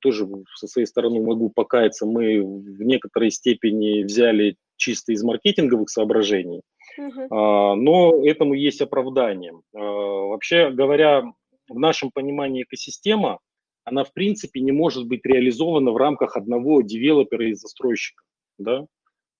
тоже 0.00 0.28
со 0.54 0.66
своей 0.66 0.86
стороны 0.86 1.20
могу 1.20 1.50
покаяться, 1.50 2.06
мы 2.06 2.42
в 2.42 2.82
некоторой 2.82 3.30
степени 3.30 4.02
взяли 4.02 4.56
чисто 4.76 5.12
из 5.12 5.22
маркетинговых 5.22 5.88
соображений, 5.88 6.62
uh-huh. 6.98 7.74
но 7.74 8.24
этому 8.24 8.54
есть 8.54 8.80
оправдание. 8.80 9.52
Вообще 9.72 10.70
говоря, 10.70 11.24
в 11.68 11.78
нашем 11.78 12.10
понимании 12.10 12.64
экосистема, 12.64 13.38
она 13.84 14.04
в 14.04 14.12
принципе 14.12 14.60
не 14.60 14.72
может 14.72 15.06
быть 15.06 15.24
реализована 15.24 15.90
в 15.90 15.96
рамках 15.96 16.36
одного 16.36 16.82
девелопера 16.82 17.48
и 17.48 17.54
застройщика. 17.54 18.22
Да? 18.58 18.86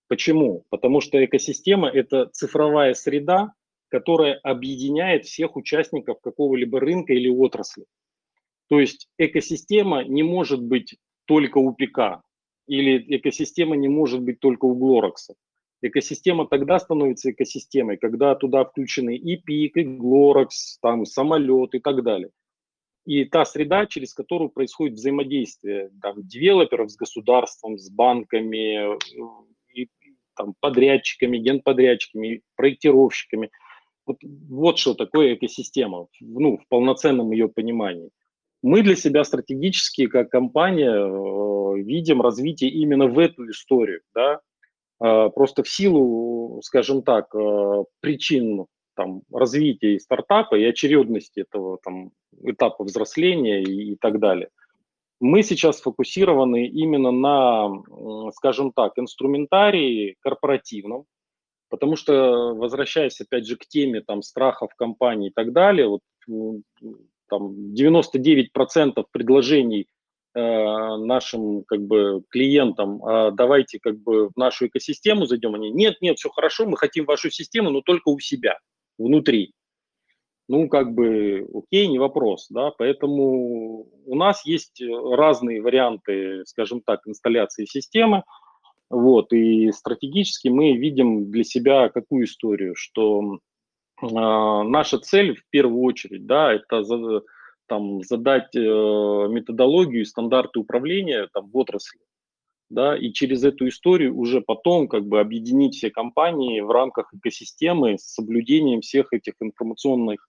Почему? 0.09 0.65
Потому 0.71 1.01
что 1.01 1.25
экосистема– 1.25 1.89
это 1.93 2.27
цифровая 2.33 2.95
среда, 2.95 3.53
которая 3.89 4.39
объединяет 4.43 5.27
всех 5.27 5.57
участников 5.57 6.21
какого-либо 6.21 6.81
рынка 6.81 7.13
или 7.13 7.29
отрасли. 7.29 7.85
То 8.73 8.81
есть 8.81 9.07
экосистема 9.19 10.03
не 10.03 10.23
может 10.23 10.63
быть 10.63 10.97
только 11.27 11.59
у 11.59 11.75
ПК, 11.75 12.23
или 12.67 13.05
экосистема 13.19 13.77
не 13.77 13.89
может 13.89 14.23
быть 14.23 14.41
только 14.41 14.65
у 14.65 14.75
Глорокса. 14.75 15.35
Экосистема 15.83 16.47
тогда 16.47 16.79
становится 16.79 17.33
экосистемой, 17.33 17.99
когда 17.99 18.35
туда 18.35 18.65
включены 18.65 19.15
и 19.15 19.37
ПИК, 19.37 19.77
и 19.77 19.83
Глорокс, 19.83 20.79
там, 20.81 21.05
самолет 21.05 21.75
и 21.75 21.81
так 21.81 22.03
далее. 22.03 22.31
И 23.05 23.27
та 23.27 23.45
среда, 23.45 23.85
через 23.85 24.15
которую 24.15 24.49
происходит 24.49 24.95
взаимодействие 24.95 25.91
там, 26.01 26.27
девелоперов 26.27 26.91
с 26.91 26.97
государством, 26.97 27.77
с 27.77 27.91
банками, 27.91 28.97
и, 29.75 29.91
там, 30.35 30.55
подрядчиками, 30.61 31.37
генподрядчиками, 31.37 32.41
проектировщиками. 32.57 33.51
Вот, 34.07 34.17
вот 34.23 34.79
что 34.79 34.95
такое 34.95 35.35
экосистема, 35.35 36.07
ну, 36.21 36.57
в 36.57 36.67
полноценном 36.69 37.33
ее 37.33 37.51
понимании. 37.51 38.09
Мы 38.63 38.83
для 38.83 38.95
себя 38.95 39.25
стратегически, 39.25 40.07
как 40.07 40.31
компания, 40.31 40.93
э, 40.93 41.83
видим 41.83 42.23
развитие 42.23 42.71
именно 42.71 43.07
в 43.09 43.19
эту 43.19 43.51
историю. 43.51 44.03
Да? 44.15 44.41
Э, 45.03 45.31
просто 45.31 45.65
в 45.65 45.69
силу, 45.69 46.61
скажем 46.63 47.03
так, 47.03 47.35
э, 47.35 47.85
причин 48.01 48.67
там, 48.95 49.23
развития 49.33 49.99
стартапа 49.99 50.55
и 50.55 50.65
очередности 50.65 51.41
этого 51.41 51.79
там, 51.83 52.13
этапа 52.45 52.85
взросления 52.85 53.63
и, 53.63 53.93
и 53.93 53.97
так 53.97 54.21
далее. 54.21 54.49
Мы 55.19 55.43
сейчас 55.43 55.81
фокусированы 55.81 56.67
именно 56.67 57.11
на, 57.13 57.71
скажем 58.33 58.73
так, 58.73 58.99
инструментарии 58.99 60.17
корпоративном, 60.21 61.05
потому 61.69 61.95
что, 61.95 62.55
возвращаясь 62.55 63.21
опять 63.21 63.47
же 63.47 63.57
к 63.57 63.67
теме 63.67 64.01
там, 64.01 64.23
страхов 64.23 64.75
компании 64.75 65.29
и 65.29 65.33
так 65.33 65.53
далее, 65.53 65.87
вот 65.87 66.01
там 67.33 67.55
99% 67.73 69.05
предложений 69.11 69.87
э, 70.35 70.41
нашим 70.41 71.65
как 71.65 71.81
бы 71.81 72.23
клиентам, 72.29 73.03
э, 73.03 73.31
давайте 73.33 73.79
как 73.81 73.99
бы 73.99 74.29
в 74.29 74.37
нашу 74.37 74.67
экосистему 74.67 75.25
зайдем, 75.25 75.55
они, 75.55 75.71
нет, 75.71 75.97
нет, 76.03 76.19
все 76.19 76.29
хорошо, 76.29 76.67
мы 76.67 76.77
хотим 76.77 77.07
вашу 77.07 77.31
систему, 77.31 77.71
но 77.71 77.81
только 77.81 78.11
у 78.11 78.19
себя, 78.19 78.59
внутри. 78.99 79.55
Ну, 80.47 80.69
как 80.69 80.93
бы, 80.93 81.49
окей, 81.55 81.87
не 81.87 81.99
вопрос, 81.99 82.49
да, 82.51 82.71
поэтому 82.77 83.87
у 84.05 84.15
нас 84.15 84.45
есть 84.45 84.83
разные 84.83 85.63
варианты, 85.63 86.43
скажем 86.45 86.83
так, 86.85 87.01
инсталляции 87.07 87.65
системы, 87.65 88.25
вот, 88.91 89.33
и 89.33 89.73
стратегически 89.73 90.49
мы 90.49 90.77
видим 90.77 91.31
для 91.31 91.45
себя 91.45 91.89
какую 91.89 92.27
историю, 92.27 92.75
что 92.77 93.23
а, 93.23 93.39
наша 94.03 94.99
цель 94.99 95.37
в 95.37 95.49
первую 95.51 95.83
очередь, 95.83 96.27
да, 96.27 96.53
это 96.53 96.83
за, 96.83 97.23
там, 97.67 98.03
задать 98.03 98.55
э, 98.55 98.61
методологию 98.61 100.03
и 100.03 100.07
стандарты 100.07 100.59
управления 100.59 101.29
там, 101.33 101.51
в 101.51 101.57
отрасли, 101.57 102.01
да, 102.69 102.97
и 102.97 103.13
через 103.13 103.45
эту 103.45 103.69
историю 103.69 104.17
уже 104.17 104.41
потом 104.41 104.89
как 104.89 105.07
бы 105.07 105.21
объединить 105.21 105.77
все 105.77 105.91
компании 105.91 106.61
в 106.61 106.71
рамках 106.71 107.15
экосистемы 107.15 107.99
с 107.99 108.15
соблюдением 108.15 108.81
всех 108.81 109.13
этих 109.13 109.35
информационных 109.41 110.29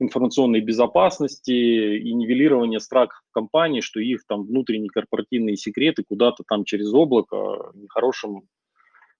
информационной 0.00 0.60
безопасности 0.62 1.50
и 1.50 2.12
нивелирования 2.14 2.78
страхов 2.78 3.20
компании, 3.32 3.80
что 3.80 4.00
их 4.00 4.24
там 4.26 4.44
внутренние 4.44 4.88
корпоративные 4.88 5.56
секреты 5.56 6.04
куда-то 6.08 6.42
там 6.48 6.64
через 6.64 6.92
облако 6.92 7.70
нехорошим 7.74 8.44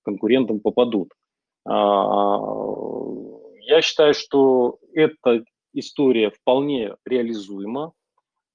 конкурентам 0.02 0.60
попадут. 0.60 1.12
А, 1.66 2.38
я 3.70 3.82
считаю, 3.82 4.14
что 4.14 4.78
эта 4.92 5.44
история 5.72 6.30
вполне 6.30 6.96
реализуема. 7.06 7.92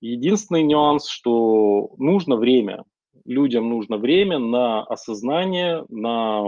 Единственный 0.01 0.63
нюанс, 0.63 1.07
что 1.07 1.95
нужно 1.97 2.36
время. 2.36 2.84
Людям 3.24 3.70
нужно 3.70 3.97
время 3.97 4.39
на 4.39 4.84
осознание, 4.84 5.86
на 5.88 6.43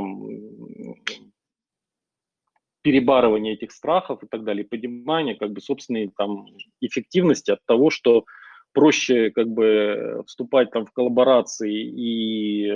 перебарывание 2.82 3.54
этих 3.54 3.72
страхов 3.72 4.22
и 4.24 4.28
так 4.28 4.44
далее, 4.44 4.66
понимание 4.66 5.36
как 5.36 5.52
бы 5.52 5.62
собственной 5.62 6.12
там 6.16 6.46
эффективности 6.82 7.52
от 7.52 7.60
того, 7.66 7.90
что 7.90 8.26
проще 8.74 9.32
как 9.32 9.48
бы 9.48 10.24
вступать 10.28 10.72
там 10.72 10.86
в 10.86 10.92
коллаборации 10.92 11.74
и 11.74 12.68
э, 12.68 12.76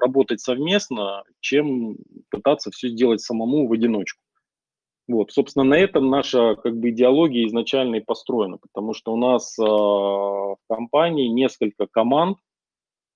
работать 0.00 0.40
совместно, 0.40 1.22
чем 1.40 1.98
пытаться 2.30 2.70
все 2.70 2.88
сделать 2.88 3.20
самому 3.20 3.68
в 3.68 3.72
одиночку. 3.72 4.23
Вот, 5.06 5.32
собственно, 5.32 5.64
на 5.64 5.74
этом 5.74 6.08
наша 6.08 6.56
как 6.56 6.76
бы 6.76 6.90
идеология 6.90 7.46
изначально 7.46 7.96
и 7.96 8.00
построена, 8.00 8.56
потому 8.56 8.94
что 8.94 9.12
у 9.12 9.16
нас 9.16 9.58
э, 9.58 9.62
в 9.62 10.56
компании 10.68 11.28
несколько 11.28 11.86
команд 11.86 12.38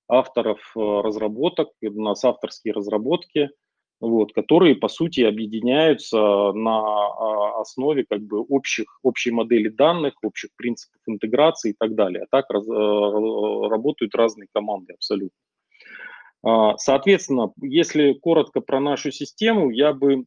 авторов 0.06 0.58
э, 0.76 0.80
разработок, 0.80 1.70
у 1.82 2.02
нас 2.02 2.24
авторские 2.24 2.74
разработки, 2.74 3.50
вот, 4.00 4.32
которые, 4.32 4.76
по 4.76 4.88
сути, 4.88 5.22
объединяются 5.22 6.18
на 6.52 6.78
а, 6.78 7.60
основе 7.60 8.04
как 8.08 8.20
бы 8.20 8.40
общих, 8.40 8.98
общей 9.02 9.32
модели 9.32 9.68
данных, 9.68 10.14
общих 10.22 10.50
принципов 10.56 11.00
интеграции 11.06 11.70
и 11.70 11.76
так 11.76 11.94
далее. 11.94 12.24
А 12.24 12.26
так 12.30 12.50
раз, 12.50 12.64
э, 12.64 13.68
работают 13.68 14.14
разные 14.14 14.46
команды 14.52 14.92
абсолютно. 14.92 15.36
А, 16.44 16.76
соответственно, 16.78 17.52
если 17.60 18.12
коротко 18.12 18.60
про 18.60 18.80
нашу 18.80 19.10
систему, 19.10 19.70
я 19.70 19.92
бы 19.92 20.24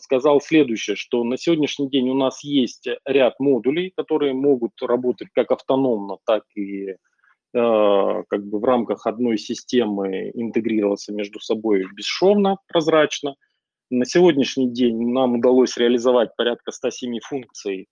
сказал 0.00 0.40
следующее, 0.40 0.96
что 0.96 1.22
на 1.24 1.36
сегодняшний 1.38 1.88
день 1.88 2.10
у 2.10 2.14
нас 2.14 2.42
есть 2.42 2.88
ряд 3.04 3.38
модулей, 3.38 3.92
которые 3.96 4.34
могут 4.34 4.72
работать 4.82 5.28
как 5.32 5.52
автономно, 5.52 6.18
так 6.26 6.42
и 6.56 6.88
э, 6.88 6.96
как 7.52 8.44
бы 8.44 8.58
в 8.58 8.64
рамках 8.64 9.06
одной 9.06 9.38
системы 9.38 10.30
интегрироваться 10.34 11.12
между 11.12 11.38
собой 11.38 11.86
бесшовно, 11.94 12.58
прозрачно. 12.66 13.36
На 13.88 14.04
сегодняшний 14.04 14.68
день 14.68 15.12
нам 15.12 15.36
удалось 15.36 15.76
реализовать 15.76 16.34
порядка 16.36 16.72
107 16.72 17.20
функций 17.20 17.86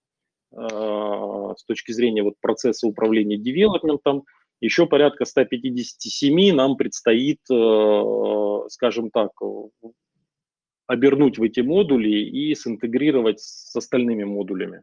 э, 0.53 0.57
с 0.59 1.65
точки 1.65 1.93
зрения 1.93 2.25
вот 2.25 2.35
процесса 2.41 2.89
управления 2.89 3.39
девелопментом, 3.39 4.25
еще 4.65 4.87
порядка 4.87 5.25
157 5.25 6.55
нам 6.55 6.77
предстоит, 6.77 7.41
э, 7.51 8.69
скажем 8.69 9.11
так, 9.11 9.31
обернуть 10.87 11.39
в 11.39 11.43
эти 11.43 11.61
модули 11.61 12.11
и 12.11 12.55
синтегрировать 12.55 13.41
с 13.41 13.75
остальными 13.77 14.25
модулями. 14.25 14.83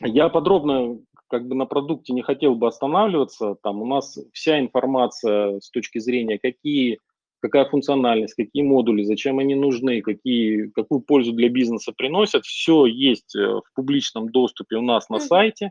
Я 0.00 0.28
подробно 0.28 0.98
как 1.28 1.46
бы 1.46 1.54
на 1.54 1.66
продукте 1.66 2.12
не 2.12 2.22
хотел 2.22 2.54
бы 2.54 2.66
останавливаться. 2.66 3.56
Там 3.62 3.82
у 3.82 3.86
нас 3.86 4.18
вся 4.32 4.58
информация 4.60 5.60
с 5.60 5.70
точки 5.70 5.98
зрения, 5.98 6.38
какие 6.38 6.98
какая 7.40 7.66
функциональность, 7.66 8.34
какие 8.34 8.62
модули, 8.62 9.04
зачем 9.04 9.38
они 9.38 9.54
нужны, 9.54 10.02
какие, 10.02 10.68
какую 10.70 11.00
пользу 11.00 11.32
для 11.32 11.48
бизнеса 11.48 11.92
приносят. 11.96 12.44
Все 12.44 12.86
есть 12.86 13.36
э, 13.36 13.40
в 13.40 13.62
публичном 13.74 14.30
доступе 14.30 14.76
у 14.76 14.82
нас 14.82 15.08
на 15.08 15.20
сайте. 15.20 15.70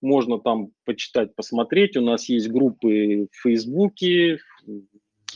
Можно 0.00 0.38
там 0.38 0.70
почитать, 0.84 1.34
посмотреть. 1.34 1.96
У 1.96 2.02
нас 2.02 2.28
есть 2.28 2.48
группы 2.48 3.28
в 3.30 3.42
Фейсбуке, 3.42 4.38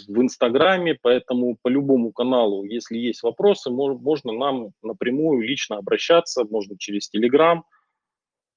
в 0.09 0.21
Инстаграме, 0.21 0.97
поэтому 1.01 1.57
по 1.61 1.69
любому 1.69 2.13
каналу, 2.13 2.65
если 2.65 2.97
есть 2.97 3.23
вопросы, 3.23 3.71
можно 3.71 4.33
нам 4.33 4.73
напрямую 4.83 5.43
лично 5.43 5.77
обращаться, 5.77 6.45
можно 6.45 6.77
через 6.79 7.09
Телеграм 7.09 7.65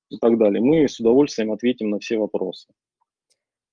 и 0.09 0.17
так 0.17 0.37
далее. 0.37 0.61
Мы 0.61 0.87
с 0.87 0.99
удовольствием 0.99 1.51
ответим 1.51 1.89
на 1.89 1.99
все 1.99 2.17
вопросы. 2.17 2.67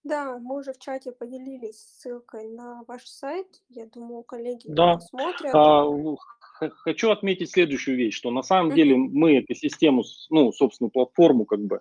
Да, 0.04 0.36
мы 0.38 0.58
уже 0.58 0.72
в 0.72 0.78
чате 0.78 1.12
поделились 1.12 1.78
ссылкой 1.78 2.48
на 2.48 2.82
ваш 2.88 3.04
сайт. 3.04 3.46
Я 3.68 3.86
думаю, 3.86 4.24
коллеги 4.24 4.64
да. 4.66 4.94
посмотрят. 4.94 5.54
А, 5.54 5.86
хочу 6.70 7.10
отметить 7.10 7.52
следующую 7.52 7.96
вещь, 7.96 8.16
что 8.16 8.32
на 8.32 8.42
самом 8.42 8.74
деле 8.74 8.96
мы 8.96 9.38
экосистему, 9.38 10.02
ну, 10.30 10.50
собственную 10.52 10.90
платформу 10.90 11.44
как 11.44 11.60
бы 11.60 11.80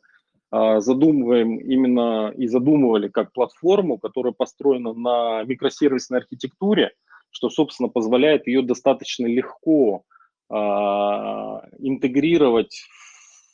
задумываем 0.52 1.58
именно 1.58 2.34
и 2.36 2.48
задумывали 2.48 3.08
как 3.08 3.32
платформу, 3.32 3.98
которая 3.98 4.34
построена 4.34 4.94
на 4.94 5.44
микросервисной 5.44 6.20
архитектуре, 6.20 6.92
что, 7.30 7.50
собственно, 7.50 7.90
позволяет 7.90 8.48
ее 8.48 8.62
достаточно 8.62 9.26
легко 9.26 10.04
а, 10.50 11.64
интегрировать 11.80 12.84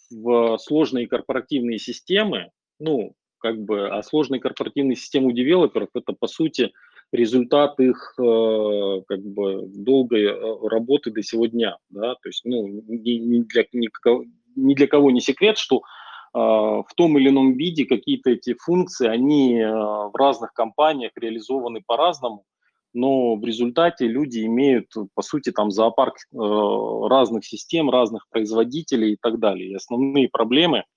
в 0.10 0.58
сложные 0.58 1.08
корпоративные 1.08 1.78
системы, 1.78 2.50
ну, 2.80 3.14
как 3.38 3.60
бы, 3.60 3.90
а 3.90 4.02
сложные 4.02 4.42
корпоративные 4.42 4.96
системы 4.96 5.28
у 5.28 5.32
девелоперов 5.32 5.90
это, 5.94 6.14
по 6.14 6.28
сути, 6.28 6.72
результат 7.12 7.80
их 7.80 8.16
э, 8.20 9.02
как 9.08 9.22
бы 9.22 9.64
долгой 9.68 10.24
э, 10.24 10.68
работы 10.68 11.12
до 11.12 11.22
сегодня, 11.22 11.78
да, 11.90 12.16
то 12.16 12.30
есть, 12.30 12.42
ну, 12.46 12.68
ни, 12.68 13.12
ни, 13.12 13.44
для, 13.44 13.66
ни, 13.74 13.90
ни 14.56 14.74
для 14.74 14.88
кого 14.88 15.12
не 15.12 15.22
секрет, 15.22 15.58
что 15.58 15.82
в 16.38 16.88
том 16.96 17.18
или 17.18 17.30
ином 17.30 17.54
виде 17.54 17.86
какие-то 17.86 18.32
эти 18.32 18.54
функции, 18.54 19.08
они 19.08 19.60
э, 19.60 19.68
в 19.68 20.12
разных 20.16 20.54
компаниях 20.54 21.12
реализованы 21.16 21.82
по-разному, 21.86 22.44
но 22.94 23.36
в 23.36 23.44
результате 23.44 24.08
люди 24.08 24.46
имеют, 24.46 24.88
по 25.14 25.22
сути, 25.22 25.52
там 25.52 25.72
зоопарк 25.72 26.16
э, 26.16 26.38
разных 27.08 27.46
систем, 27.46 27.90
разных 27.90 28.28
производителей 28.30 29.14
и 29.14 29.18
так 29.22 29.40
далее. 29.40 29.72
И 29.72 29.76
основные 29.76 30.30
проблемы– 30.30 30.84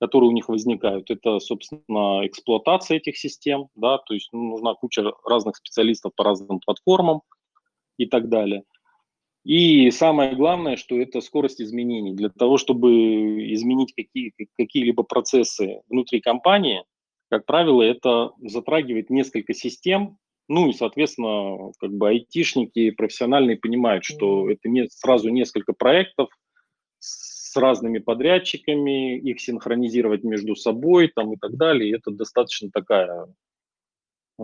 которые 0.00 0.30
у 0.30 0.32
них 0.32 0.48
возникают. 0.48 1.10
Это, 1.10 1.38
собственно, 1.38 2.26
эксплуатация 2.26 2.98
этих 2.98 3.16
систем, 3.16 3.68
да, 3.74 3.98
то 3.98 4.14
есть 4.14 4.28
ну, 4.32 4.50
нужна 4.50 4.74
куча 4.74 5.02
разных 5.24 5.56
специалистов 5.56 6.12
по 6.14 6.24
разным 6.24 6.60
платформам 6.60 7.22
и 7.96 8.06
так 8.06 8.28
далее. 8.28 8.64
И 9.44 9.90
самое 9.90 10.34
главное, 10.34 10.76
что 10.76 10.98
это 10.98 11.20
скорость 11.20 11.60
изменений. 11.60 12.14
Для 12.14 12.30
того, 12.30 12.56
чтобы 12.56 13.52
изменить 13.52 13.92
какие, 13.94 14.32
какие-либо 14.56 15.02
процессы 15.02 15.82
внутри 15.88 16.20
компании, 16.20 16.82
как 17.30 17.44
правило, 17.44 17.82
это 17.82 18.32
затрагивает 18.42 19.10
несколько 19.10 19.52
систем, 19.52 20.18
ну 20.48 20.68
и, 20.68 20.72
соответственно, 20.72 21.72
как 21.78 21.92
бы 21.92 22.08
айтишники 22.08 22.90
профессиональные 22.90 23.56
понимают, 23.56 24.04
что 24.04 24.50
это 24.50 24.68
не 24.68 24.88
сразу 24.88 25.28
несколько 25.30 25.72
проектов 25.72 26.30
с 26.98 27.56
разными 27.56 27.98
подрядчиками, 27.98 29.18
их 29.18 29.40
синхронизировать 29.40 30.24
между 30.24 30.56
собой 30.56 31.08
там, 31.14 31.34
и 31.34 31.36
так 31.36 31.56
далее. 31.56 31.90
И 31.90 31.94
это 31.94 32.10
достаточно 32.10 32.70
такая 32.70 33.26
э, 34.38 34.42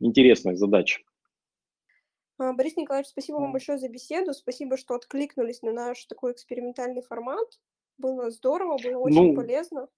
интересная 0.00 0.56
задача. 0.56 1.00
А, 2.38 2.52
Борис 2.52 2.76
Николаевич, 2.76 3.10
спасибо 3.10 3.36
вам 3.36 3.52
большое 3.52 3.78
за 3.78 3.88
беседу. 3.88 4.32
Спасибо, 4.32 4.76
что 4.76 4.94
откликнулись 4.94 5.62
на 5.62 5.72
наш 5.72 6.04
такой 6.06 6.32
экспериментальный 6.32 7.02
формат. 7.02 7.60
Было 7.98 8.30
здорово, 8.30 8.76
было 8.82 8.98
очень 8.98 9.28
ну, 9.30 9.34
полезно. 9.34 9.88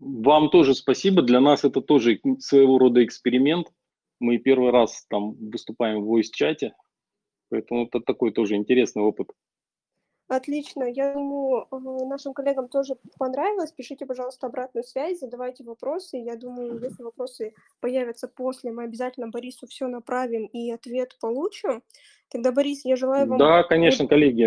Вам 0.00 0.50
тоже 0.50 0.74
спасибо. 0.74 1.22
Для 1.22 1.40
нас 1.40 1.64
это 1.64 1.80
тоже 1.80 2.20
своего 2.38 2.78
рода 2.78 3.04
эксперимент. 3.04 3.68
Мы 4.20 4.38
первый 4.38 4.70
раз 4.70 5.06
там 5.08 5.34
выступаем 5.34 6.02
в 6.02 6.12
voice-чате, 6.12 6.72
поэтому 7.50 7.86
это 7.86 8.00
такой 8.00 8.32
тоже 8.32 8.56
интересный 8.56 9.02
опыт. 9.02 9.30
Отлично. 10.28 10.84
Я 10.84 11.14
думаю, 11.14 11.66
э, 11.70 12.06
нашим 12.06 12.34
коллегам 12.34 12.68
тоже 12.68 12.96
понравилось. 13.18 13.72
Пишите, 13.72 14.04
пожалуйста, 14.04 14.46
обратную 14.46 14.84
связь, 14.84 15.20
задавайте 15.20 15.64
вопросы. 15.64 16.18
Я 16.18 16.36
думаю, 16.36 16.78
если 16.82 17.02
вопросы 17.02 17.54
появятся 17.80 18.28
после, 18.28 18.70
мы 18.70 18.84
обязательно 18.84 19.28
Борису 19.28 19.66
все 19.66 19.86
направим 19.88 20.44
и 20.46 20.70
ответ 20.70 21.16
получим. 21.18 21.82
Тогда, 22.28 22.52
Борис, 22.52 22.84
я 22.84 22.96
желаю 22.96 23.26
вам... 23.26 23.38
Да, 23.38 23.62
конечно, 23.62 24.06
коллеги, 24.06 24.44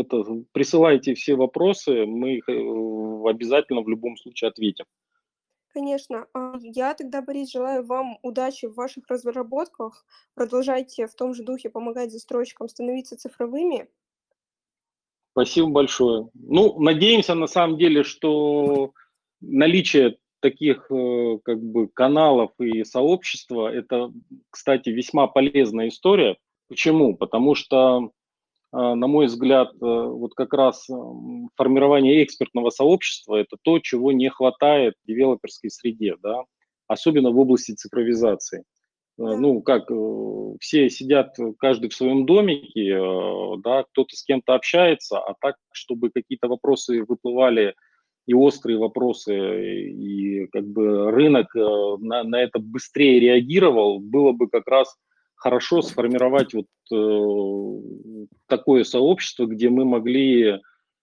это, 0.00 0.44
присылайте 0.52 1.14
все 1.14 1.34
вопросы, 1.34 2.06
мы 2.06 2.36
их 2.36 2.48
э, 2.48 2.52
обязательно 3.28 3.82
в 3.82 3.88
любом 3.88 4.16
случае 4.16 4.50
ответим. 4.50 4.84
Конечно. 5.74 6.26
А 6.32 6.54
я 6.60 6.94
тогда, 6.94 7.22
Борис, 7.22 7.50
желаю 7.50 7.84
вам 7.84 8.18
удачи 8.22 8.66
в 8.66 8.74
ваших 8.74 9.08
разработках. 9.08 10.04
Продолжайте 10.34 11.08
в 11.08 11.14
том 11.14 11.34
же 11.34 11.42
духе 11.42 11.70
помогать 11.70 12.12
застройщикам 12.12 12.68
становиться 12.68 13.16
цифровыми. 13.16 13.88
Спасибо 15.32 15.68
большое. 15.68 16.28
Ну, 16.34 16.78
надеемся 16.78 17.34
на 17.34 17.46
самом 17.46 17.78
деле, 17.78 18.04
что 18.04 18.92
наличие 19.40 20.18
таких 20.40 20.90
э, 20.90 21.38
как 21.42 21.62
бы 21.62 21.88
каналов 21.88 22.50
и 22.60 22.84
сообщества, 22.84 23.72
это, 23.72 24.12
кстати, 24.50 24.90
весьма 24.90 25.28
полезная 25.28 25.88
история. 25.88 26.36
Почему? 26.68 27.16
Потому 27.16 27.54
что, 27.54 28.10
э, 28.72 28.76
на 28.76 29.06
мой 29.06 29.26
взгляд, 29.26 29.70
э, 29.72 29.76
вот 29.80 30.34
как 30.34 30.52
раз 30.52 30.86
формирование 31.56 32.22
экспертного 32.24 32.68
сообщества– 32.68 33.36
это 33.36 33.56
то, 33.62 33.78
чего 33.78 34.12
не 34.12 34.28
хватает 34.28 34.94
в 35.02 35.06
девелоперской 35.06 35.70
среде, 35.70 36.16
да? 36.22 36.42
особенно 36.88 37.30
в 37.30 37.38
области 37.38 37.72
цифровизации. 37.72 38.64
Э, 39.18 39.36
ну, 39.36 39.60
как 39.62 39.90
э, 39.90 40.56
все 40.60 40.88
сидят 40.90 41.36
каждый 41.58 41.90
в 41.90 41.94
своем 41.94 42.26
домике, 42.26 42.94
э, 42.94 43.56
да, 43.62 43.84
кто-то 43.84 44.16
с 44.16 44.24
кем-то 44.24 44.54
общается, 44.54 45.18
а 45.18 45.34
так, 45.40 45.56
чтобы 45.72 46.10
какие-то 46.10 46.48
вопросы 46.48 47.04
выплывали 47.04 47.74
и 48.26 48.34
острые 48.34 48.78
вопросы, 48.78 49.90
и 49.90 50.46
как 50.52 50.64
бы 50.64 51.10
рынок 51.10 51.52
на, 51.56 52.22
на 52.22 52.40
это 52.40 52.60
быстрее 52.60 53.18
реагировал, 53.18 53.98
было 53.98 54.30
бы 54.30 54.48
как 54.48 54.68
раз 54.68 54.96
хорошо 55.34 55.82
сформировать 55.82 56.54
вот 56.54 56.66
э, 56.92 58.26
такое 58.46 58.84
сообщество, 58.84 59.46
где 59.46 59.70
мы 59.70 59.84
могли, 59.84 60.60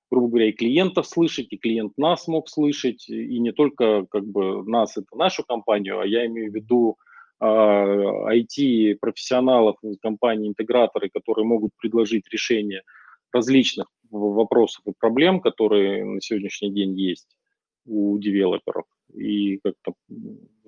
грубо 0.09 0.29
говоря, 0.29 0.47
и 0.47 0.53
клиентов 0.53 1.07
слышать, 1.07 1.47
и 1.49 1.57
клиент 1.57 1.97
нас 1.97 2.25
мог 2.29 2.47
слышать, 2.47 3.09
и 3.09 3.37
не 3.39 3.51
только 3.51 4.05
как 4.09 4.25
бы 4.25 4.63
нас, 4.63 4.95
это 4.95 5.17
нашу 5.17 5.43
компанию, 5.43 5.99
а 5.99 6.07
я 6.07 6.25
имею 6.25 6.53
в 6.53 6.55
виду 6.55 6.97
IT-профессионалов, 7.41 9.77
а, 9.83 9.87
компании-интеграторы, 10.01 11.09
которые 11.09 11.45
могут 11.45 11.71
предложить 11.77 12.27
решение 12.29 12.83
различных 13.31 13.87
вопросов 14.09 14.83
и 14.87 14.93
проблем, 14.97 15.39
которые 15.39 16.03
на 16.03 16.21
сегодняшний 16.21 16.71
день 16.71 16.99
есть 16.99 17.37
у 17.85 18.17
девелоперов. 18.17 18.85
И 19.13 19.57
как-то, 19.57 19.93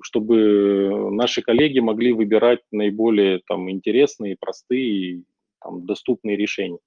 чтобы 0.02 1.10
наши 1.12 1.42
коллеги 1.42 1.80
могли 1.80 2.14
выбирать 2.14 2.62
наиболее 2.72 3.42
там, 3.48 3.70
интересные, 3.70 4.38
простые, 4.40 5.24
там, 5.60 5.86
доступные 5.86 6.38
решения. 6.38 6.80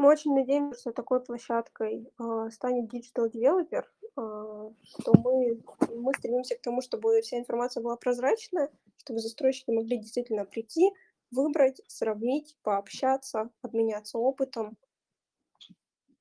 Мы 0.00 0.08
очень 0.08 0.34
надеемся, 0.34 0.80
что 0.80 0.92
такой 0.92 1.22
площадкой 1.22 2.10
э, 2.18 2.50
станет 2.50 2.90
Digital 2.90 3.30
Developer, 3.30 3.84
э, 3.84 4.72
что 4.82 5.12
мы, 5.22 5.60
мы 5.94 6.14
стремимся 6.14 6.54
к 6.56 6.62
тому, 6.62 6.80
чтобы 6.80 7.20
вся 7.20 7.38
информация 7.38 7.82
была 7.82 7.96
прозрачная, 7.96 8.70
чтобы 8.96 9.20
застройщики 9.20 9.70
могли 9.70 9.98
действительно 9.98 10.46
прийти, 10.46 10.90
выбрать, 11.30 11.82
сравнить, 11.86 12.56
пообщаться, 12.62 13.50
обменяться 13.60 14.16
опытом 14.16 14.78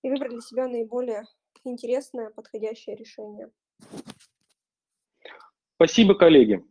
и 0.01 0.09
выбрать 0.09 0.31
для 0.31 0.41
себя 0.41 0.67
наиболее 0.67 1.23
интересное, 1.63 2.31
подходящее 2.31 2.97
решение. 2.97 3.49
Спасибо, 5.75 6.15
коллеги. 6.15 6.65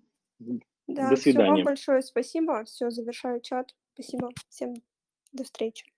Да, 0.86 1.08
до 1.08 1.16
свидания. 1.16 1.46
Все, 1.46 1.54
вам 1.54 1.64
большое 1.64 2.02
спасибо. 2.02 2.64
Все, 2.64 2.90
завершаю 2.90 3.40
чат. 3.40 3.74
Спасибо. 3.94 4.28
Всем 4.50 4.74
до 5.32 5.44
встречи. 5.44 5.90